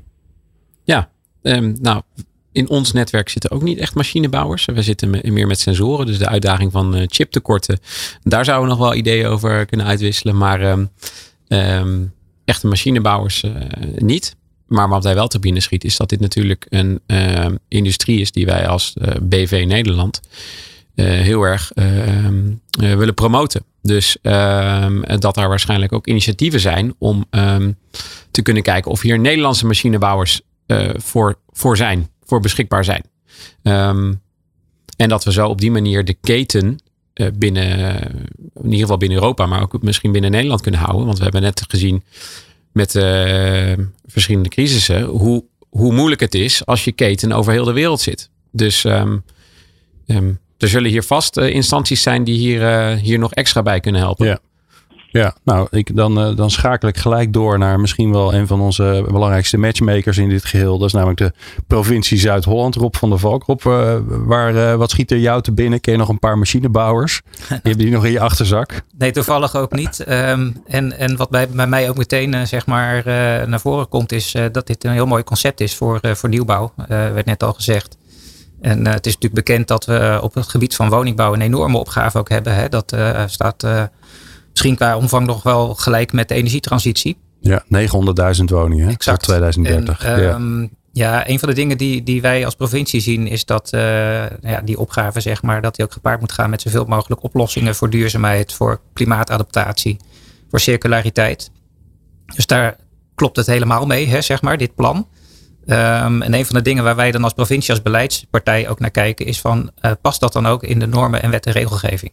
Um, 1.42 1.76
nou 1.80 2.02
in 2.52 2.68
ons 2.68 2.92
netwerk 2.92 3.28
zitten 3.28 3.50
ook 3.50 3.62
niet 3.62 3.78
echt 3.78 3.94
machinebouwers. 3.94 4.64
We 4.64 4.82
zitten 4.82 5.10
meer 5.32 5.46
met 5.46 5.60
sensoren. 5.60 6.06
Dus 6.06 6.18
de 6.18 6.28
uitdaging 6.28 6.72
van 6.72 6.96
uh, 6.96 7.02
chiptekorten. 7.06 7.78
Daar 8.22 8.44
zouden 8.44 8.68
we 8.68 8.74
nog 8.74 8.84
wel 8.84 8.94
ideeën 8.94 9.26
over 9.26 9.66
kunnen 9.66 9.86
uitwisselen. 9.86 10.36
Maar 10.36 10.70
um, 10.70 10.90
um, 11.48 12.12
echte 12.44 12.66
machinebouwers 12.66 13.42
uh, 13.42 13.52
niet. 13.96 14.36
Maar 14.66 14.88
wat 14.88 15.04
wij 15.04 15.14
wel 15.14 15.28
te 15.28 15.38
binnen 15.38 15.62
schiet 15.62 15.84
is 15.84 15.96
dat 15.96 16.08
dit 16.08 16.20
natuurlijk 16.20 16.66
een 16.68 17.00
industrie 17.68 18.20
is 18.20 18.32
die 18.32 18.46
wij 18.46 18.66
als 18.66 18.94
uh, 18.96 19.08
BV 19.22 19.64
Nederland 19.66 20.20
heel 20.94 21.42
erg 21.42 21.72
willen 22.70 23.14
promoten. 23.14 23.64
Dus 23.82 24.16
dat 25.02 25.34
daar 25.34 25.48
waarschijnlijk 25.48 25.92
ook 25.92 26.06
initiatieven 26.06 26.60
zijn 26.60 26.94
om 26.98 27.24
te 28.30 28.42
kunnen 28.42 28.62
kijken 28.62 28.90
of 28.90 29.00
hier 29.00 29.18
Nederlandse 29.18 29.66
machinebouwers 29.66 30.40
voor, 30.96 31.38
voor 31.50 31.76
zijn 31.76 32.10
voor 32.24 32.40
beschikbaar 32.40 32.84
zijn. 32.84 33.04
Um, 33.62 34.20
en 34.96 35.08
dat 35.08 35.24
we 35.24 35.32
zo 35.32 35.48
op 35.48 35.60
die 35.60 35.70
manier 35.70 36.04
de 36.04 36.16
keten 36.20 36.78
uh, 37.14 37.26
binnen, 37.34 38.00
in 38.54 38.64
ieder 38.64 38.80
geval 38.80 38.96
binnen 38.96 39.18
Europa, 39.18 39.46
maar 39.46 39.62
ook 39.62 39.82
misschien 39.82 40.12
binnen 40.12 40.30
Nederland 40.30 40.60
kunnen 40.60 40.80
houden. 40.80 41.06
Want 41.06 41.18
we 41.18 41.24
hebben 41.24 41.42
net 41.42 41.64
gezien 41.68 42.02
met 42.72 42.94
uh, 42.94 43.72
verschillende 44.06 44.48
crisissen 44.48 45.02
hoe, 45.02 45.44
hoe 45.68 45.92
moeilijk 45.92 46.20
het 46.20 46.34
is 46.34 46.66
als 46.66 46.84
je 46.84 46.92
keten 46.92 47.32
over 47.32 47.52
heel 47.52 47.64
de 47.64 47.72
wereld 47.72 48.00
zit. 48.00 48.30
Dus 48.50 48.84
um, 48.84 49.24
er 50.58 50.68
zullen 50.68 50.90
hier 50.90 51.02
vast 51.02 51.36
instanties 51.36 52.02
zijn 52.02 52.24
die 52.24 52.38
hier, 52.38 52.88
hier 52.96 53.18
nog 53.18 53.32
extra 53.32 53.62
bij 53.62 53.80
kunnen 53.80 54.00
helpen. 54.00 54.26
Ja. 54.26 54.38
Ja, 55.12 55.34
nou, 55.42 55.66
ik, 55.70 55.96
dan, 55.96 56.28
uh, 56.28 56.36
dan 56.36 56.50
schakel 56.50 56.88
ik 56.88 56.96
gelijk 56.96 57.32
door 57.32 57.58
naar 57.58 57.80
misschien 57.80 58.12
wel 58.12 58.34
een 58.34 58.46
van 58.46 58.60
onze 58.60 59.04
belangrijkste 59.06 59.58
matchmakers 59.58 60.18
in 60.18 60.28
dit 60.28 60.44
geheel. 60.44 60.78
Dat 60.78 60.86
is 60.86 60.92
namelijk 60.92 61.18
de 61.18 61.32
provincie 61.66 62.18
Zuid-Holland, 62.18 62.74
Rob 62.74 62.94
van 62.94 63.10
der 63.10 63.18
Valk. 63.18 63.44
Rob, 63.44 63.64
uh, 63.66 63.94
waar, 64.06 64.54
uh, 64.54 64.74
wat 64.74 64.90
schiet 64.90 65.10
er 65.10 65.18
jou 65.18 65.42
te 65.42 65.52
binnen? 65.52 65.80
Ken 65.80 65.92
je 65.92 65.98
nog 65.98 66.08
een 66.08 66.18
paar 66.18 66.38
machinebouwers? 66.38 67.22
Die 67.48 67.58
hebben 67.62 67.78
die 67.78 67.90
nog 67.90 68.04
in 68.04 68.10
je 68.12 68.20
achterzak? 68.20 68.82
Nee, 68.98 69.10
toevallig 69.10 69.56
ook 69.56 69.72
niet. 69.72 70.04
Um, 70.08 70.62
en, 70.66 70.98
en 70.98 71.16
wat 71.16 71.30
bij, 71.30 71.48
bij 71.48 71.66
mij 71.66 71.88
ook 71.88 71.96
meteen 71.96 72.46
zeg 72.46 72.66
maar 72.66 73.02
naar 73.48 73.60
voren 73.60 73.88
komt, 73.88 74.12
is 74.12 74.34
dat 74.52 74.66
dit 74.66 74.84
een 74.84 74.92
heel 74.92 75.06
mooi 75.06 75.24
concept 75.24 75.60
is 75.60 75.74
voor, 75.74 76.00
voor 76.02 76.28
nieuwbouw. 76.28 76.72
werd 76.86 77.26
net 77.26 77.42
al 77.42 77.52
gezegd. 77.52 77.96
En 78.60 78.86
het 78.86 79.06
is 79.06 79.14
natuurlijk 79.14 79.46
bekend 79.46 79.68
dat 79.68 79.84
we 79.84 80.18
op 80.22 80.34
het 80.34 80.48
gebied 80.48 80.76
van 80.76 80.88
woningbouw 80.88 81.32
een 81.32 81.40
enorme 81.40 81.78
opgave 81.78 82.18
ook 82.18 82.28
hebben. 82.28 82.54
Hè? 82.54 82.68
Dat 82.68 82.96
staat 83.26 83.64
misschien 84.52 84.76
qua 84.76 84.96
omvang 84.96 85.26
nog 85.26 85.42
wel 85.42 85.74
gelijk 85.74 86.12
met 86.12 86.28
de 86.28 86.34
energietransitie. 86.34 87.16
Ja, 87.40 87.64
900.000 87.64 88.44
woningen 88.44 88.88
exact. 88.88 89.18
tot 89.18 89.28
2030. 89.28 90.04
En, 90.04 90.22
ja. 90.22 90.34
Um, 90.34 90.70
ja, 90.92 91.28
een 91.28 91.38
van 91.38 91.48
de 91.48 91.54
dingen 91.54 91.78
die, 91.78 92.02
die 92.02 92.22
wij 92.22 92.44
als 92.44 92.54
provincie 92.54 93.00
zien 93.00 93.26
is 93.26 93.44
dat 93.44 93.70
uh, 93.74 93.80
ja, 94.30 94.60
die 94.64 94.78
opgave, 94.78 95.20
zeg 95.20 95.42
maar, 95.42 95.62
dat 95.62 95.76
die 95.76 95.84
ook 95.84 95.92
gepaard 95.92 96.20
moet 96.20 96.32
gaan 96.32 96.50
met 96.50 96.60
zoveel 96.60 96.84
mogelijk 96.84 97.22
oplossingen 97.22 97.74
voor 97.74 97.90
duurzaamheid, 97.90 98.52
voor 98.52 98.80
klimaatadaptatie, 98.92 99.96
voor 100.50 100.60
circulariteit. 100.60 101.50
Dus 102.34 102.46
daar 102.46 102.76
klopt 103.14 103.36
het 103.36 103.46
helemaal 103.46 103.86
mee, 103.86 104.06
hè, 104.06 104.20
zeg 104.20 104.42
maar, 104.42 104.56
dit 104.56 104.74
plan. 104.74 104.96
Um, 105.66 106.22
en 106.22 106.34
een 106.34 106.46
van 106.46 106.56
de 106.56 106.62
dingen 106.62 106.84
waar 106.84 106.96
wij 106.96 107.10
dan 107.10 107.24
als 107.24 107.32
provincie, 107.32 107.70
als 107.70 107.82
beleidspartij 107.82 108.68
ook 108.68 108.80
naar 108.80 108.90
kijken, 108.90 109.26
is 109.26 109.40
van 109.40 109.70
uh, 109.80 109.90
past 110.00 110.20
dat 110.20 110.32
dan 110.32 110.46
ook 110.46 110.62
in 110.62 110.78
de 110.78 110.86
normen 110.86 111.22
en 111.22 111.30
wet 111.30 111.46
en 111.46 111.52
regelgeving? 111.52 112.12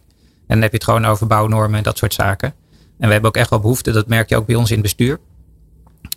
En 0.49 0.55
dan 0.55 0.61
heb 0.61 0.71
je 0.71 0.77
het 0.77 0.83
gewoon 0.83 1.05
over 1.05 1.27
bouwnormen 1.27 1.77
en 1.77 1.83
dat 1.83 1.97
soort 1.97 2.13
zaken. 2.13 2.53
En 2.97 3.05
we 3.07 3.11
hebben 3.11 3.29
ook 3.29 3.37
echt 3.37 3.49
wel 3.49 3.59
behoefte, 3.59 3.91
dat 3.91 4.07
merk 4.07 4.29
je 4.29 4.35
ook 4.35 4.45
bij 4.45 4.55
ons 4.55 4.69
in 4.69 4.73
het 4.73 4.83
bestuur. 4.83 5.19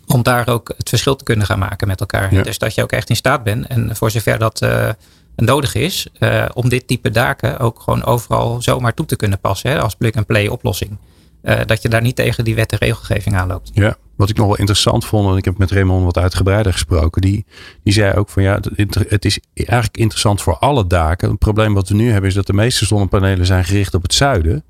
Om 0.07 0.23
daar 0.23 0.47
ook 0.47 0.73
het 0.77 0.89
verschil 0.89 1.15
te 1.15 1.23
kunnen 1.23 1.45
gaan 1.45 1.59
maken 1.59 1.87
met 1.87 1.99
elkaar. 1.99 2.43
Dus 2.43 2.57
dat 2.57 2.75
je 2.75 2.83
ook 2.83 2.91
echt 2.91 3.09
in 3.09 3.15
staat 3.15 3.43
bent. 3.43 3.67
En 3.67 3.95
voor 3.95 4.11
zover 4.11 4.39
dat 4.39 4.61
uh, 4.61 4.89
nodig 5.35 5.75
is, 5.75 6.07
uh, 6.19 6.45
om 6.53 6.69
dit 6.69 6.87
type 6.87 7.09
daken 7.09 7.59
ook 7.59 7.79
gewoon 7.79 8.03
overal 8.03 8.61
zomaar 8.61 8.93
toe 8.93 9.05
te 9.05 9.15
kunnen 9.15 9.39
passen. 9.39 9.71
Hè, 9.71 9.81
als 9.81 9.95
plug-and-play 9.95 10.47
oplossing. 10.47 10.97
Uh, 11.43 11.59
dat 11.65 11.81
je 11.81 11.89
daar 11.89 12.01
niet 12.01 12.15
tegen 12.15 12.43
die 12.43 12.55
wet 12.55 12.71
en 12.71 12.77
regelgeving 12.77 13.35
aanloopt. 13.35 13.71
Ja, 13.73 13.97
wat 14.15 14.29
ik 14.29 14.37
nog 14.37 14.47
wel 14.47 14.57
interessant 14.57 15.05
vond, 15.05 15.29
en 15.29 15.37
ik 15.37 15.45
heb 15.45 15.57
met 15.57 15.71
Raymond 15.71 16.03
wat 16.03 16.17
uitgebreider 16.17 16.71
gesproken, 16.71 17.21
die, 17.21 17.45
die 17.83 17.93
zei 17.93 18.13
ook 18.13 18.29
van 18.29 18.43
ja, 18.43 18.59
het 19.07 19.25
is 19.25 19.39
eigenlijk 19.53 19.97
interessant 19.97 20.41
voor 20.41 20.57
alle 20.57 20.87
daken. 20.87 21.29
Het 21.29 21.39
probleem 21.39 21.73
wat 21.73 21.89
we 21.89 21.95
nu 21.95 22.11
hebben 22.11 22.29
is 22.29 22.35
dat 22.35 22.47
de 22.47 22.53
meeste 22.53 22.85
zonnepanelen 22.85 23.45
zijn 23.45 23.65
gericht 23.65 23.93
op 23.93 24.01
het 24.01 24.13
zuiden. 24.13 24.63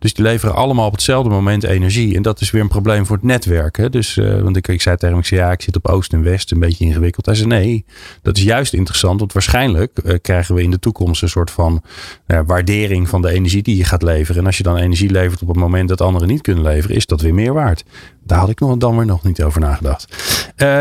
Dus 0.00 0.14
die 0.14 0.24
leveren 0.24 0.54
allemaal 0.54 0.86
op 0.86 0.92
hetzelfde 0.92 1.30
moment 1.30 1.64
energie. 1.64 2.16
En 2.16 2.22
dat 2.22 2.40
is 2.40 2.50
weer 2.50 2.62
een 2.62 2.68
probleem 2.68 3.06
voor 3.06 3.16
het 3.16 3.24
netwerk. 3.24 3.76
Hè? 3.76 3.90
Dus, 3.90 4.16
uh, 4.16 4.40
want 4.40 4.56
ik, 4.56 4.68
ik 4.68 4.82
zei 4.82 4.96
tegen 4.96 5.14
hem, 5.14 5.18
ik 5.18 5.26
zei, 5.26 5.40
ja, 5.40 5.52
ik 5.52 5.62
zit 5.62 5.76
op 5.76 5.88
oost 5.88 6.12
en 6.12 6.22
west, 6.22 6.52
een 6.52 6.58
beetje 6.58 6.84
ingewikkeld. 6.84 7.26
Hij 7.26 7.34
zei, 7.34 7.48
nee, 7.48 7.84
dat 8.22 8.36
is 8.36 8.42
juist 8.42 8.72
interessant. 8.72 9.20
Want 9.20 9.32
waarschijnlijk 9.32 10.00
uh, 10.04 10.14
krijgen 10.22 10.54
we 10.54 10.62
in 10.62 10.70
de 10.70 10.78
toekomst 10.78 11.22
een 11.22 11.28
soort 11.28 11.50
van 11.50 11.82
uh, 12.26 12.40
waardering 12.46 13.08
van 13.08 13.22
de 13.22 13.30
energie 13.30 13.62
die 13.62 13.76
je 13.76 13.84
gaat 13.84 14.02
leveren. 14.02 14.40
En 14.40 14.46
als 14.46 14.56
je 14.56 14.62
dan 14.62 14.76
energie 14.76 15.10
levert 15.10 15.42
op 15.42 15.48
het 15.48 15.56
moment 15.56 15.88
dat 15.88 16.00
anderen 16.00 16.28
niet 16.28 16.42
kunnen 16.42 16.62
leveren, 16.62 16.96
is 16.96 17.06
dat 17.06 17.20
weer 17.20 17.34
meer 17.34 17.52
waard. 17.52 17.84
Daar 18.22 18.38
had 18.38 18.48
ik 18.48 18.60
nog, 18.60 18.76
dan 18.76 18.96
weer 18.96 19.06
nog 19.06 19.24
niet 19.24 19.42
over 19.42 19.60
nagedacht. 19.60 20.06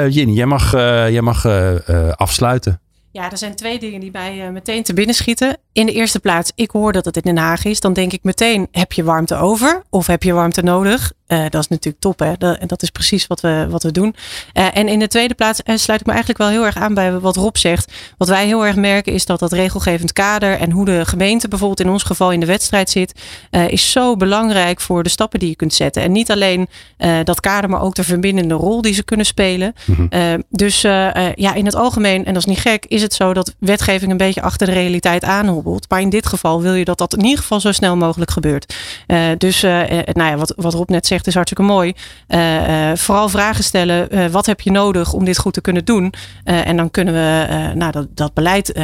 Jenny, 0.09 0.33
jij 0.33 0.45
mag, 0.45 0.71
jij 0.71 1.21
mag 1.21 1.45
afsluiten. 2.15 2.81
Ja, 3.11 3.31
er 3.31 3.37
zijn 3.37 3.55
twee 3.55 3.79
dingen 3.79 3.99
die 3.99 4.11
mij 4.11 4.45
uh, 4.45 4.49
meteen 4.49 4.83
te 4.83 4.93
binnen 4.93 5.15
schieten. 5.15 5.57
In 5.71 5.85
de 5.85 5.91
eerste 5.91 6.19
plaats, 6.19 6.51
ik 6.55 6.71
hoor 6.71 6.91
dat 6.91 7.05
het 7.05 7.15
in 7.15 7.21
Den 7.21 7.37
Haag 7.37 7.65
is. 7.65 7.79
Dan 7.79 7.93
denk 7.93 8.13
ik 8.13 8.23
meteen, 8.23 8.67
heb 8.71 8.91
je 8.91 9.03
warmte 9.03 9.35
over? 9.35 9.83
Of 9.89 10.07
heb 10.07 10.23
je 10.23 10.33
warmte 10.33 10.61
nodig? 10.61 11.11
Uh, 11.31 11.41
dat 11.49 11.61
is 11.61 11.67
natuurlijk 11.67 12.03
top, 12.03 12.19
hè? 12.19 12.33
Dat, 12.37 12.57
dat 12.67 12.81
is 12.81 12.89
precies 12.89 13.27
wat 13.27 13.41
we, 13.41 13.67
wat 13.69 13.83
we 13.83 13.91
doen. 13.91 14.15
Uh, 14.53 14.77
en 14.77 14.87
in 14.87 14.99
de 14.99 15.07
tweede 15.07 15.33
plaats 15.33 15.61
sluit 15.65 15.99
ik 15.99 16.05
me 16.05 16.11
eigenlijk 16.11 16.37
wel 16.37 16.49
heel 16.49 16.65
erg 16.65 16.75
aan 16.75 16.93
bij 16.93 17.19
wat 17.19 17.35
Rob 17.35 17.55
zegt. 17.55 17.93
Wat 18.17 18.27
wij 18.27 18.45
heel 18.45 18.65
erg 18.65 18.75
merken 18.75 19.13
is 19.13 19.25
dat 19.25 19.39
dat 19.39 19.51
regelgevend 19.51 20.13
kader 20.13 20.57
en 20.59 20.71
hoe 20.71 20.85
de 20.85 21.05
gemeente 21.05 21.47
bijvoorbeeld 21.47 21.79
in 21.79 21.89
ons 21.89 22.03
geval 22.03 22.31
in 22.31 22.39
de 22.39 22.45
wedstrijd 22.45 22.89
zit, 22.89 23.21
is 23.67 23.91
zo 23.91 24.15
belangrijk 24.15 24.81
voor 24.81 25.03
de 25.03 25.09
stappen 25.09 25.39
die 25.39 25.49
je 25.49 25.55
kunt 25.55 25.73
zetten. 25.73 26.01
En 26.01 26.11
niet 26.11 26.31
alleen 26.31 26.67
dat 27.23 27.39
kader, 27.39 27.69
maar 27.69 27.81
ook 27.81 27.95
de 27.95 28.03
verbindende 28.03 28.53
rol 28.53 28.81
die 28.81 28.93
ze 28.93 29.03
kunnen 29.03 29.25
spelen. 29.25 29.73
Mm 29.85 30.09
-hmm. 30.09 30.43
dus 30.49 30.81
ja, 30.81 31.53
in 31.53 31.65
het 31.65 31.75
algemeen, 31.75 32.25
en 32.25 32.33
dat 32.33 32.41
is 32.41 32.49
niet 32.49 32.59
gek, 32.59 32.85
is 32.85 33.01
het 33.01 33.13
zo 33.13 33.33
dat 33.33 33.55
wetgeving 33.59 34.11
een 34.11 34.17
beetje 34.17 34.41
achter 34.41 34.67
de 34.67 34.73
realiteit 34.73 35.23
aanhobbelt. 35.23 35.89
Maar 35.89 36.01
in 36.01 36.09
dit 36.09 36.25
geval 36.25 36.61
wil 36.61 36.73
je 36.73 36.85
dat 36.85 36.97
dat 36.97 37.13
in 37.13 37.23
ieder 37.23 37.39
geval 37.39 37.59
zo 37.59 37.71
snel 37.71 37.95
mogelijk 37.95 38.31
gebeurt. 38.31 38.75
Dus 39.37 39.61
nou 39.61 40.03
ja, 40.13 40.37
wat, 40.37 40.53
wat 40.55 40.73
Rob 40.73 40.89
net 40.89 41.07
zegt 41.07 41.18
is 41.27 41.33
hartstikke 41.33 41.63
mooi. 41.63 41.93
Uh, 42.27 42.91
vooral 42.95 43.29
vragen 43.29 43.63
stellen. 43.63 44.31
wat 44.31 44.45
heb 44.45 44.61
je 44.61 44.71
nodig 44.71 45.13
om 45.13 45.25
dit 45.25 45.37
goed 45.37 45.53
te 45.53 45.61
kunnen 45.61 45.85
doen? 45.85 46.13
en 46.43 46.77
dan 46.77 46.91
kunnen 46.91 47.13
we, 47.13 47.47
nou 47.75 47.91
dat, 47.91 48.07
dat 48.15 48.33
beleid, 48.33 48.79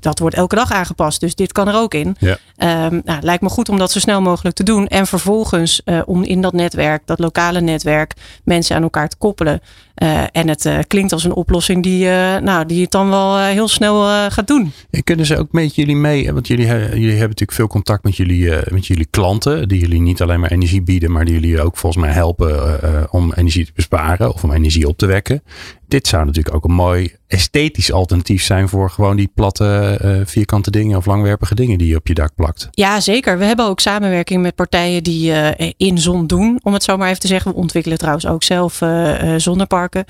dat 0.00 0.18
wordt 0.18 0.36
elke 0.36 0.54
dag 0.54 0.72
aangepast. 0.72 1.20
Dus 1.20 1.34
dit 1.34 1.52
kan 1.52 1.68
er 1.68 1.74
ook 1.74 1.94
in. 1.94 2.16
Ja. 2.18 2.86
Um, 2.86 3.00
nou, 3.04 3.22
lijkt 3.22 3.42
me 3.42 3.48
goed 3.48 3.68
om 3.68 3.78
dat 3.78 3.92
zo 3.92 3.98
snel 3.98 4.20
mogelijk 4.20 4.56
te 4.56 4.62
doen. 4.62 4.86
En 4.86 5.06
vervolgens 5.06 5.82
om 6.04 6.22
in 6.22 6.40
dat 6.40 6.52
netwerk, 6.52 7.06
dat 7.06 7.18
lokale 7.18 7.60
netwerk, 7.60 8.14
mensen 8.44 8.76
aan 8.76 8.82
elkaar 8.82 9.08
te 9.08 9.16
koppelen. 9.16 9.60
Uh, 10.02 10.22
en 10.32 10.48
het 10.48 10.64
uh, 10.64 10.78
klinkt 10.86 11.12
als 11.12 11.24
een 11.24 11.34
oplossing 11.34 11.82
die, 11.82 12.04
uh, 12.04 12.36
nou, 12.36 12.66
die 12.66 12.82
het 12.82 12.90
dan 12.90 13.10
wel 13.10 13.38
heel 13.38 13.68
snel 13.68 14.02
gaat 14.30 14.46
doen. 14.46 14.72
En 14.90 15.04
kunnen 15.04 15.26
ze 15.26 15.38
ook 15.38 15.52
met 15.52 15.74
jullie 15.74 15.96
mee? 15.96 16.32
Want 16.32 16.46
jullie, 16.46 16.66
jullie 16.66 17.08
hebben 17.08 17.20
natuurlijk 17.20 17.52
veel 17.52 17.66
contact 17.66 18.04
met 18.04 18.16
jullie, 18.16 18.52
met 18.68 18.86
jullie 18.86 19.06
klanten. 19.10 19.68
Die 19.68 19.80
jullie 19.80 20.00
niet 20.00 20.22
alleen 20.22 20.40
maar 20.40 20.50
energie 20.50 20.82
bieden, 20.82 21.12
maar 21.12 21.24
die 21.24 21.34
jullie 21.34 21.62
ook 21.62 21.76
volgens 21.76 22.04
mij 22.04 22.12
helpen 22.12 23.12
om 23.12 23.32
energie 23.34 23.64
te 23.64 23.72
besparen 23.74 24.34
of 24.34 24.44
om 24.44 24.52
energie 24.52 24.88
op 24.88 24.96
te 24.96 25.06
wekken 25.06 25.42
dit 25.90 26.06
zou 26.06 26.24
natuurlijk 26.24 26.54
ook 26.54 26.64
een 26.64 26.72
mooi 26.72 27.14
esthetisch 27.30 27.92
alternatief 27.92 28.42
zijn 28.42 28.68
voor 28.68 28.90
gewoon 28.90 29.16
die 29.16 29.30
platte 29.34 29.98
uh, 30.04 30.20
vierkante 30.24 30.70
dingen 30.70 30.96
of 30.96 31.06
langwerpige 31.06 31.54
dingen 31.54 31.78
die 31.78 31.88
je 31.88 31.96
op 31.96 32.06
je 32.06 32.14
dak 32.14 32.34
plakt. 32.34 32.68
Ja, 32.70 33.00
zeker. 33.00 33.38
We 33.38 33.44
hebben 33.44 33.66
ook 33.66 33.80
samenwerking 33.80 34.42
met 34.42 34.54
partijen 34.54 35.02
die 35.02 35.30
uh, 35.30 35.70
in 35.76 35.98
zon 35.98 36.26
doen, 36.26 36.60
om 36.62 36.72
het 36.72 36.82
zo 36.82 36.96
maar 36.96 37.08
even 37.08 37.20
te 37.20 37.26
zeggen. 37.26 37.50
We 37.50 37.56
ontwikkelen 37.56 37.98
trouwens 37.98 38.26
ook 38.26 38.42
zelf 38.42 38.80
uh, 38.80 39.34
zonneparken. 39.36 40.04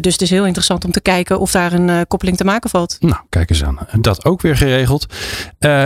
dus 0.00 0.12
het 0.12 0.22
is 0.22 0.30
heel 0.30 0.46
interessant 0.46 0.84
om 0.84 0.90
te 0.90 1.00
kijken 1.00 1.40
of 1.40 1.50
daar 1.50 1.72
een 1.72 2.06
koppeling 2.06 2.36
te 2.36 2.44
maken 2.44 2.70
valt. 2.70 2.96
Nou, 3.00 3.20
kijk 3.28 3.50
eens 3.50 3.64
aan. 3.64 3.78
Dat 4.00 4.24
ook 4.24 4.40
weer 4.42 4.56
geregeld. 4.56 5.06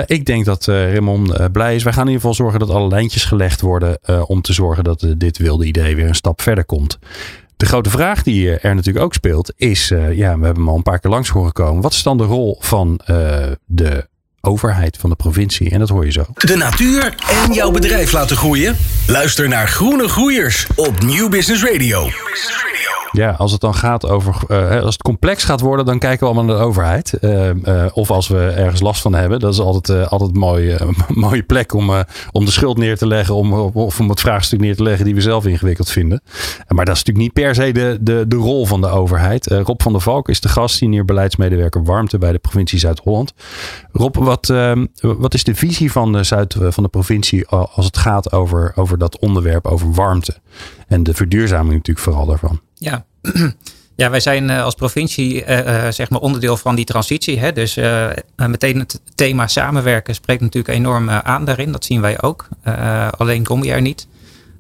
ik 0.06 0.24
denk 0.24 0.44
dat 0.44 0.66
Raymond 0.66 1.52
blij 1.52 1.74
is. 1.74 1.82
Wij 1.82 1.92
gaan 1.92 2.06
in 2.06 2.12
ieder 2.12 2.20
geval 2.20 2.34
zorgen 2.34 2.60
dat 2.60 2.70
alle 2.70 2.88
lijntjes 2.88 3.24
gelegd 3.24 3.60
worden 3.60 3.98
om 4.26 4.42
te 4.42 4.52
zorgen 4.52 4.84
dat 4.84 5.06
dit 5.16 5.38
wilde 5.38 5.64
idee 5.64 5.96
weer 5.96 6.08
een 6.08 6.14
stap 6.14 6.42
verder 6.42 6.64
komt. 6.64 6.98
De 7.64 7.70
grote 7.70 7.90
vraag 7.90 8.22
die 8.22 8.58
er 8.58 8.74
natuurlijk 8.74 9.04
ook 9.04 9.14
speelt 9.14 9.52
is, 9.56 9.90
uh, 9.90 10.12
ja, 10.12 10.38
we 10.38 10.44
hebben 10.44 10.54
hem 10.54 10.68
al 10.68 10.76
een 10.76 10.82
paar 10.82 10.98
keer 10.98 11.10
langs 11.10 11.28
horen 11.28 11.52
komen. 11.52 11.82
Wat 11.82 11.92
is 11.92 12.02
dan 12.02 12.18
de 12.18 12.24
rol 12.24 12.56
van 12.60 13.00
uh, 13.06 13.16
de 13.66 14.08
overheid 14.40 14.96
van 14.96 15.10
de 15.10 15.16
provincie? 15.16 15.70
En 15.70 15.78
dat 15.78 15.88
hoor 15.88 16.04
je 16.04 16.12
zo. 16.12 16.24
De 16.34 16.56
natuur 16.56 17.14
en 17.44 17.52
jouw 17.52 17.70
bedrijf 17.70 18.12
laten 18.12 18.36
groeien? 18.36 18.76
Luister 19.06 19.48
naar 19.48 19.68
Groene 19.68 20.08
Groeiers 20.08 20.66
op 20.74 21.02
Nieuw 21.02 21.28
Business 21.28 21.64
Radio. 21.64 22.00
New 22.00 22.10
Business 22.10 22.62
Radio. 22.62 23.03
Ja, 23.14 23.30
als 23.30 23.52
het 23.52 23.60
dan 23.60 23.74
gaat 23.74 24.08
over. 24.08 24.36
Uh, 24.48 24.82
als 24.82 24.92
het 24.92 25.02
complex 25.02 25.44
gaat 25.44 25.60
worden, 25.60 25.84
dan 25.84 25.98
kijken 25.98 26.18
we 26.20 26.24
allemaal 26.24 26.44
naar 26.44 26.56
de 26.56 26.68
overheid. 26.68 27.14
Uh, 27.20 27.50
uh, 27.54 27.86
of 27.92 28.10
als 28.10 28.28
we 28.28 28.38
ergens 28.38 28.80
last 28.80 29.02
van 29.02 29.14
hebben. 29.14 29.40
Dat 29.40 29.52
is 29.52 29.60
altijd, 29.60 30.10
altijd 30.10 30.30
een 30.30 30.38
mooie, 30.38 30.78
mooie 31.08 31.42
plek 31.42 31.74
om, 31.74 31.90
om 32.32 32.44
de 32.44 32.50
schuld 32.50 32.78
neer 32.78 32.96
te 32.96 33.06
leggen. 33.06 33.34
Om, 33.34 33.52
of 33.52 34.00
om 34.00 34.08
het 34.08 34.20
vraagstuk 34.20 34.60
neer 34.60 34.76
te 34.76 34.82
leggen 34.82 35.04
die 35.04 35.14
we 35.14 35.20
zelf 35.20 35.46
ingewikkeld 35.46 35.90
vinden. 35.90 36.22
Maar 36.68 36.84
dat 36.84 36.94
is 36.94 37.04
natuurlijk 37.04 37.34
niet 37.34 37.44
per 37.44 37.54
se 37.54 37.72
de, 37.72 37.98
de, 38.00 38.24
de 38.28 38.36
rol 38.36 38.66
van 38.66 38.80
de 38.80 38.88
overheid. 38.88 39.46
Rob 39.46 39.82
van 39.82 39.92
der 39.92 40.00
Valk 40.00 40.28
is 40.28 40.40
de 40.40 40.48
gast, 40.48 40.76
senior 40.76 41.04
beleidsmedewerker 41.04 41.84
warmte 41.84 42.18
bij 42.18 42.32
de 42.32 42.38
provincie 42.38 42.78
Zuid-Holland. 42.78 43.32
Rob, 43.92 44.16
wat, 44.16 44.50
ehm, 44.50 44.86
wat 45.00 45.34
is 45.34 45.44
de 45.44 45.54
visie 45.54 45.92
van 45.92 46.12
de, 46.12 46.22
Zuid, 46.22 46.56
van 46.60 46.82
de 46.82 46.88
provincie 46.88 47.46
als 47.48 47.84
het 47.84 47.96
gaat 47.96 48.32
over, 48.32 48.72
over 48.74 48.98
dat 48.98 49.18
onderwerp, 49.18 49.66
over 49.66 49.92
warmte? 49.92 50.36
En 50.86 51.02
de 51.02 51.14
verduurzaming 51.14 51.74
natuurlijk 51.74 52.06
vooral 52.06 52.26
daarvan. 52.26 52.60
Ja. 52.74 53.04
Ja, 53.96 54.10
wij 54.10 54.20
zijn 54.20 54.50
eh, 54.50 54.62
als 54.62 54.74
provincie 54.74 55.46
uh, 55.46 55.88
zeg 55.90 56.10
maar 56.10 56.20
onderdeel 56.20 56.56
van 56.56 56.74
die 56.74 56.84
transitie. 56.84 57.38
Hè? 57.38 57.52
Dus 57.52 57.76
uh, 57.76 58.10
meteen 58.36 58.78
het 58.78 59.00
thema 59.14 59.46
samenwerken 59.46 60.14
spreekt 60.14 60.40
natuurlijk 60.40 60.74
enorm 60.74 61.10
aan 61.10 61.44
daarin. 61.44 61.72
Dat 61.72 61.84
zien 61.84 62.00
wij 62.00 62.22
ook. 62.22 62.48
alleen 63.16 63.44
kom 63.44 63.64
je 63.64 63.72
er 63.72 63.80
niet. 63.80 64.06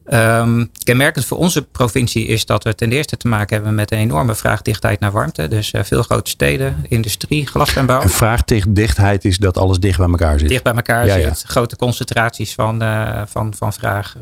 Um, 0.08 0.70
kenmerkend 0.82 1.24
voor 1.24 1.38
onze 1.38 1.62
provincie 1.62 2.26
is 2.26 2.46
dat 2.46 2.64
we 2.64 2.74
ten 2.74 2.92
eerste 2.92 3.16
te 3.16 3.28
maken 3.28 3.56
hebben 3.56 3.74
met 3.74 3.92
een 3.92 3.98
enorme 3.98 4.34
vraagdichtheid 4.34 5.00
naar 5.00 5.12
warmte. 5.12 5.48
Dus 5.48 5.72
veel 5.82 6.02
grote 6.02 6.30
steden, 6.30 6.84
industrie, 6.88 7.46
glas 7.46 7.76
en 7.76 7.86
bouw. 7.86 8.00
En 8.00 8.10
vraagdichtheid 8.10 9.24
is 9.24 9.38
dat 9.38 9.56
alles 9.56 9.78
dicht 9.78 9.98
bij 9.98 10.08
elkaar 10.08 10.38
zit. 10.38 10.48
Dicht 10.48 10.62
bij 10.62 10.74
elkaar 10.74 11.08
zit. 11.08 11.44
Grote 11.46 11.76
concentraties 11.76 12.54
van, 12.54 12.82
van, 13.28 13.54
van 13.56 13.72
vraag, 13.72 14.16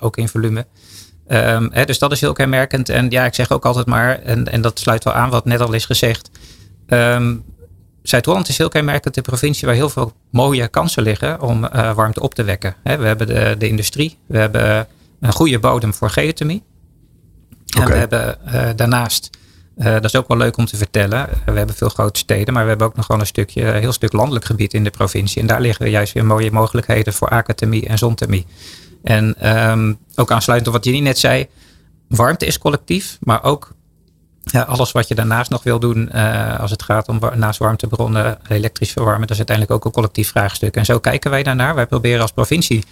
ook 0.00 0.16
in 0.16 0.28
volume. 0.28 0.66
Um, 1.28 1.68
hè, 1.72 1.84
dus 1.84 1.98
dat 1.98 2.12
is 2.12 2.20
heel 2.20 2.32
kenmerkend. 2.32 2.88
En 2.88 3.10
ja, 3.10 3.24
ik 3.24 3.34
zeg 3.34 3.50
ook 3.50 3.64
altijd 3.64 3.86
maar, 3.86 4.18
en, 4.18 4.52
en 4.52 4.60
dat 4.60 4.78
sluit 4.78 5.04
wel 5.04 5.12
aan 5.12 5.30
wat 5.30 5.44
net 5.44 5.60
al 5.60 5.72
is 5.72 5.84
gezegd. 5.84 6.30
Um, 6.86 7.44
Zuid-Holland 8.02 8.48
is 8.48 8.58
heel 8.58 8.68
kenmerkend 8.68 9.14
de 9.14 9.20
provincie 9.20 9.66
waar 9.66 9.76
heel 9.76 9.88
veel 9.88 10.12
mooie 10.30 10.68
kansen 10.68 11.02
liggen 11.02 11.40
om 11.40 11.64
uh, 11.64 11.94
warmte 11.94 12.20
op 12.20 12.34
te 12.34 12.42
wekken. 12.42 12.74
we 12.82 12.90
hebben 12.90 13.26
de, 13.26 13.54
de 13.58 13.68
industrie, 13.68 14.18
we 14.26 14.38
hebben 14.38 14.86
een 15.20 15.32
goede 15.32 15.58
bodem 15.58 15.94
voor 15.94 16.10
geothermie. 16.10 16.62
En 17.78 17.86
we 17.86 17.94
hebben 17.94 18.38
uh, 18.46 18.68
daarnaast, 18.76 19.30
uh, 19.78 19.84
dat 19.84 20.04
is 20.04 20.16
ook 20.16 20.28
wel 20.28 20.36
leuk 20.36 20.56
om 20.56 20.66
te 20.66 20.76
vertellen, 20.76 21.28
we 21.44 21.52
hebben 21.52 21.74
veel 21.74 21.88
grote 21.88 22.18
steden, 22.18 22.54
maar 22.54 22.62
we 22.62 22.68
hebben 22.68 22.86
ook 22.86 22.96
nog 22.96 23.06
wel 23.06 23.20
een 23.20 23.26
stukje, 23.26 23.62
een 23.62 23.80
heel 23.80 23.92
stuk 23.92 24.12
landelijk 24.12 24.44
gebied 24.44 24.74
in 24.74 24.84
de 24.84 24.90
provincie. 24.90 25.40
En 25.40 25.46
daar 25.46 25.60
liggen 25.60 25.90
juist 25.90 26.12
weer 26.12 26.24
mooie 26.24 26.50
mogelijkheden 26.50 27.12
voor 27.12 27.28
aquathermie 27.28 27.86
en 27.86 27.98
zonthermie. 27.98 28.46
En 29.02 29.50
um, 29.70 29.98
ook 30.14 30.30
aansluitend 30.30 30.68
op 30.68 30.74
wat 30.74 30.84
Jenny 30.84 31.00
net 31.00 31.18
zei. 31.18 31.46
Warmte 32.08 32.46
is 32.46 32.58
collectief, 32.58 33.18
maar 33.20 33.42
ook 33.42 33.74
ja, 34.44 34.62
alles 34.62 34.92
wat 34.92 35.08
je 35.08 35.14
daarnaast 35.14 35.50
nog 35.50 35.62
wil 35.62 35.78
doen 35.78 36.10
uh, 36.14 36.60
als 36.60 36.70
het 36.70 36.82
gaat 36.82 37.08
om 37.08 37.20
naast 37.34 37.58
warmtebronnen 37.58 38.38
elektrisch 38.48 38.92
verwarmen, 38.92 39.20
dat 39.20 39.30
is 39.30 39.36
uiteindelijk 39.36 39.76
ook 39.76 39.84
een 39.84 39.92
collectief 39.92 40.28
vraagstuk. 40.28 40.76
En 40.76 40.84
zo 40.84 40.98
kijken 40.98 41.30
wij 41.30 41.42
daarnaar. 41.42 41.74
Wij 41.74 41.86
proberen 41.86 42.20
als 42.20 42.32
provincie 42.32 42.84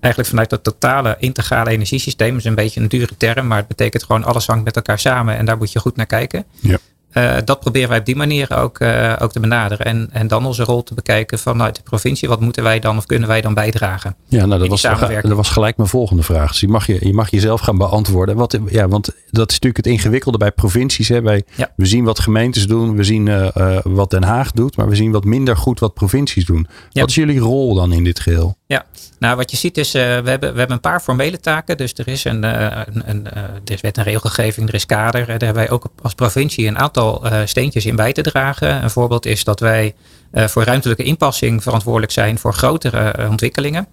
eigenlijk 0.00 0.28
vanuit 0.28 0.50
dat 0.50 0.64
totale 0.64 1.16
integrale 1.18 1.70
energiesysteem, 1.70 2.36
is 2.36 2.44
een 2.44 2.54
beetje 2.54 2.80
een 2.80 2.88
dure 2.88 3.16
term, 3.16 3.46
maar 3.46 3.58
het 3.58 3.68
betekent 3.68 4.02
gewoon 4.02 4.24
alles 4.24 4.46
hangt 4.46 4.64
met 4.64 4.76
elkaar 4.76 4.98
samen 4.98 5.36
en 5.36 5.44
daar 5.44 5.56
moet 5.56 5.72
je 5.72 5.78
goed 5.78 5.96
naar 5.96 6.06
kijken. 6.06 6.44
Ja. 6.60 6.78
Uh, 7.16 7.36
dat 7.44 7.60
proberen 7.60 7.88
wij 7.88 7.98
op 7.98 8.04
die 8.04 8.16
manier 8.16 8.56
ook, 8.56 8.80
uh, 8.80 9.12
ook 9.18 9.32
te 9.32 9.40
benaderen. 9.40 9.86
En, 9.86 10.08
en 10.12 10.28
dan 10.28 10.46
onze 10.46 10.64
rol 10.64 10.82
te 10.82 10.94
bekijken 10.94 11.38
vanuit 11.38 11.76
de 11.76 11.82
provincie. 11.82 12.28
Wat 12.28 12.40
moeten 12.40 12.62
wij 12.62 12.78
dan 12.78 12.96
of 12.96 13.06
kunnen 13.06 13.28
wij 13.28 13.40
dan 13.40 13.54
bijdragen? 13.54 14.16
Ja, 14.28 14.46
nou, 14.46 14.60
dat, 14.60 14.68
was, 14.68 14.82
dat 14.82 15.22
was 15.22 15.48
gelijk 15.48 15.76
mijn 15.76 15.88
volgende 15.88 16.22
vraag. 16.22 16.50
Dus 16.50 16.60
je 16.60 16.68
mag, 16.68 16.86
je, 16.86 17.06
je 17.06 17.12
mag 17.12 17.30
jezelf 17.30 17.60
gaan 17.60 17.78
beantwoorden. 17.78 18.36
Wat, 18.36 18.58
ja, 18.68 18.88
want 18.88 19.06
dat 19.30 19.48
is 19.50 19.54
natuurlijk 19.54 19.76
het 19.76 19.86
ingewikkelde 19.86 20.38
bij 20.38 20.52
provincies. 20.52 21.08
Hè. 21.08 21.22
Wij, 21.22 21.44
ja. 21.54 21.72
We 21.76 21.86
zien 21.86 22.04
wat 22.04 22.18
gemeentes 22.18 22.66
doen. 22.66 22.96
We 22.96 23.04
zien 23.04 23.26
uh, 23.26 23.78
wat 23.82 24.10
Den 24.10 24.22
Haag 24.22 24.50
doet. 24.50 24.76
Maar 24.76 24.88
we 24.88 24.96
zien 24.96 25.12
wat 25.12 25.24
minder 25.24 25.56
goed 25.56 25.80
wat 25.80 25.94
provincies 25.94 26.44
doen. 26.44 26.66
Ja. 26.90 27.00
Wat 27.00 27.10
is 27.10 27.16
jullie 27.16 27.38
rol 27.38 27.74
dan 27.74 27.92
in 27.92 28.04
dit 28.04 28.20
geheel? 28.20 28.56
Ja, 28.66 28.84
nou 29.18 29.36
wat 29.36 29.50
je 29.50 29.56
ziet 29.56 29.78
is, 29.78 29.92
we, 29.92 29.98
hebben, 29.98 30.38
we 30.38 30.58
hebben 30.58 30.70
een 30.70 30.80
paar 30.80 31.00
formele 31.00 31.40
taken. 31.40 31.76
Dus 31.76 31.92
er 31.94 32.08
is 32.08 32.24
een, 32.24 32.42
een, 32.42 33.02
een, 33.10 33.26
er 33.64 33.72
is 33.72 33.80
wet 33.80 33.98
en 33.98 34.04
regelgeving, 34.04 34.68
er 34.68 34.74
is 34.74 34.86
kader. 34.86 35.20
Daar 35.20 35.28
hebben 35.28 35.54
wij 35.54 35.70
ook 35.70 35.86
als 36.02 36.14
provincie 36.14 36.66
een 36.66 36.78
aantal 36.78 37.05
uh, 37.24 37.40
steentjes 37.44 37.86
in 37.86 37.96
bij 37.96 38.12
te 38.12 38.22
dragen. 38.22 38.82
Een 38.82 38.90
voorbeeld 38.90 39.26
is 39.26 39.44
dat 39.44 39.60
wij 39.60 39.94
uh, 40.32 40.44
voor 40.44 40.62
ruimtelijke 40.64 41.02
inpassing 41.02 41.62
verantwoordelijk 41.62 42.12
zijn 42.12 42.38
voor 42.38 42.54
grotere 42.54 43.14
uh, 43.18 43.30
ontwikkelingen. 43.30 43.86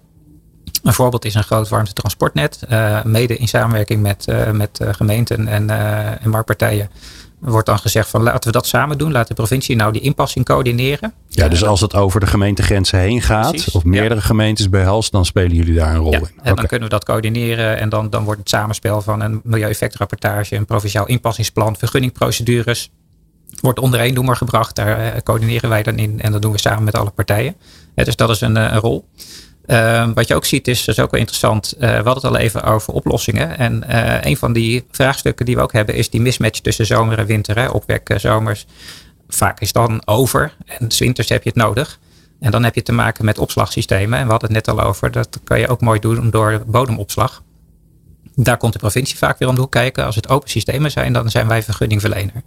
Een 0.82 0.92
voorbeeld 0.92 1.24
is 1.24 1.34
een 1.34 1.44
groot 1.44 1.68
warmtetransportnet, 1.68 2.60
mede 3.04 3.36
in 3.36 3.48
samenwerking 3.48 4.02
met, 4.02 4.26
met 4.52 4.80
gemeenten 4.92 5.48
en, 5.48 5.70
en 6.20 6.30
marktpartijen 6.30 6.90
wordt 7.50 7.66
dan 7.66 7.78
gezegd 7.78 8.08
van 8.08 8.22
laten 8.22 8.46
we 8.46 8.50
dat 8.50 8.66
samen 8.66 8.98
doen. 8.98 9.12
Laat 9.12 9.28
de 9.28 9.34
provincie 9.34 9.76
nou 9.76 9.92
die 9.92 10.00
inpassing 10.00 10.44
coördineren. 10.44 11.12
Ja, 11.28 11.48
dus 11.48 11.64
als 11.64 11.80
het 11.80 11.94
over 11.94 12.20
de 12.20 12.26
gemeentegrenzen 12.26 12.98
heen 12.98 13.22
gaat, 13.22 13.50
Precies, 13.50 13.74
of 13.74 13.84
meerdere 13.84 14.14
ja. 14.14 14.20
gemeentes 14.20 14.68
behelst, 14.68 15.12
dan 15.12 15.24
spelen 15.24 15.56
jullie 15.56 15.74
daar 15.74 15.94
een 15.94 16.00
rol 16.00 16.12
ja, 16.12 16.18
in. 16.18 16.24
En 16.24 16.40
okay. 16.40 16.54
dan 16.54 16.66
kunnen 16.66 16.88
we 16.88 16.94
dat 16.94 17.04
coördineren 17.04 17.78
en 17.78 17.88
dan, 17.88 18.10
dan 18.10 18.24
wordt 18.24 18.40
het 18.40 18.48
samenspel 18.48 19.00
van 19.00 19.20
een 19.20 19.40
milieueffectrapportage, 19.44 20.56
een 20.56 20.64
provinciaal 20.64 21.06
inpassingsplan, 21.06 21.76
vergunningprocedures. 21.76 22.90
Wordt 23.60 23.78
onder 23.78 24.00
één 24.00 24.14
noemer 24.14 24.36
gebracht, 24.36 24.76
daar 24.76 25.00
uh, 25.00 25.20
coördineren 25.22 25.68
wij 25.68 25.82
dan 25.82 25.98
in 25.98 26.20
en 26.20 26.32
dat 26.32 26.42
doen 26.42 26.52
we 26.52 26.58
samen 26.58 26.84
met 26.84 26.94
alle 26.94 27.10
partijen. 27.10 27.56
Dus 27.94 28.16
dat 28.16 28.30
is 28.30 28.40
een, 28.40 28.56
uh, 28.56 28.62
een 28.62 28.78
rol. 28.78 29.08
Uh, 29.66 30.08
wat 30.14 30.28
je 30.28 30.34
ook 30.34 30.44
ziet 30.44 30.68
is, 30.68 30.84
dat 30.84 30.96
is 30.96 31.02
ook 31.04 31.10
wel 31.10 31.20
interessant. 31.20 31.74
Uh, 31.74 31.80
we 31.80 31.86
hadden 31.86 32.14
het 32.14 32.24
al 32.24 32.36
even 32.36 32.62
over 32.62 32.92
oplossingen. 32.92 33.58
En 33.58 33.84
een 34.28 34.36
van 34.36 34.52
die 34.52 34.84
vraagstukken 34.90 35.46
die 35.46 35.56
we 35.56 35.62
ook 35.62 35.72
hebben 35.72 35.94
is 35.94 36.10
die 36.10 36.20
mismatch 36.20 36.60
tussen 36.60 36.86
zomer 36.86 37.18
en 37.18 37.26
winter. 37.26 37.58
Hè. 37.58 37.68
Opwek 37.68 38.14
zomers. 38.16 38.66
Vaak 39.28 39.60
is 39.60 39.72
dan 39.72 40.06
over. 40.06 40.56
En 40.66 40.88
winters 40.98 41.28
heb 41.28 41.42
je 41.42 41.48
het 41.48 41.58
nodig. 41.58 41.98
En 42.40 42.50
dan 42.50 42.64
heb 42.64 42.74
je 42.74 42.82
te 42.82 42.92
maken 42.92 43.24
met 43.24 43.38
opslagsystemen. 43.38 44.18
En 44.18 44.24
we 44.24 44.30
hadden 44.30 44.54
het 44.54 44.66
net 44.66 44.76
al 44.76 44.84
over. 44.84 45.10
Dat 45.10 45.40
kan 45.44 45.60
je 45.60 45.68
ook 45.68 45.80
mooi 45.80 46.00
doen 46.00 46.30
door 46.30 46.62
bodemopslag. 46.66 47.42
Daar 48.34 48.56
komt 48.56 48.72
de 48.72 48.78
provincie 48.78 49.18
vaak 49.18 49.38
weer 49.38 49.48
om 49.48 49.54
de 49.54 49.60
hoek 49.60 49.70
kijken. 49.70 50.04
Als 50.04 50.16
het 50.16 50.28
open 50.28 50.50
systemen 50.50 50.90
zijn, 50.90 51.12
dan 51.12 51.30
zijn 51.30 51.48
wij 51.48 51.62
vergunningverlener. 51.62 52.42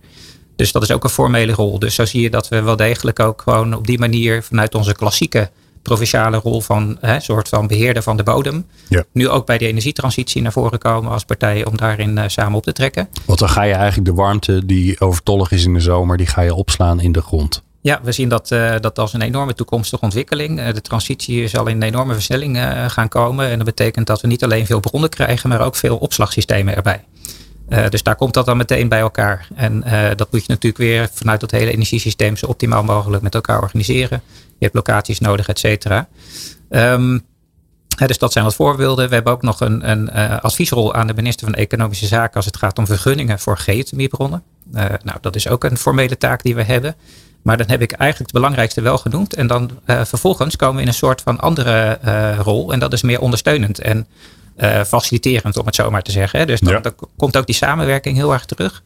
Dus 0.58 0.72
dat 0.72 0.84
is 0.84 0.92
ook 0.92 1.04
een 1.04 1.10
formele 1.10 1.52
rol. 1.52 1.80
Dus 1.80 1.96
zo 1.96 2.06
zie 2.06 2.22
je 2.22 2.30
dat 2.30 2.48
we 2.48 2.62
wel 2.62 2.76
degelijk 2.76 3.20
ook 3.20 3.42
gewoon 3.42 3.74
op 3.74 3.88
die 3.88 4.00
manier 4.00 4.44
vanuit 4.44 4.76
onze 4.76 4.94
klassieke 4.94 5.50
provinciale 5.82 6.38
rol 6.38 6.62
van 6.62 6.98
hè, 7.00 7.20
soort 7.20 7.50
van 7.50 7.68
beheerder 7.68 8.04
van 8.04 8.18
de 8.18 8.24
bodem. 8.24 8.66
Ja. 8.88 9.04
Nu 9.12 9.30
ook 9.30 9.46
bij 9.46 9.58
de 9.58 9.68
energietransitie 9.68 10.42
naar 10.42 10.52
voren 10.52 10.80
komen 10.80 11.12
als 11.12 11.24
partij 11.24 11.66
om 11.66 11.78
daarin 11.78 12.18
uh, 12.18 12.24
samen 12.28 12.58
op 12.58 12.64
te 12.64 12.74
trekken. 12.74 13.10
Want 13.26 13.40
dan 13.40 13.50
ga 13.50 13.62
je 13.62 13.74
eigenlijk 13.74 14.06
de 14.06 14.14
warmte 14.14 14.66
die 14.66 15.00
overtollig 15.00 15.52
is 15.52 15.66
in 15.66 15.74
de 15.74 15.80
zomer, 15.80 16.18
die 16.18 16.28
ga 16.28 16.42
je 16.42 16.54
opslaan 16.54 17.00
in 17.00 17.12
de 17.12 17.22
grond. 17.22 17.64
Ja, 17.82 18.00
we 18.04 18.12
zien 18.12 18.30
dat, 18.30 18.52
uh, 18.52 18.76
dat 18.80 19.00
als 19.00 19.14
een 19.14 19.22
enorme 19.22 19.54
toekomstige 19.54 20.04
ontwikkeling. 20.04 20.60
Uh, 20.60 20.74
de 20.74 20.82
transitie 20.82 21.48
zal 21.48 21.68
in 21.68 21.76
een 21.76 21.88
enorme 21.88 22.14
versnelling 22.14 22.58
gaan 22.88 23.08
komen. 23.08 23.50
En 23.50 23.58
dat 23.58 23.66
betekent 23.66 24.08
dat 24.08 24.22
we 24.22 24.28
niet 24.28 24.44
alleen 24.44 24.66
veel 24.66 24.80
bronnen 24.80 25.10
krijgen, 25.10 25.50
maar 25.50 25.62
ook 25.62 25.76
veel 25.76 25.98
opslagsystemen 25.98 26.76
erbij. 26.76 27.04
Uh, 27.70 27.88
dus 27.90 28.04
daar 28.04 28.16
komt 28.16 28.34
dat 28.34 28.46
dan 28.46 28.58
meteen 28.58 28.90
bij 28.90 29.00
elkaar. 29.00 29.48
En 29.56 29.84
uh, 29.86 30.10
dat 30.16 30.32
moet 30.32 30.42
je 30.42 30.48
natuurlijk 30.48 30.84
weer 30.84 31.10
vanuit 31.14 31.40
dat 31.40 31.52
hele 31.52 31.72
energiesysteem 31.72 32.38
zo 32.38 32.46
optimaal 32.46 32.84
mogelijk 32.84 33.24
met 33.24 33.36
elkaar 33.36 33.62
organiseren. 33.62 34.22
Je 34.48 34.64
hebt 34.66 34.76
locaties 34.76 35.20
nodig, 35.20 35.48
et 35.48 35.60
cetera. 35.60 36.08
Um, 36.70 37.26
dus 38.06 38.18
dat 38.18 38.32
zijn 38.32 38.44
wat 38.44 38.56
voorbeelden. 38.56 39.08
We 39.10 39.14
hebben 39.14 39.34
ook 39.34 39.42
nog 39.42 39.60
een, 39.60 39.90
een 39.90 40.10
uh, 40.16 40.38
adviesrol 40.40 40.94
aan 40.94 41.08
de 41.08 41.14
minister 41.14 41.48
van 41.48 41.56
Economische 41.56 42.06
Zaken 42.06 42.36
als 42.36 42.46
het 42.46 42.58
gaat 42.58 42.78
om 42.78 42.86
vergunningen 42.86 43.40
voor 43.40 43.58
geothermiebronnen. 43.58 44.44
nou, 44.72 45.18
dat 45.22 45.36
is 45.36 45.48
ook 45.48 45.64
een 45.64 45.78
formele 45.78 46.18
taak 46.18 46.44
die 46.44 46.56
we 46.56 46.64
hebben. 46.64 46.96
Maar 47.42 47.58
dan 47.58 47.70
heb 47.70 47.82
ik 47.82 47.92
eigenlijk 47.92 48.32
het 48.32 48.42
belangrijkste 48.42 48.82
wel 48.82 48.98
genoemd. 48.98 49.34
En 49.34 49.48
dan 49.48 49.72
vervolgens 49.86 50.56
komen 50.56 50.76
we 50.76 50.82
in 50.82 50.88
een 50.88 50.94
soort 50.94 51.22
van 51.22 51.40
andere 51.40 52.00
rol. 52.42 52.74
En 52.74 52.80
dat 52.80 52.94
is 52.94 53.02
meer 53.02 53.22
ondersteunend. 53.22 53.80
En 53.80 54.08
uh, 54.58 54.84
faciliterend, 54.84 55.58
om 55.58 55.66
het 55.66 55.76
zo 55.76 55.90
maar 55.90 56.02
te 56.02 56.12
zeggen. 56.12 56.40
Hè. 56.40 56.46
Dus 56.46 56.60
dan, 56.60 56.74
ja. 56.74 56.80
dan, 56.80 56.96
komt 57.18 57.38
ook 57.38 57.46
die 57.46 57.56
samenwerking 57.56 58.18
heel 58.18 58.34
erg 58.34 58.46
terug. 58.46 58.84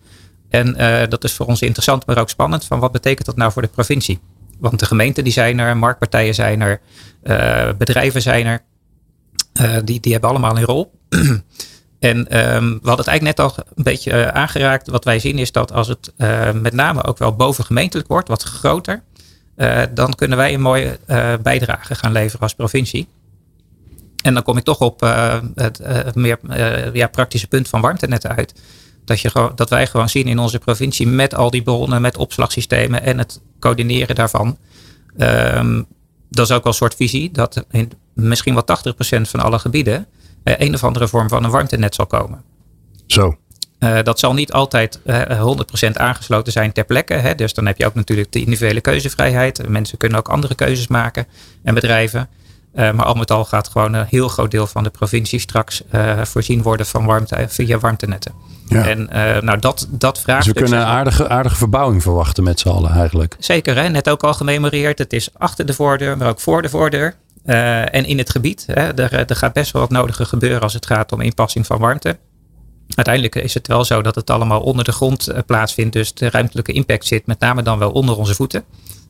En 0.50 0.82
uh, 0.82 1.02
dat 1.10 1.24
is 1.24 1.34
voor 1.34 1.46
ons 1.46 1.62
interessant, 1.62 2.06
maar 2.06 2.18
ook 2.18 2.30
spannend. 2.30 2.66
Van 2.66 2.80
wat 2.80 2.92
betekent 2.92 3.26
dat 3.26 3.36
nou 3.36 3.52
voor 3.52 3.62
de 3.62 3.68
provincie? 3.68 4.20
Want 4.60 4.80
de 4.80 4.86
gemeenten 4.86 5.24
die 5.24 5.34
zijn 5.34 5.60
er, 5.60 5.78
marktpartijen 5.78 6.34
zijn 6.34 6.62
er, 6.62 6.82
uh, 7.24 7.70
bedrijven 7.78 8.22
zijn 8.22 8.46
er. 8.46 8.64
die, 9.84 10.00
die 10.00 10.12
hebben 10.12 10.30
allemaal 10.30 10.58
een 10.58 10.64
rol. 10.64 10.92
en 12.00 12.18
um, 12.18 12.80
we 12.82 12.88
hadden 12.88 13.06
het 13.06 13.08
eigenlijk 13.08 13.22
net 13.22 13.40
al 13.40 13.54
een 13.76 13.84
beetje 13.84 14.32
aangeraakt. 14.32 14.88
Wat 14.88 15.04
wij 15.04 15.20
zien 15.20 15.38
is 15.38 15.52
dat 15.52 15.72
als 15.72 15.88
het 15.88 16.14
met 16.62 16.74
name 16.74 17.04
ook 17.04 17.18
wel 17.18 17.36
bovengemeentelijk 17.36 18.08
wordt, 18.08 18.28
wat 18.28 18.44
groter. 18.44 19.04
dan 19.94 20.16
kunnen 20.16 20.38
wij 20.38 20.54
een 20.54 20.62
mooie 20.62 21.00
bijdrage 21.42 21.96
gaan 21.96 22.12
leveren 22.12 22.42
als 22.42 22.54
provincie. 22.54 23.08
En 24.22 24.34
dan 24.34 24.44
kom 24.44 24.58
ik 24.58 24.64
toch 24.64 24.80
op 24.80 25.04
uh, 25.04 25.40
het 25.56 25.80
uh, 25.82 26.00
meer 26.14 26.40
uh, 26.50 26.94
ja, 26.94 27.08
praktische 27.08 27.48
punt 27.48 27.68
van 27.68 27.82
warmtenetten 27.82 28.36
uit. 28.36 28.54
Dat, 29.06 29.22
je, 29.22 29.52
dat 29.56 29.70
wij 29.70 29.88
gewoon 29.88 30.10
zien 30.10 30.28
in 30.28 30.40
onze 30.40 30.60
provincie 30.60 31.08
met 31.08 31.36
al 31.36 31.50
die 31.50 31.62
bronnen, 31.62 32.02
met 32.02 32.18
opslagsystemen 32.18 33.04
en 33.04 33.18
het 33.18 33.42
coördineren 33.60 34.16
daarvan. 34.16 34.58
Um, 35.18 35.86
dat 36.30 36.50
is 36.50 36.56
ook 36.56 36.64
wel 36.64 36.72
een 36.72 36.78
soort 36.78 36.96
visie 36.96 37.32
dat 37.32 37.66
in 37.72 37.92
misschien 38.14 38.54
wel 38.54 38.64
80% 39.18 39.22
van 39.22 39.40
alle 39.40 39.60
gebieden 39.60 40.08
een 40.44 40.74
of 40.74 40.84
andere 40.84 41.08
vorm 41.08 41.30
van 41.30 41.44
een 41.44 41.52
warmtenet 41.52 41.96
zal 41.96 42.06
komen. 42.06 42.44
Zo. 43.08 43.38
Uh, 43.80 44.02
dat 44.04 44.20
zal 44.20 44.34
niet 44.34 44.52
altijd 44.52 45.00
uh, 45.06 45.56
100% 45.88 45.92
aangesloten 45.94 46.52
zijn 46.52 46.72
ter 46.72 46.86
plekke. 46.86 47.14
Hè? 47.14 47.36
Dus 47.36 47.54
dan 47.54 47.66
heb 47.66 47.78
je 47.78 47.86
ook 47.86 47.94
natuurlijk 47.94 48.32
de 48.32 48.40
individuele 48.40 48.82
keuzevrijheid. 48.82 49.68
Mensen 49.68 49.98
kunnen 49.98 50.18
ook 50.18 50.30
andere 50.30 50.56
keuzes 50.56 50.88
maken 50.88 51.28
en 51.64 51.74
bedrijven. 51.74 52.30
Uh, 52.76 52.92
maar 52.92 53.06
al 53.06 53.14
met 53.14 53.32
al 53.32 53.46
gaat 53.46 53.68
gewoon 53.68 53.94
een 53.94 54.06
heel 54.10 54.28
groot 54.28 54.52
deel 54.52 54.68
van 54.68 54.84
de 54.84 54.90
provincie 54.90 55.40
straks 55.40 55.84
voorzien 56.24 56.62
worden 56.62 56.86
van 56.86 57.06
warmte 57.06 57.46
via 57.48 57.80
warmtenetten. 57.80 58.34
Ja. 58.68 58.88
En 58.88 59.10
nou, 59.46 59.60
dat, 59.60 59.88
dat 59.90 60.20
vraagt. 60.20 60.46
Dus 60.46 60.54
we 60.54 60.60
kunnen 60.62 60.80
een 60.80 60.86
aardige, 60.86 61.30
aardige 61.30 61.56
verbouwing 61.56 62.02
verwachten 62.02 62.44
met 62.44 62.60
z'n 62.60 62.70
allen 62.70 62.92
eigenlijk. 62.92 63.36
Zeker, 63.40 63.76
hè? 63.76 63.90
net 63.90 64.10
ook 64.10 64.24
al 64.24 64.34
gememoreerd. 64.34 64.98
Het 64.98 65.14
is 65.14 65.30
achter 65.38 65.66
de 65.66 65.74
voordeur, 65.74 66.18
maar 66.18 66.30
ook 66.30 66.40
voor 66.40 66.62
de 66.62 66.70
voordeur. 66.70 67.16
en 67.46 68.06
in 68.06 68.18
het 68.18 68.30
gebied. 68.30 68.64
Hè? 68.68 68.94
Er, 68.94 69.14
er 69.14 69.36
gaat 69.36 69.54
best 69.54 69.72
wel 69.72 69.82
wat 69.82 69.92
nodige 69.92 70.26
gebeuren 70.26 70.62
als 70.62 70.74
het 70.74 70.86
gaat 70.86 71.12
om 71.12 71.22
inpassing 71.22 71.66
van 71.66 71.80
warmte. 71.80 72.18
Uiteindelijk 72.96 73.36
is 73.36 73.54
het 73.54 73.68
wel 73.68 73.86
zo 73.86 74.02
dat 74.02 74.16
het 74.16 74.30
allemaal 74.30 74.62
onder 74.62 74.86
de 74.86 74.92
grond 74.92 75.28
eh, 75.28 75.40
plaatsvindt. 75.46 75.94
Dus 75.94 76.14
de 76.14 76.30
ruimtelijke 76.30 76.72
impact 76.72 77.06
zit 77.06 77.26
met 77.26 77.40
name 77.40 77.62
dan 77.62 77.80
wel 77.80 77.92
onder 77.92 78.18
onze 78.18 78.36
voeten. 78.36 78.64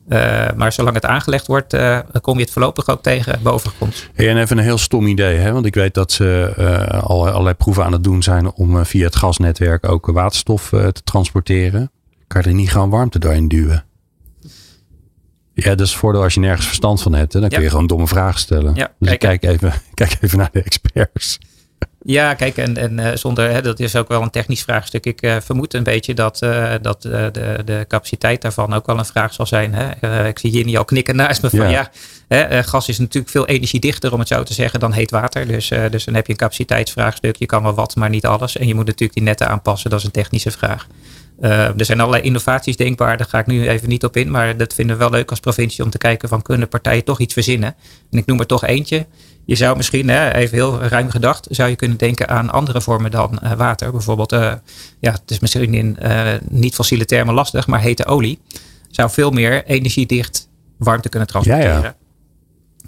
Uh, 0.08 0.48
maar 0.56 0.72
zolang 0.72 0.94
het 0.94 1.06
aangelegd 1.06 1.46
wordt, 1.46 1.74
uh, 1.74 1.98
kom 2.20 2.36
je 2.36 2.42
het 2.42 2.52
voorlopig 2.52 2.88
ook 2.88 3.02
tegen 3.02 3.42
bovengrond. 3.42 4.08
Hey, 4.14 4.28
en 4.28 4.36
even 4.36 4.58
een 4.58 4.64
heel 4.64 4.78
stom 4.78 5.06
idee, 5.06 5.36
hè? 5.36 5.52
want 5.52 5.66
ik 5.66 5.74
weet 5.74 5.94
dat 5.94 6.12
ze 6.12 6.54
uh, 6.58 7.02
al, 7.02 7.28
allerlei 7.28 7.54
proeven 7.54 7.84
aan 7.84 7.92
het 7.92 8.04
doen 8.04 8.22
zijn 8.22 8.52
om 8.52 8.84
via 8.84 9.04
het 9.04 9.16
gasnetwerk 9.16 9.88
ook 9.88 10.06
waterstof 10.06 10.68
te 10.68 11.02
transporteren. 11.04 11.90
Kan 12.26 12.42
je 12.42 12.48
er 12.48 12.54
niet 12.54 12.70
gewoon 12.70 12.90
warmte 12.90 13.18
doorheen 13.18 13.48
duwen? 13.48 13.84
Ja, 15.54 15.68
dat 15.68 15.80
is 15.80 15.90
het 15.90 15.98
voordeel 15.98 16.22
als 16.22 16.34
je 16.34 16.40
nergens 16.40 16.66
verstand 16.66 17.02
van 17.02 17.14
hebt. 17.14 17.32
Hè? 17.32 17.40
Dan 17.40 17.48
kun 17.48 17.62
je 17.62 17.70
gewoon 17.70 17.86
domme 17.86 18.06
vragen 18.06 18.40
stellen. 18.40 18.74
Ja, 18.74 18.92
dus 18.98 19.08
kijk, 19.08 19.20
kijk, 19.20 19.42
even, 19.42 19.72
kijk 19.94 20.18
even 20.20 20.38
naar 20.38 20.50
de 20.52 20.62
experts. 20.62 21.38
Ja, 22.04 22.34
kijk, 22.34 22.56
en, 22.56 22.76
en 22.76 22.98
uh, 22.98 23.08
zonder, 23.14 23.50
hè, 23.50 23.62
dat 23.62 23.80
is 23.80 23.96
ook 23.96 24.08
wel 24.08 24.22
een 24.22 24.30
technisch 24.30 24.62
vraagstuk. 24.62 25.06
Ik 25.06 25.22
uh, 25.22 25.36
vermoed 25.40 25.74
een 25.74 25.82
beetje 25.82 26.14
dat, 26.14 26.42
uh, 26.42 26.72
dat 26.82 27.02
de, 27.02 27.30
de 27.64 27.84
capaciteit 27.88 28.42
daarvan 28.42 28.72
ook 28.72 28.86
wel 28.86 28.98
een 28.98 29.04
vraag 29.04 29.34
zal 29.34 29.46
zijn. 29.46 29.74
Hè? 29.74 30.28
ik 30.28 30.38
zie 30.38 30.64
niet 30.64 30.76
al 30.76 30.84
knikken 30.84 31.16
naast 31.16 31.42
me 31.42 31.50
van 31.50 31.70
ja, 31.70 31.90
hè, 32.28 32.62
gas 32.62 32.88
is 32.88 32.98
natuurlijk 32.98 33.32
veel 33.32 33.46
energiedichter, 33.46 34.12
om 34.12 34.18
het 34.18 34.28
zo 34.28 34.42
te 34.42 34.54
zeggen, 34.54 34.80
dan 34.80 34.92
heet 34.92 35.10
water. 35.10 35.46
Dus, 35.46 35.68
dus 35.90 36.04
dan 36.04 36.14
heb 36.14 36.26
je 36.26 36.32
een 36.32 36.38
capaciteitsvraagstuk. 36.38 37.36
Je 37.36 37.46
kan 37.46 37.62
wel 37.62 37.74
wat, 37.74 37.96
maar 37.96 38.10
niet 38.10 38.26
alles. 38.26 38.56
En 38.56 38.66
je 38.66 38.74
moet 38.74 38.86
natuurlijk 38.86 39.14
die 39.14 39.22
netten 39.22 39.48
aanpassen, 39.48 39.90
dat 39.90 39.98
is 39.98 40.04
een 40.04 40.10
technische 40.10 40.50
vraag. 40.50 40.86
er 41.40 41.84
zijn 41.84 42.00
allerlei 42.00 42.22
innovaties 42.22 42.76
denkbaar, 42.76 43.16
daar 43.16 43.28
ga 43.28 43.38
ik 43.38 43.46
nu 43.46 43.68
even 43.68 43.88
niet 43.88 44.04
op 44.04 44.16
in. 44.16 44.30
Maar 44.30 44.56
dat 44.56 44.74
vinden 44.74 44.96
we 44.96 45.02
wel 45.02 45.12
leuk 45.12 45.30
als 45.30 45.40
provincie 45.40 45.84
om 45.84 45.90
te 45.90 45.98
kijken 45.98 46.28
van 46.28 46.42
kunnen 46.42 46.68
partijen 46.68 47.04
toch 47.04 47.20
iets 47.20 47.34
verzinnen. 47.34 47.74
En 48.10 48.18
ik 48.18 48.26
noem 48.26 48.40
er 48.40 48.46
toch 48.46 48.64
eentje. 48.64 49.06
Je 49.44 49.54
zou 49.54 49.76
misschien, 49.76 50.08
hè, 50.08 50.32
even 50.34 50.56
heel 50.56 50.82
ruim 50.82 51.10
gedacht, 51.10 51.46
zou 51.50 51.70
je 51.70 51.76
kunnen 51.76 51.96
denken 51.96 52.28
aan 52.28 52.50
andere 52.50 52.80
vormen 52.80 53.10
dan 53.10 53.38
uh, 53.42 53.52
water. 53.52 53.90
Bijvoorbeeld, 53.90 54.32
uh, 54.32 54.52
ja, 55.00 55.12
het 55.12 55.30
is 55.30 55.38
misschien 55.38 55.74
in 55.74 55.96
uh, 56.02 56.32
niet 56.48 56.74
fossiele 56.74 57.04
termen 57.04 57.34
lastig, 57.34 57.66
maar 57.66 57.80
hete 57.80 58.06
olie 58.06 58.40
zou 58.90 59.10
veel 59.10 59.30
meer 59.30 59.64
energiedicht 59.64 60.48
warmte 60.78 61.08
kunnen 61.08 61.28
transporteren. 61.28 61.76
Ja, 61.76 61.82
ja. 61.82 61.96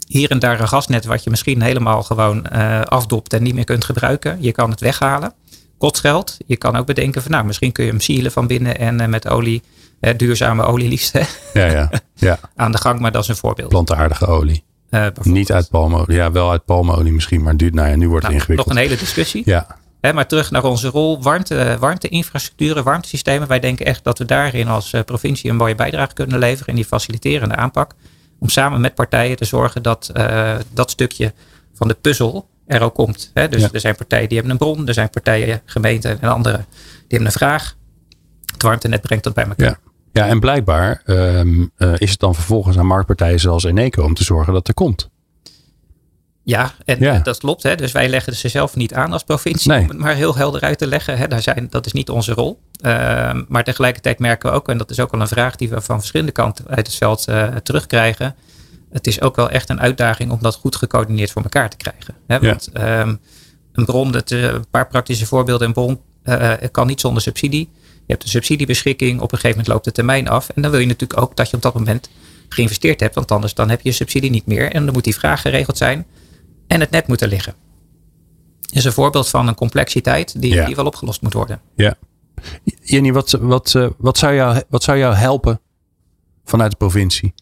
Hier 0.07 0.31
en 0.31 0.39
daar 0.39 0.61
een 0.61 0.69
gasnet 0.69 1.05
wat 1.05 1.25
je 1.25 1.31
misschien 1.31 1.63
helemaal 1.63 2.03
gewoon 2.03 2.51
afdopt 2.89 3.33
en 3.33 3.43
niet 3.43 3.55
meer 3.55 3.65
kunt 3.65 3.85
gebruiken. 3.85 4.37
Je 4.41 4.53
kan 4.53 4.71
het 4.71 4.81
weghalen. 4.81 5.33
Kost 5.79 6.01
geld. 6.01 6.37
Je 6.47 6.57
kan 6.57 6.77
ook 6.77 6.87
bedenken 6.87 7.23
van 7.23 7.31
nou, 7.31 7.45
misschien 7.45 7.73
kun 7.73 7.85
je 7.85 7.91
hem 7.91 8.01
sealen 8.01 8.33
van 8.33 8.47
binnen 8.47 8.79
en 8.79 9.11
met 9.11 9.29
olie, 9.29 9.63
duurzame 10.17 10.63
olie 10.63 10.89
liefst, 10.89 11.13
hè, 11.13 11.23
ja, 11.53 11.67
ja, 11.67 11.91
ja. 12.15 12.39
aan 12.57 12.73
de 12.73 12.79
gang. 12.79 13.01
Maar 13.01 13.13
dat 13.13 13.23
is 13.23 13.29
een 13.29 13.37
voorbeeld. 13.37 13.69
Plantaardige 13.69 14.27
olie. 14.27 14.65
Uh, 14.91 15.07
Niet 15.23 15.53
uit 15.53 15.69
palmolie. 15.71 16.17
Ja, 16.17 16.33
wel 16.33 16.51
uit 16.51 16.65
palmolie 16.65 17.13
misschien, 17.13 17.43
maar 17.43 17.57
duurt, 17.57 17.75
nou 17.75 17.89
ja, 17.89 17.97
nu 17.97 18.09
wordt 18.09 18.27
het 18.27 18.33
nou, 18.33 18.35
ingewikkeld. 18.35 18.69
Nog 18.69 18.77
een 18.77 18.83
hele 18.83 19.01
discussie. 19.01 19.43
Ja. 19.45 19.67
maar 20.01 20.27
terug 20.27 20.51
naar 20.51 20.65
onze 20.65 20.89
rol, 20.89 21.23
warmte, 21.23 21.77
warmteinfrastructuren, 21.81 22.85
warmtesystemen. 22.85 23.49
Wij 23.49 23.61
denken 23.61 23.87
echt 23.87 24.05
dat 24.05 24.19
we 24.19 24.25
daarin 24.25 24.69
als 24.69 24.93
eh, 24.93 25.03
provincie 25.03 25.51
een 25.51 25.57
mooie 25.57 25.75
bijdrage 25.75 26.15
kunnen 26.15 26.39
leveren 26.39 26.69
in 26.69 26.75
die 26.75 26.85
faciliterende 26.85 27.57
aanpak. 27.57 27.95
Om 28.39 28.49
samen 28.49 28.81
met 28.81 28.95
partijen 28.95 29.37
te 29.37 29.45
zorgen 29.45 29.83
dat 29.83 30.11
uh, 30.17 30.55
dat 30.73 30.91
stukje 30.91 31.33
van 31.75 31.89
de 31.89 31.95
puzzel 31.95 32.49
er 32.67 32.81
ook 32.81 32.95
komt. 32.95 33.31
dus 33.51 33.73
er 33.73 33.81
zijn 33.81 33.97
partijen 33.97 34.29
die 34.29 34.39
hebben 34.39 34.53
een 34.61 34.75
bron, 34.75 34.89
er 34.89 34.95
zijn 34.95 35.11
partijen, 35.11 35.63
gemeenten 35.65 36.21
en 36.21 36.29
anderen 36.29 36.67
die 36.69 37.05
hebben 37.09 37.27
een 37.27 37.33
vraag. 37.33 37.77
Het 38.53 38.63
warmtenet 38.63 39.01
brengt 39.01 39.25
dat 39.25 39.35
bij 39.35 39.45
elkaar. 39.45 39.67
Ja. 39.67 39.84
Ja, 40.15 40.27
en 40.27 40.41
blijkbaar 40.41 41.03
um, 41.07 41.71
uh, 41.79 41.93
is 41.97 42.11
het 42.11 42.21
dan 42.21 42.35
vervolgens 42.35 42.79
aan 42.79 42.87
marktpartijen 42.87 43.41
zoals 43.41 43.65
Eneco 43.65 44.03
om 44.03 44.15
te 44.15 44.25
zorgen 44.25 44.53
dat 44.53 44.69
er 44.69 44.75
komt. 44.75 45.11
Ja, 46.43 46.73
en 46.85 46.99
ja. 47.01 47.19
dat 47.19 47.39
klopt. 47.39 47.63
Hè. 47.63 47.75
Dus 47.75 47.93
wij 47.93 48.09
leggen 48.09 48.37
ze 48.37 48.49
zelf 48.49 48.77
niet 48.77 48.95
aan 48.95 49.13
als 49.13 49.25
provincie 49.25 49.71
nee. 49.71 49.81
om 49.81 49.89
het 49.89 49.99
maar 49.99 50.15
heel 50.15 50.37
helder 50.37 50.61
uit 50.61 50.79
te 50.79 50.87
leggen. 50.87 51.19
Hè. 51.19 51.29
Daar 51.29 51.43
zijn, 51.43 51.67
dat 51.71 51.87
is 51.87 51.93
niet 51.93 52.11
onze 52.11 52.33
rol. 52.33 52.61
Uh, 52.81 53.33
maar 53.49 53.65
tegelijkertijd 53.65 54.19
merken 54.19 54.51
we 54.51 54.57
ook, 54.57 54.69
en 54.69 54.79
dat 54.79 54.91
is 54.91 55.01
ook 55.01 55.13
al 55.13 55.21
een 55.21 55.29
vraag 55.29 55.57
die 55.57 55.69
we 55.69 55.81
van 55.81 55.99
verschillende 55.99 56.33
kanten 56.33 56.65
uit 56.69 56.87
het 56.87 56.97
veld 56.97 57.29
uh, 57.29 57.47
terugkrijgen. 57.57 58.35
Het 58.91 59.07
is 59.07 59.21
ook 59.21 59.37
wel 59.37 59.51
echt 59.51 59.69
een 59.69 59.81
uitdaging 59.81 60.31
om 60.31 60.39
dat 60.41 60.55
goed 60.55 60.77
gecoördineerd 60.77 61.31
voor 61.31 61.43
elkaar 61.43 61.71
te 61.71 61.77
krijgen. 61.77 62.15
Hè. 62.27 62.41
Want 62.41 62.71
ja. 62.73 63.01
um, 63.01 63.21
een 63.73 63.85
bron, 63.85 64.13
dat, 64.13 64.31
een 64.31 64.67
paar 64.71 64.87
praktische 64.87 65.27
voorbeelden. 65.27 65.67
Een 65.67 65.73
bron 65.73 66.01
kan 66.71 66.87
niet 66.87 67.01
zonder 67.01 67.23
subsidie. 67.23 67.71
Je 68.07 68.13
hebt 68.13 68.23
een 68.23 68.29
subsidiebeschikking. 68.29 69.21
Op 69.21 69.33
een 69.33 69.39
gegeven 69.39 69.51
moment 69.51 69.69
loopt 69.69 69.85
de 69.85 69.93
termijn 69.93 70.29
af. 70.29 70.49
En 70.49 70.63
dan 70.63 70.71
wil 70.71 70.81
je 70.81 70.87
natuurlijk 70.87 71.21
ook 71.21 71.37
dat 71.37 71.51
je 71.51 71.57
op 71.57 71.63
dat 71.63 71.75
moment 71.75 72.11
geïnvesteerd 72.49 73.01
hebt. 73.01 73.15
Want 73.15 73.31
anders 73.31 73.55
dan 73.55 73.71
heb 73.71 73.81
je 73.81 73.89
je 73.89 73.95
subsidie 73.95 74.31
niet 74.31 74.47
meer. 74.47 74.73
En 74.73 74.85
dan 74.85 74.95
moet 74.95 75.05
die 75.05 75.15
vraag 75.15 75.41
geregeld 75.41 75.77
zijn. 75.77 76.07
En 76.67 76.81
het 76.81 76.91
net 76.91 77.07
moet 77.07 77.21
er 77.21 77.29
liggen. 77.29 77.55
Dat 78.61 78.77
is 78.77 78.85
een 78.85 78.93
voorbeeld 78.93 79.29
van 79.29 79.49
een 79.49 79.55
complexiteit 79.55 80.41
die, 80.41 80.65
die 80.65 80.77
wel 80.77 80.87
opgelost 80.87 81.23
moet 81.23 81.33
worden. 81.33 81.61
Ja. 81.77 81.95
Jenny, 82.83 83.13
wat, 83.13 83.31
wat, 83.31 83.75
eh, 83.75 83.87
wat, 83.99 84.19
zou 84.19 84.35
jou, 84.35 84.63
wat 84.69 84.83
zou 84.83 84.99
jou 84.99 85.15
helpen 85.15 85.61
vanuit 86.45 86.71
de 86.71 86.77
provincie? 86.77 87.35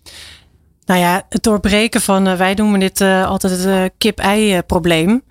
Nou 0.85 1.01
ja, 1.01 1.27
het 1.29 1.43
doorbreken 1.43 2.01
van, 2.01 2.29
uh, 2.29 2.37
wij 2.37 2.55
noemen 2.55 2.81
dit 2.81 3.01
uh, 3.01 3.27
altijd 3.27 3.53
het 3.53 3.67
uh, 3.67 3.85
kip-ei 3.99 4.63
probleem. 4.63 5.23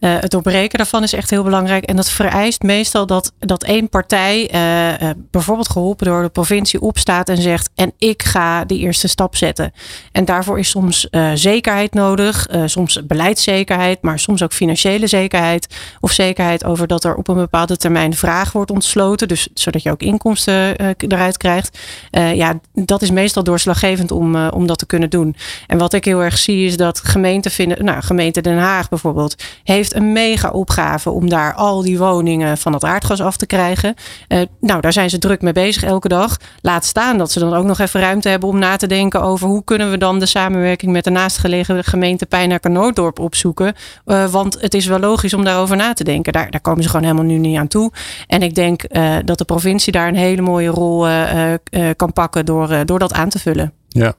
Uh, 0.00 0.16
het 0.20 0.30
doorbreken 0.30 0.78
daarvan 0.78 1.02
is 1.02 1.12
echt 1.12 1.30
heel 1.30 1.42
belangrijk. 1.42 1.84
En 1.84 1.96
dat 1.96 2.10
vereist 2.10 2.62
meestal 2.62 3.06
dat, 3.06 3.32
dat 3.38 3.64
één 3.64 3.88
partij, 3.88 4.54
uh, 4.54 5.08
uh, 5.08 5.10
bijvoorbeeld 5.30 5.68
geholpen 5.68 6.06
door 6.06 6.22
de 6.22 6.28
provincie, 6.28 6.80
opstaat 6.80 7.28
en 7.28 7.36
zegt: 7.36 7.70
En 7.74 7.92
ik 7.98 8.22
ga 8.22 8.64
de 8.64 8.78
eerste 8.78 9.08
stap 9.08 9.36
zetten. 9.36 9.72
En 10.12 10.24
daarvoor 10.24 10.58
is 10.58 10.68
soms 10.68 11.08
zekerheid 11.34 11.94
nodig, 11.94 12.46
soms 12.64 13.06
beleidszekerheid, 13.06 14.02
maar 14.02 14.18
soms 14.18 14.42
ook 14.42 14.52
financiële 14.52 15.06
zekerheid. 15.06 15.76
Of 16.00 16.12
zekerheid 16.12 16.64
over 16.64 16.86
dat 16.86 17.04
er 17.04 17.14
op 17.14 17.28
een 17.28 17.34
bepaalde 17.34 17.76
termijn 17.76 18.14
vraag 18.14 18.52
wordt 18.52 18.70
ontsloten. 18.70 19.28
Dus 19.28 19.48
zodat 19.54 19.82
je 19.82 19.90
ook 19.90 20.02
inkomsten 20.02 20.76
eruit 20.96 21.36
krijgt. 21.36 21.78
ja, 22.10 22.60
dat 22.72 23.02
is 23.02 23.10
meestal 23.10 23.42
doorslaggevend 23.42 24.10
om, 24.10 24.48
om 24.48 24.66
dat 24.66 24.78
te 24.78 24.86
kunnen 24.86 25.10
doen. 25.10 25.36
En 25.66 25.78
wat 25.78 25.92
ik 25.92 26.04
heel 26.04 26.22
erg 26.22 26.38
zie 26.38 26.66
is 26.66 26.76
dat 26.76 27.00
gemeenten 27.00 27.50
vinden, 27.50 27.84
nou, 27.84 28.02
gemeente 28.02 28.40
Den 28.40 28.58
Haag 28.58 28.88
bijvoorbeeld, 28.88 29.42
heeft 29.64 29.87
een 29.94 30.12
mega 30.12 30.50
opgave 30.50 31.10
om 31.10 31.28
daar 31.28 31.54
al 31.54 31.82
die 31.82 31.98
woningen 31.98 32.58
van 32.58 32.72
het 32.72 32.84
aardgas 32.84 33.20
af 33.20 33.36
te 33.36 33.46
krijgen. 33.46 33.94
Uh, 34.28 34.40
nou, 34.60 34.80
daar 34.80 34.92
zijn 34.92 35.10
ze 35.10 35.18
druk 35.18 35.42
mee 35.42 35.52
bezig 35.52 35.82
elke 35.82 36.08
dag. 36.08 36.36
Laat 36.60 36.84
staan 36.84 37.18
dat 37.18 37.32
ze 37.32 37.38
dan 37.38 37.54
ook 37.54 37.64
nog 37.64 37.78
even 37.78 38.00
ruimte 38.00 38.28
hebben 38.28 38.48
om 38.48 38.58
na 38.58 38.76
te 38.76 38.86
denken 38.86 39.22
over 39.22 39.48
hoe 39.48 39.64
kunnen 39.64 39.90
we 39.90 39.98
dan 39.98 40.18
de 40.18 40.26
samenwerking 40.26 40.92
met 40.92 41.04
de 41.04 41.10
naastgelegen 41.10 41.84
gemeente 41.84 42.26
Pijnacker 42.26 42.70
Nooddorp 42.70 43.18
opzoeken. 43.18 43.74
Uh, 44.06 44.26
want 44.26 44.60
het 44.60 44.74
is 44.74 44.86
wel 44.86 44.98
logisch 44.98 45.34
om 45.34 45.44
daarover 45.44 45.76
na 45.76 45.92
te 45.92 46.04
denken. 46.04 46.32
Daar, 46.32 46.50
daar 46.50 46.60
komen 46.60 46.82
ze 46.82 46.88
gewoon 46.88 47.04
helemaal 47.04 47.24
nu 47.24 47.38
niet 47.38 47.58
aan 47.58 47.68
toe. 47.68 47.92
En 48.26 48.42
ik 48.42 48.54
denk 48.54 48.84
uh, 48.90 49.16
dat 49.24 49.38
de 49.38 49.44
provincie 49.44 49.92
daar 49.92 50.08
een 50.08 50.14
hele 50.14 50.42
mooie 50.42 50.68
rol 50.68 51.06
kan 51.96 52.12
pakken 52.12 52.46
door, 52.46 52.86
door 52.86 52.98
dat 52.98 53.12
aan 53.12 53.28
te 53.28 53.38
vullen. 53.38 53.72
Ja. 53.88 54.14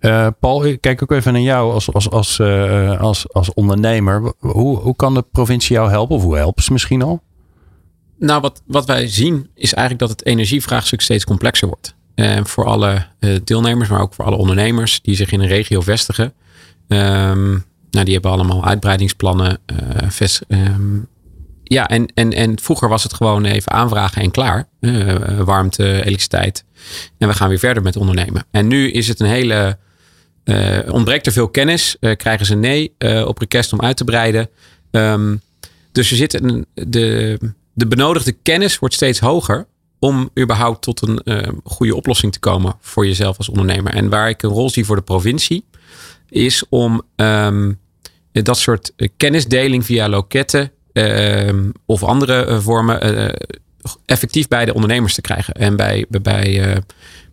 Uh, 0.00 0.26
Paul, 0.40 0.64
ik 0.64 0.80
kijk 0.80 1.02
ook 1.02 1.10
even 1.10 1.32
naar 1.32 1.42
jou 1.42 1.72
als, 1.72 1.92
als, 1.92 2.10
als, 2.10 2.38
uh, 2.38 3.00
als, 3.00 3.32
als 3.32 3.54
ondernemer. 3.54 4.32
Hoe, 4.38 4.78
hoe 4.78 4.96
kan 4.96 5.14
de 5.14 5.24
provincie 5.32 5.76
jou 5.76 5.90
helpen? 5.90 6.16
Of 6.16 6.22
hoe 6.22 6.36
helpen 6.36 6.62
ze 6.62 6.72
misschien 6.72 7.02
al? 7.02 7.22
Nou, 8.18 8.40
wat, 8.40 8.62
wat 8.66 8.86
wij 8.86 9.08
zien 9.08 9.50
is 9.54 9.74
eigenlijk 9.74 9.98
dat 9.98 10.18
het 10.18 10.26
energievraagstuk 10.26 11.00
steeds 11.00 11.24
complexer 11.24 11.68
wordt. 11.68 11.94
Uh, 12.14 12.44
voor 12.44 12.64
alle 12.64 13.06
deelnemers, 13.44 13.88
maar 13.88 14.00
ook 14.00 14.14
voor 14.14 14.24
alle 14.24 14.36
ondernemers 14.36 15.00
die 15.02 15.14
zich 15.14 15.32
in 15.32 15.40
een 15.40 15.48
regio 15.48 15.80
vestigen. 15.80 16.32
Um, 16.88 17.64
nou, 17.90 18.04
die 18.04 18.12
hebben 18.12 18.30
allemaal 18.30 18.64
uitbreidingsplannen. 18.64 19.58
Vest, 20.08 20.44
um, 20.48 21.06
ja, 21.64 21.88
en, 21.88 22.06
en, 22.14 22.32
en 22.32 22.60
vroeger 22.60 22.88
was 22.88 23.02
het 23.02 23.14
gewoon 23.14 23.44
even 23.44 23.72
aanvragen 23.72 24.22
en 24.22 24.30
klaar. 24.30 24.68
warmte, 25.44 25.84
elektriciteit. 25.84 26.64
En 27.18 27.28
we 27.28 27.34
gaan 27.34 27.48
weer 27.48 27.58
verder 27.58 27.82
met 27.82 27.96
ondernemen. 27.96 28.44
En 28.50 28.66
nu 28.66 28.90
is 28.90 29.08
het 29.08 29.20
een 29.20 29.26
hele 29.26 29.78
ontbreekt 30.88 31.26
er 31.26 31.32
veel 31.32 31.48
kennis? 31.48 31.96
Uh, 32.00 32.16
krijgen 32.16 32.46
ze 32.46 32.54
nee 32.54 32.94
uh, 32.98 33.26
op 33.26 33.38
request 33.38 33.72
om 33.72 33.80
uit 33.80 33.96
te 33.96 34.04
breiden? 34.04 34.48
Um, 34.90 35.40
dus 35.92 36.10
er 36.10 36.16
zit 36.16 36.40
de, 36.74 37.38
de 37.72 37.86
benodigde 37.86 38.32
kennis 38.32 38.78
wordt 38.78 38.94
steeds 38.94 39.18
hoger 39.18 39.66
om 39.98 40.30
überhaupt 40.38 40.82
tot 40.82 41.08
een 41.08 41.60
goede 41.64 41.96
oplossing 41.96 42.32
te 42.32 42.38
komen 42.38 42.74
voor 42.80 43.06
jezelf 43.06 43.36
als 43.36 43.48
ondernemer. 43.48 43.94
En 43.94 44.08
waar 44.08 44.28
ik 44.28 44.42
een 44.42 44.50
rol 44.50 44.70
zie 44.70 44.84
voor 44.84 44.96
de 44.96 45.02
provincie, 45.02 45.64
is 46.28 46.64
om 46.68 47.02
um, 47.16 47.78
dat 48.32 48.58
soort 48.58 48.92
kennisdeling 49.16 49.84
via 49.84 50.08
loketten 50.08 50.72
ehm, 50.92 51.70
of 51.86 52.02
andere 52.02 52.60
vormen 52.60 53.36
effectief 54.04 54.48
bij 54.48 54.64
de 54.64 54.74
ondernemers 54.74 55.14
te 55.14 55.20
krijgen. 55.20 55.54
En 55.54 55.76
bij, 55.76 56.06
bij, 56.08 56.82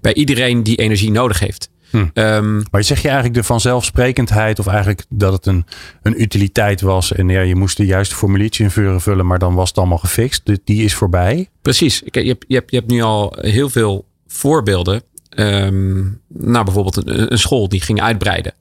bij 0.02 0.14
iedereen 0.14 0.64
die 0.64 0.78
energie 0.78 1.12
nodig 1.12 1.40
heeft. 1.40 1.70
Hm. 1.90 2.06
Um, 2.14 2.64
maar 2.72 2.84
zeg 2.84 3.02
je 3.02 3.08
eigenlijk 3.08 3.38
de 3.38 3.44
vanzelfsprekendheid 3.44 4.60
of 4.60 4.68
eigenlijk 4.68 5.06
dat 5.10 5.34
het 5.34 5.46
een, 5.46 5.66
een 6.02 6.22
utiliteit 6.22 6.82
was 6.82 7.12
en 7.12 7.30
ja, 7.30 7.42
je 7.42 7.56
moest 7.56 7.78
de 7.78 7.86
juiste 7.86 8.16
formuliertje 8.16 8.64
invullen, 8.64 9.02
vullen, 9.02 9.26
maar 9.26 9.40
dan 9.40 9.56
was 9.56 9.70
het 9.70 9.78
allemaal 9.78 9.98
gefixt. 9.98 10.42
Die 10.64 10.84
is 10.84 10.94
voorbij. 10.94 11.50
Precies. 11.62 12.02
Je 12.06 12.20
hebt, 12.22 12.46
je 12.48 12.56
hebt, 12.56 12.72
je 12.72 12.78
hebt 12.78 12.90
nu 12.90 13.02
al 13.02 13.36
heel 13.40 13.70
veel 13.70 14.06
voorbeelden. 14.28 15.02
Um, 15.40 16.22
nou, 16.28 16.66
bijvoorbeeld 16.66 17.08
een, 17.08 17.32
een, 17.32 17.40
school 17.40 17.70
die 17.70 17.82
ging 17.82 18.02
uitbreiden. 18.02 18.54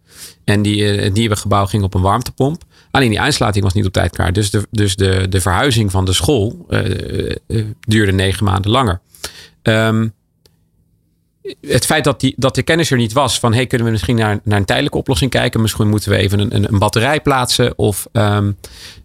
En 0.45 0.63
die, 0.63 0.95
uh, 0.95 1.03
het 1.03 1.15
nieuwe 1.15 1.37
gebouw 1.37 1.67
ging 1.67 1.83
op 1.83 1.95
een 1.95 2.03
warmtepomp. 2.03 2.63
Alleen 2.91 3.11
die 3.11 3.21
aansluiting 3.21 3.65
was 3.65 3.75
niet 3.75 3.87
op 3.87 3.93
tijd 3.93 4.11
klaar. 4.11 4.33
Dus 4.33 4.51
de, 4.51 4.67
dus 4.71 4.97
de, 4.97 5.27
de 5.29 5.41
verhuizing 5.41 5.91
van 5.91 6.05
de 6.05 6.13
school 6.13 6.67
uh, 6.69 7.31
uh, 7.47 7.65
duurde 7.81 8.13
negen 8.13 8.45
maanden 8.45 8.71
langer. 8.71 9.01
Um, 9.63 10.15
het 11.61 11.87
feit 11.87 12.05
dat, 12.05 12.21
die, 12.21 12.35
dat 12.37 12.55
de 12.55 12.63
kennis 12.63 12.91
er 12.91 12.97
niet 12.97 13.13
was 13.13 13.39
van 13.39 13.55
hey, 13.55 13.67
kunnen 13.67 13.87
we 13.87 13.93
misschien 13.93 14.17
naar, 14.17 14.41
naar 14.45 14.59
een 14.59 14.65
tijdelijke 14.65 14.99
oplossing 14.99 15.31
kijken. 15.31 15.61
Misschien 15.61 15.89
moeten 15.89 16.11
we 16.11 16.17
even 16.17 16.39
een, 16.39 16.55
een, 16.55 16.73
een 16.73 16.79
batterij 16.79 17.21
plaatsen. 17.21 17.79
Of 17.79 18.07
um, 18.13 18.57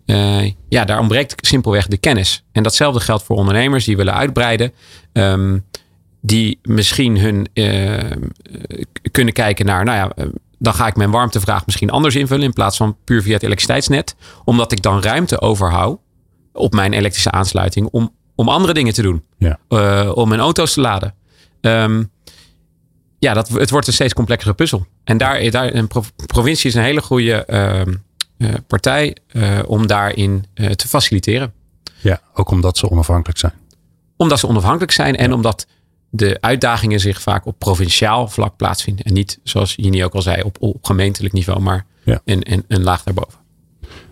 uh, 0.05 0.51
ja, 0.69 0.85
daar 0.85 0.99
ontbreekt 0.99 1.47
simpelweg 1.47 1.87
de 1.87 1.97
kennis. 1.97 2.43
En 2.51 2.63
datzelfde 2.63 2.99
geldt 2.99 3.23
voor 3.23 3.37
ondernemers 3.37 3.85
die 3.85 3.97
willen 3.97 4.13
uitbreiden. 4.13 4.73
Um, 5.13 5.65
die 6.21 6.59
misschien 6.63 7.17
hun 7.17 7.47
uh, 7.53 8.11
kunnen 9.11 9.33
kijken 9.33 9.65
naar, 9.65 9.83
nou 9.83 9.97
ja, 9.97 10.25
dan 10.59 10.73
ga 10.73 10.87
ik 10.87 10.95
mijn 10.95 11.11
warmtevraag 11.11 11.65
misschien 11.65 11.89
anders 11.89 12.15
invullen 12.15 12.45
in 12.45 12.53
plaats 12.53 12.77
van 12.77 12.97
puur 13.03 13.21
via 13.21 13.33
het 13.33 13.43
elektriciteitsnet. 13.43 14.15
Omdat 14.43 14.71
ik 14.71 14.81
dan 14.81 15.01
ruimte 15.01 15.41
overhoud 15.41 15.99
op 16.53 16.73
mijn 16.73 16.93
elektrische 16.93 17.31
aansluiting 17.31 17.87
om, 17.91 18.13
om 18.35 18.49
andere 18.49 18.73
dingen 18.73 18.93
te 18.93 19.01
doen. 19.01 19.23
Ja. 19.37 19.59
Uh, 19.69 20.11
om 20.13 20.29
mijn 20.29 20.41
auto's 20.41 20.73
te 20.73 20.81
laden. 20.81 21.13
Um, 21.61 22.11
ja, 23.21 23.33
dat, 23.33 23.47
het 23.47 23.69
wordt 23.69 23.87
een 23.87 23.93
steeds 23.93 24.13
complexere 24.13 24.53
puzzel. 24.53 24.85
En 25.03 25.17
daar, 25.17 25.51
daar 25.51 25.73
een 25.73 25.87
provincie 26.25 26.69
is 26.69 26.75
een 26.75 26.83
hele 26.83 27.01
goede 27.01 27.45
uh, 28.37 28.53
partij 28.67 29.17
uh, 29.31 29.59
om 29.65 29.87
daarin 29.87 30.45
te 30.53 30.87
faciliteren. 30.87 31.53
Ja, 32.01 32.21
ook 32.33 32.49
omdat 32.49 32.77
ze 32.77 32.89
onafhankelijk 32.89 33.39
zijn. 33.39 33.53
Omdat 34.17 34.39
ze 34.39 34.47
onafhankelijk 34.47 34.91
zijn 34.91 35.15
en 35.15 35.33
omdat 35.33 35.67
de 36.09 36.37
uitdagingen 36.39 36.99
zich 36.99 37.21
vaak 37.21 37.45
op 37.45 37.59
provinciaal 37.59 38.27
vlak 38.27 38.55
plaatsvinden. 38.57 39.05
En 39.05 39.13
niet, 39.13 39.39
zoals 39.43 39.73
Jini 39.75 40.03
ook 40.03 40.13
al 40.13 40.21
zei, 40.21 40.41
op, 40.41 40.57
op 40.59 40.85
gemeentelijk 40.85 41.33
niveau, 41.33 41.61
maar 41.61 41.85
ja. 42.03 42.21
een, 42.25 42.51
een, 42.51 42.65
een 42.67 42.83
laag 42.83 43.03
daarboven. 43.03 43.39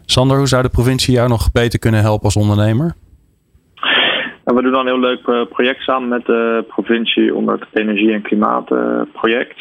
Sander, 0.06 0.38
hoe 0.38 0.48
zou 0.48 0.64
de 0.64 0.70
provincie 0.70 1.14
jou 1.14 1.30
nog 1.30 1.52
beter 1.52 1.80
kunnen 1.80 2.02
helpen 2.02 2.26
als 2.26 2.36
ondernemer? 2.36 2.96
We 4.56 4.62
doen 4.62 4.72
dan 4.72 4.82
een 4.82 4.94
heel 4.94 5.00
leuk 5.00 5.28
eh, 5.28 5.42
project 5.50 5.82
samen 5.82 6.10
met 6.10 6.26
de 6.26 6.64
provincie 6.68 7.36
onder 7.36 7.60
het 7.60 7.68
energie- 7.74 8.14
en 8.14 8.22
klimaatproject. 8.22 9.58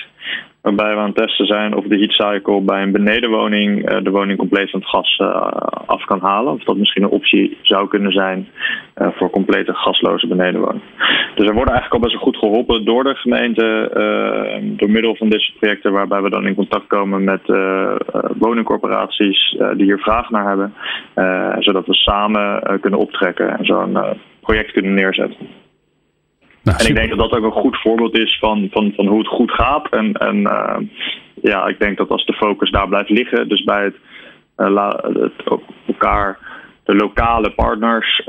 Waarbij 0.68 0.94
we 0.94 1.00
aan 1.00 1.06
het 1.06 1.16
testen 1.16 1.46
zijn 1.46 1.74
of 1.74 1.84
de 1.84 1.98
heat 1.98 2.12
cycle 2.12 2.60
bij 2.60 2.82
een 2.82 2.92
benedenwoning 2.92 3.88
eh, 3.88 4.02
de 4.02 4.10
woning 4.10 4.38
compleet 4.38 4.70
van 4.70 4.80
het 4.80 4.88
gas 4.88 5.16
eh, 5.16 5.28
af 5.86 6.04
kan 6.04 6.20
halen. 6.20 6.52
Of 6.52 6.64
dat 6.64 6.76
misschien 6.76 7.02
een 7.02 7.08
optie 7.08 7.58
zou 7.62 7.88
kunnen 7.88 8.12
zijn 8.12 8.48
voor 8.94 9.30
complete 9.30 9.74
gasloze 9.74 10.26
benedenwoning. 10.26 10.82
Dus 11.34 11.48
er 11.48 11.54
worden 11.54 11.74
eigenlijk 11.74 11.92
al 11.92 12.00
best 12.00 12.12
wel 12.12 12.22
goed 12.22 12.36
geholpen 12.36 12.84
door 12.84 13.04
de 13.04 13.14
gemeente. 13.14 13.90
door 14.76 14.90
middel 14.90 15.16
van 15.16 15.28
dit 15.28 15.52
projecten 15.58 15.92
waarbij 15.92 16.22
we 16.22 16.30
dan 16.30 16.46
in 16.46 16.54
contact 16.54 16.86
komen 16.86 17.24
met 17.24 17.40
woningcorporaties 18.38 19.56
die 19.76 19.84
hier 19.84 19.98
vraag 19.98 20.30
naar 20.30 20.48
hebben. 20.48 20.74
zodat 21.62 21.86
we 21.86 21.94
samen 21.94 22.62
kunnen 22.80 23.00
optrekken 23.00 23.58
en 23.58 23.64
zo'n 23.64 23.98
project 24.40 24.72
kunnen 24.72 24.94
neerzetten. 24.94 25.57
Nou, 26.68 26.80
en 26.80 26.88
ik 26.88 26.96
denk 26.96 27.08
dat 27.08 27.18
dat 27.18 27.38
ook 27.38 27.44
een 27.44 27.62
goed 27.62 27.80
voorbeeld 27.80 28.18
is 28.18 28.38
van, 28.40 28.68
van, 28.70 28.92
van 28.96 29.06
hoe 29.06 29.18
het 29.18 29.28
goed 29.28 29.50
gaat. 29.50 29.88
En, 29.90 30.12
en 30.12 30.36
uh, 30.36 30.76
ja, 31.42 31.66
ik 31.66 31.78
denk 31.78 31.96
dat 31.96 32.08
als 32.08 32.26
de 32.26 32.32
focus 32.32 32.70
daar 32.70 32.88
blijft 32.88 33.10
liggen, 33.10 33.48
dus 33.48 33.64
bij 33.64 33.84
het, 33.84 33.96
uh, 34.56 34.92
het 35.02 35.60
elkaar 35.86 36.38
de 36.89 36.95
lokale 36.95 37.51
partners 37.51 38.22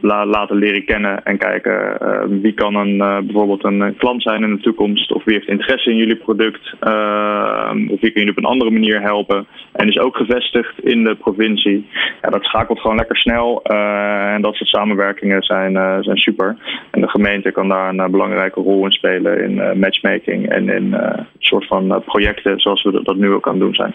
la, 0.00 0.26
laten 0.26 0.56
leren 0.56 0.84
kennen 0.84 1.24
en 1.24 1.38
kijken 1.38 1.98
uh, 2.02 2.40
wie 2.42 2.52
kan 2.52 2.74
een, 2.74 2.94
uh, 2.96 3.18
bijvoorbeeld 3.18 3.64
een 3.64 3.96
klant 3.96 4.22
zijn 4.22 4.42
in 4.42 4.54
de 4.54 4.62
toekomst 4.62 5.12
of 5.12 5.24
wie 5.24 5.34
heeft 5.34 5.48
interesse 5.48 5.90
in 5.90 5.96
jullie 5.96 6.16
product 6.16 6.74
uh, 6.82 7.70
of 7.88 8.00
wie 8.00 8.10
kun 8.10 8.22
jullie 8.22 8.30
op 8.30 8.38
een 8.38 8.44
andere 8.44 8.70
manier 8.70 9.00
helpen 9.00 9.46
en 9.72 9.88
is 9.88 9.98
ook 9.98 10.16
gevestigd 10.16 10.78
in 10.84 11.04
de 11.04 11.14
provincie. 11.14 11.88
Ja, 12.22 12.30
dat 12.30 12.44
schakelt 12.44 12.80
gewoon 12.80 12.96
lekker 12.96 13.16
snel 13.16 13.62
eh, 13.62 14.32
en 14.34 14.42
dat 14.42 14.54
soort 14.54 14.68
samenwerkingen 14.68 15.42
zijn, 15.42 15.76
eh, 15.76 15.96
zijn 16.00 16.16
super. 16.16 16.56
En 16.90 17.00
de 17.00 17.08
gemeente 17.08 17.50
kan 17.50 17.68
daar 17.68 17.88
een 17.88 18.10
belangrijke 18.10 18.60
rol 18.60 18.84
in 18.84 18.92
spelen 18.92 19.40
in 19.40 19.78
matchmaking 19.78 20.48
en 20.48 20.68
in 20.68 20.96
soort 21.38 21.66
van 21.66 22.02
projecten 22.04 22.60
zoals 22.60 22.82
we 22.82 23.02
dat 23.02 23.16
nu 23.16 23.32
ook 23.32 23.46
aan 23.46 23.54
het 23.54 23.62
doen 23.62 23.74
zijn. 23.74 23.94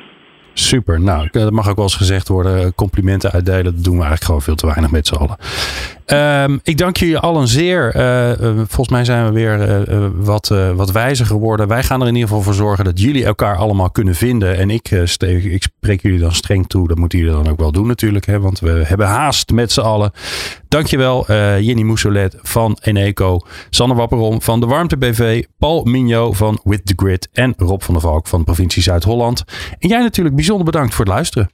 Super. 0.54 1.02
Nou, 1.02 1.28
dat 1.32 1.52
mag 1.52 1.70
ook 1.70 1.76
wel 1.76 1.86
eens 1.86 1.95
gezegd 1.95 2.28
worden. 2.28 2.76
Complimenten 2.76 3.32
uitdelen, 3.32 3.64
dat 3.64 3.84
doen 3.84 3.84
we 3.84 3.89
eigenlijk 3.89 4.24
gewoon 4.24 4.41
veel 4.41 4.56
te 4.56 4.66
weinig 4.66 4.91
met 4.91 5.08
z'n 5.08 5.16
allen. 5.16 5.38
Um, 6.14 6.60
ik 6.64 6.78
dank 6.78 6.97
jullie 6.97 7.18
allen 7.18 7.47
zeer. 7.47 7.95
Uh, 7.95 8.55
volgens 8.55 8.89
mij 8.89 9.05
zijn 9.05 9.26
we 9.26 9.32
weer 9.32 9.88
uh, 9.89 10.07
wat, 10.16 10.47
wat 10.76 10.91
wijzer 10.91 11.26
geworden. 11.26 11.68
Wij 11.68 11.84
gaan 11.84 12.01
er 12.01 12.07
in 12.07 12.14
ieder 12.14 12.30
geval 12.30 12.43
voor 12.43 12.53
zorgen 12.53 12.86
dat 12.86 12.99
jullie 12.99 13.26
elkaar 13.26 13.55
allemaal 13.55 13.89
kunnen 13.89 14.16
vinden. 14.16 14.57
En 14.57 14.70
ik, 14.70 14.91
ik 14.91 15.64
spreek 15.64 16.01
jullie 16.01 16.20
dan 16.20 16.34
streng 16.34 16.68
toe. 16.68 16.88
Dat 16.88 16.97
moeten 16.97 17.20
jullie 17.20 17.34
dan 17.34 17.49
ook 17.49 17.60
wel 17.60 17.72
doen 17.72 17.88
natuurlijk. 17.88 18.26
Hè, 18.26 18.39
want 18.39 18.60
we 18.60 18.70
hebben 18.86 19.07
haast 19.07 19.51
met 19.51 19.72
z'n 19.72 19.82
allen. 19.82 20.12
Dankjewel 20.68 21.26
Jenny 21.62 21.82
Moussolet 21.82 22.36
van 22.41 22.78
Eneco. 22.82 23.39
Sanne 23.70 23.95
Wapperom 23.95 24.41
van 24.41 24.60
de 24.60 24.66
Warmte 24.66 24.97
BV. 24.97 25.43
Paul 25.57 25.84
Mignot 25.84 26.38
van 26.38 26.60
With 26.64 26.86
The 26.86 26.93
Grid. 26.95 27.30
En 27.34 27.53
Rob 27.57 27.82
van 27.82 27.93
der 27.93 28.03
Valk 28.03 28.28
van 28.28 28.39
de 28.39 28.45
provincie 28.45 28.82
Zuid-Holland. 28.82 29.43
En 29.80 29.89
jij 29.89 30.01
natuurlijk 30.01 30.36
bijzonder 30.36 30.66
bedankt 30.66 30.93
voor 30.93 31.05
het 31.05 31.14
luisteren. 31.14 31.49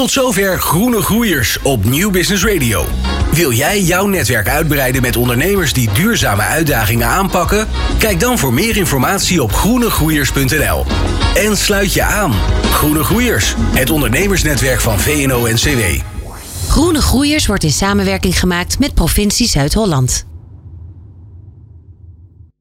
Tot 0.00 0.10
zover 0.10 0.60
Groene 0.60 1.02
Groeiers 1.02 1.58
op 1.62 1.84
Nieuw 1.84 2.10
Business 2.10 2.44
Radio. 2.44 2.86
Wil 3.32 3.52
jij 3.52 3.82
jouw 3.82 4.06
netwerk 4.06 4.48
uitbreiden 4.48 5.02
met 5.02 5.16
ondernemers 5.16 5.72
die 5.72 5.92
duurzame 5.92 6.42
uitdagingen 6.42 7.06
aanpakken? 7.06 7.68
Kijk 7.98 8.20
dan 8.20 8.38
voor 8.38 8.52
meer 8.52 8.76
informatie 8.76 9.42
op 9.42 9.52
groenegroeiers.nl. 9.52 10.86
En 11.34 11.56
sluit 11.56 11.92
je 11.92 12.02
aan. 12.02 12.32
Groene 12.70 13.04
Groeiers, 13.04 13.54
het 13.58 13.90
ondernemersnetwerk 13.90 14.80
van 14.80 15.00
VNO-NCW. 15.00 16.02
Groene 16.68 17.02
Groeiers 17.02 17.46
wordt 17.46 17.64
in 17.64 17.72
samenwerking 17.72 18.38
gemaakt 18.38 18.78
met 18.78 18.94
provincie 18.94 19.48
Zuid-Holland. 19.48 20.29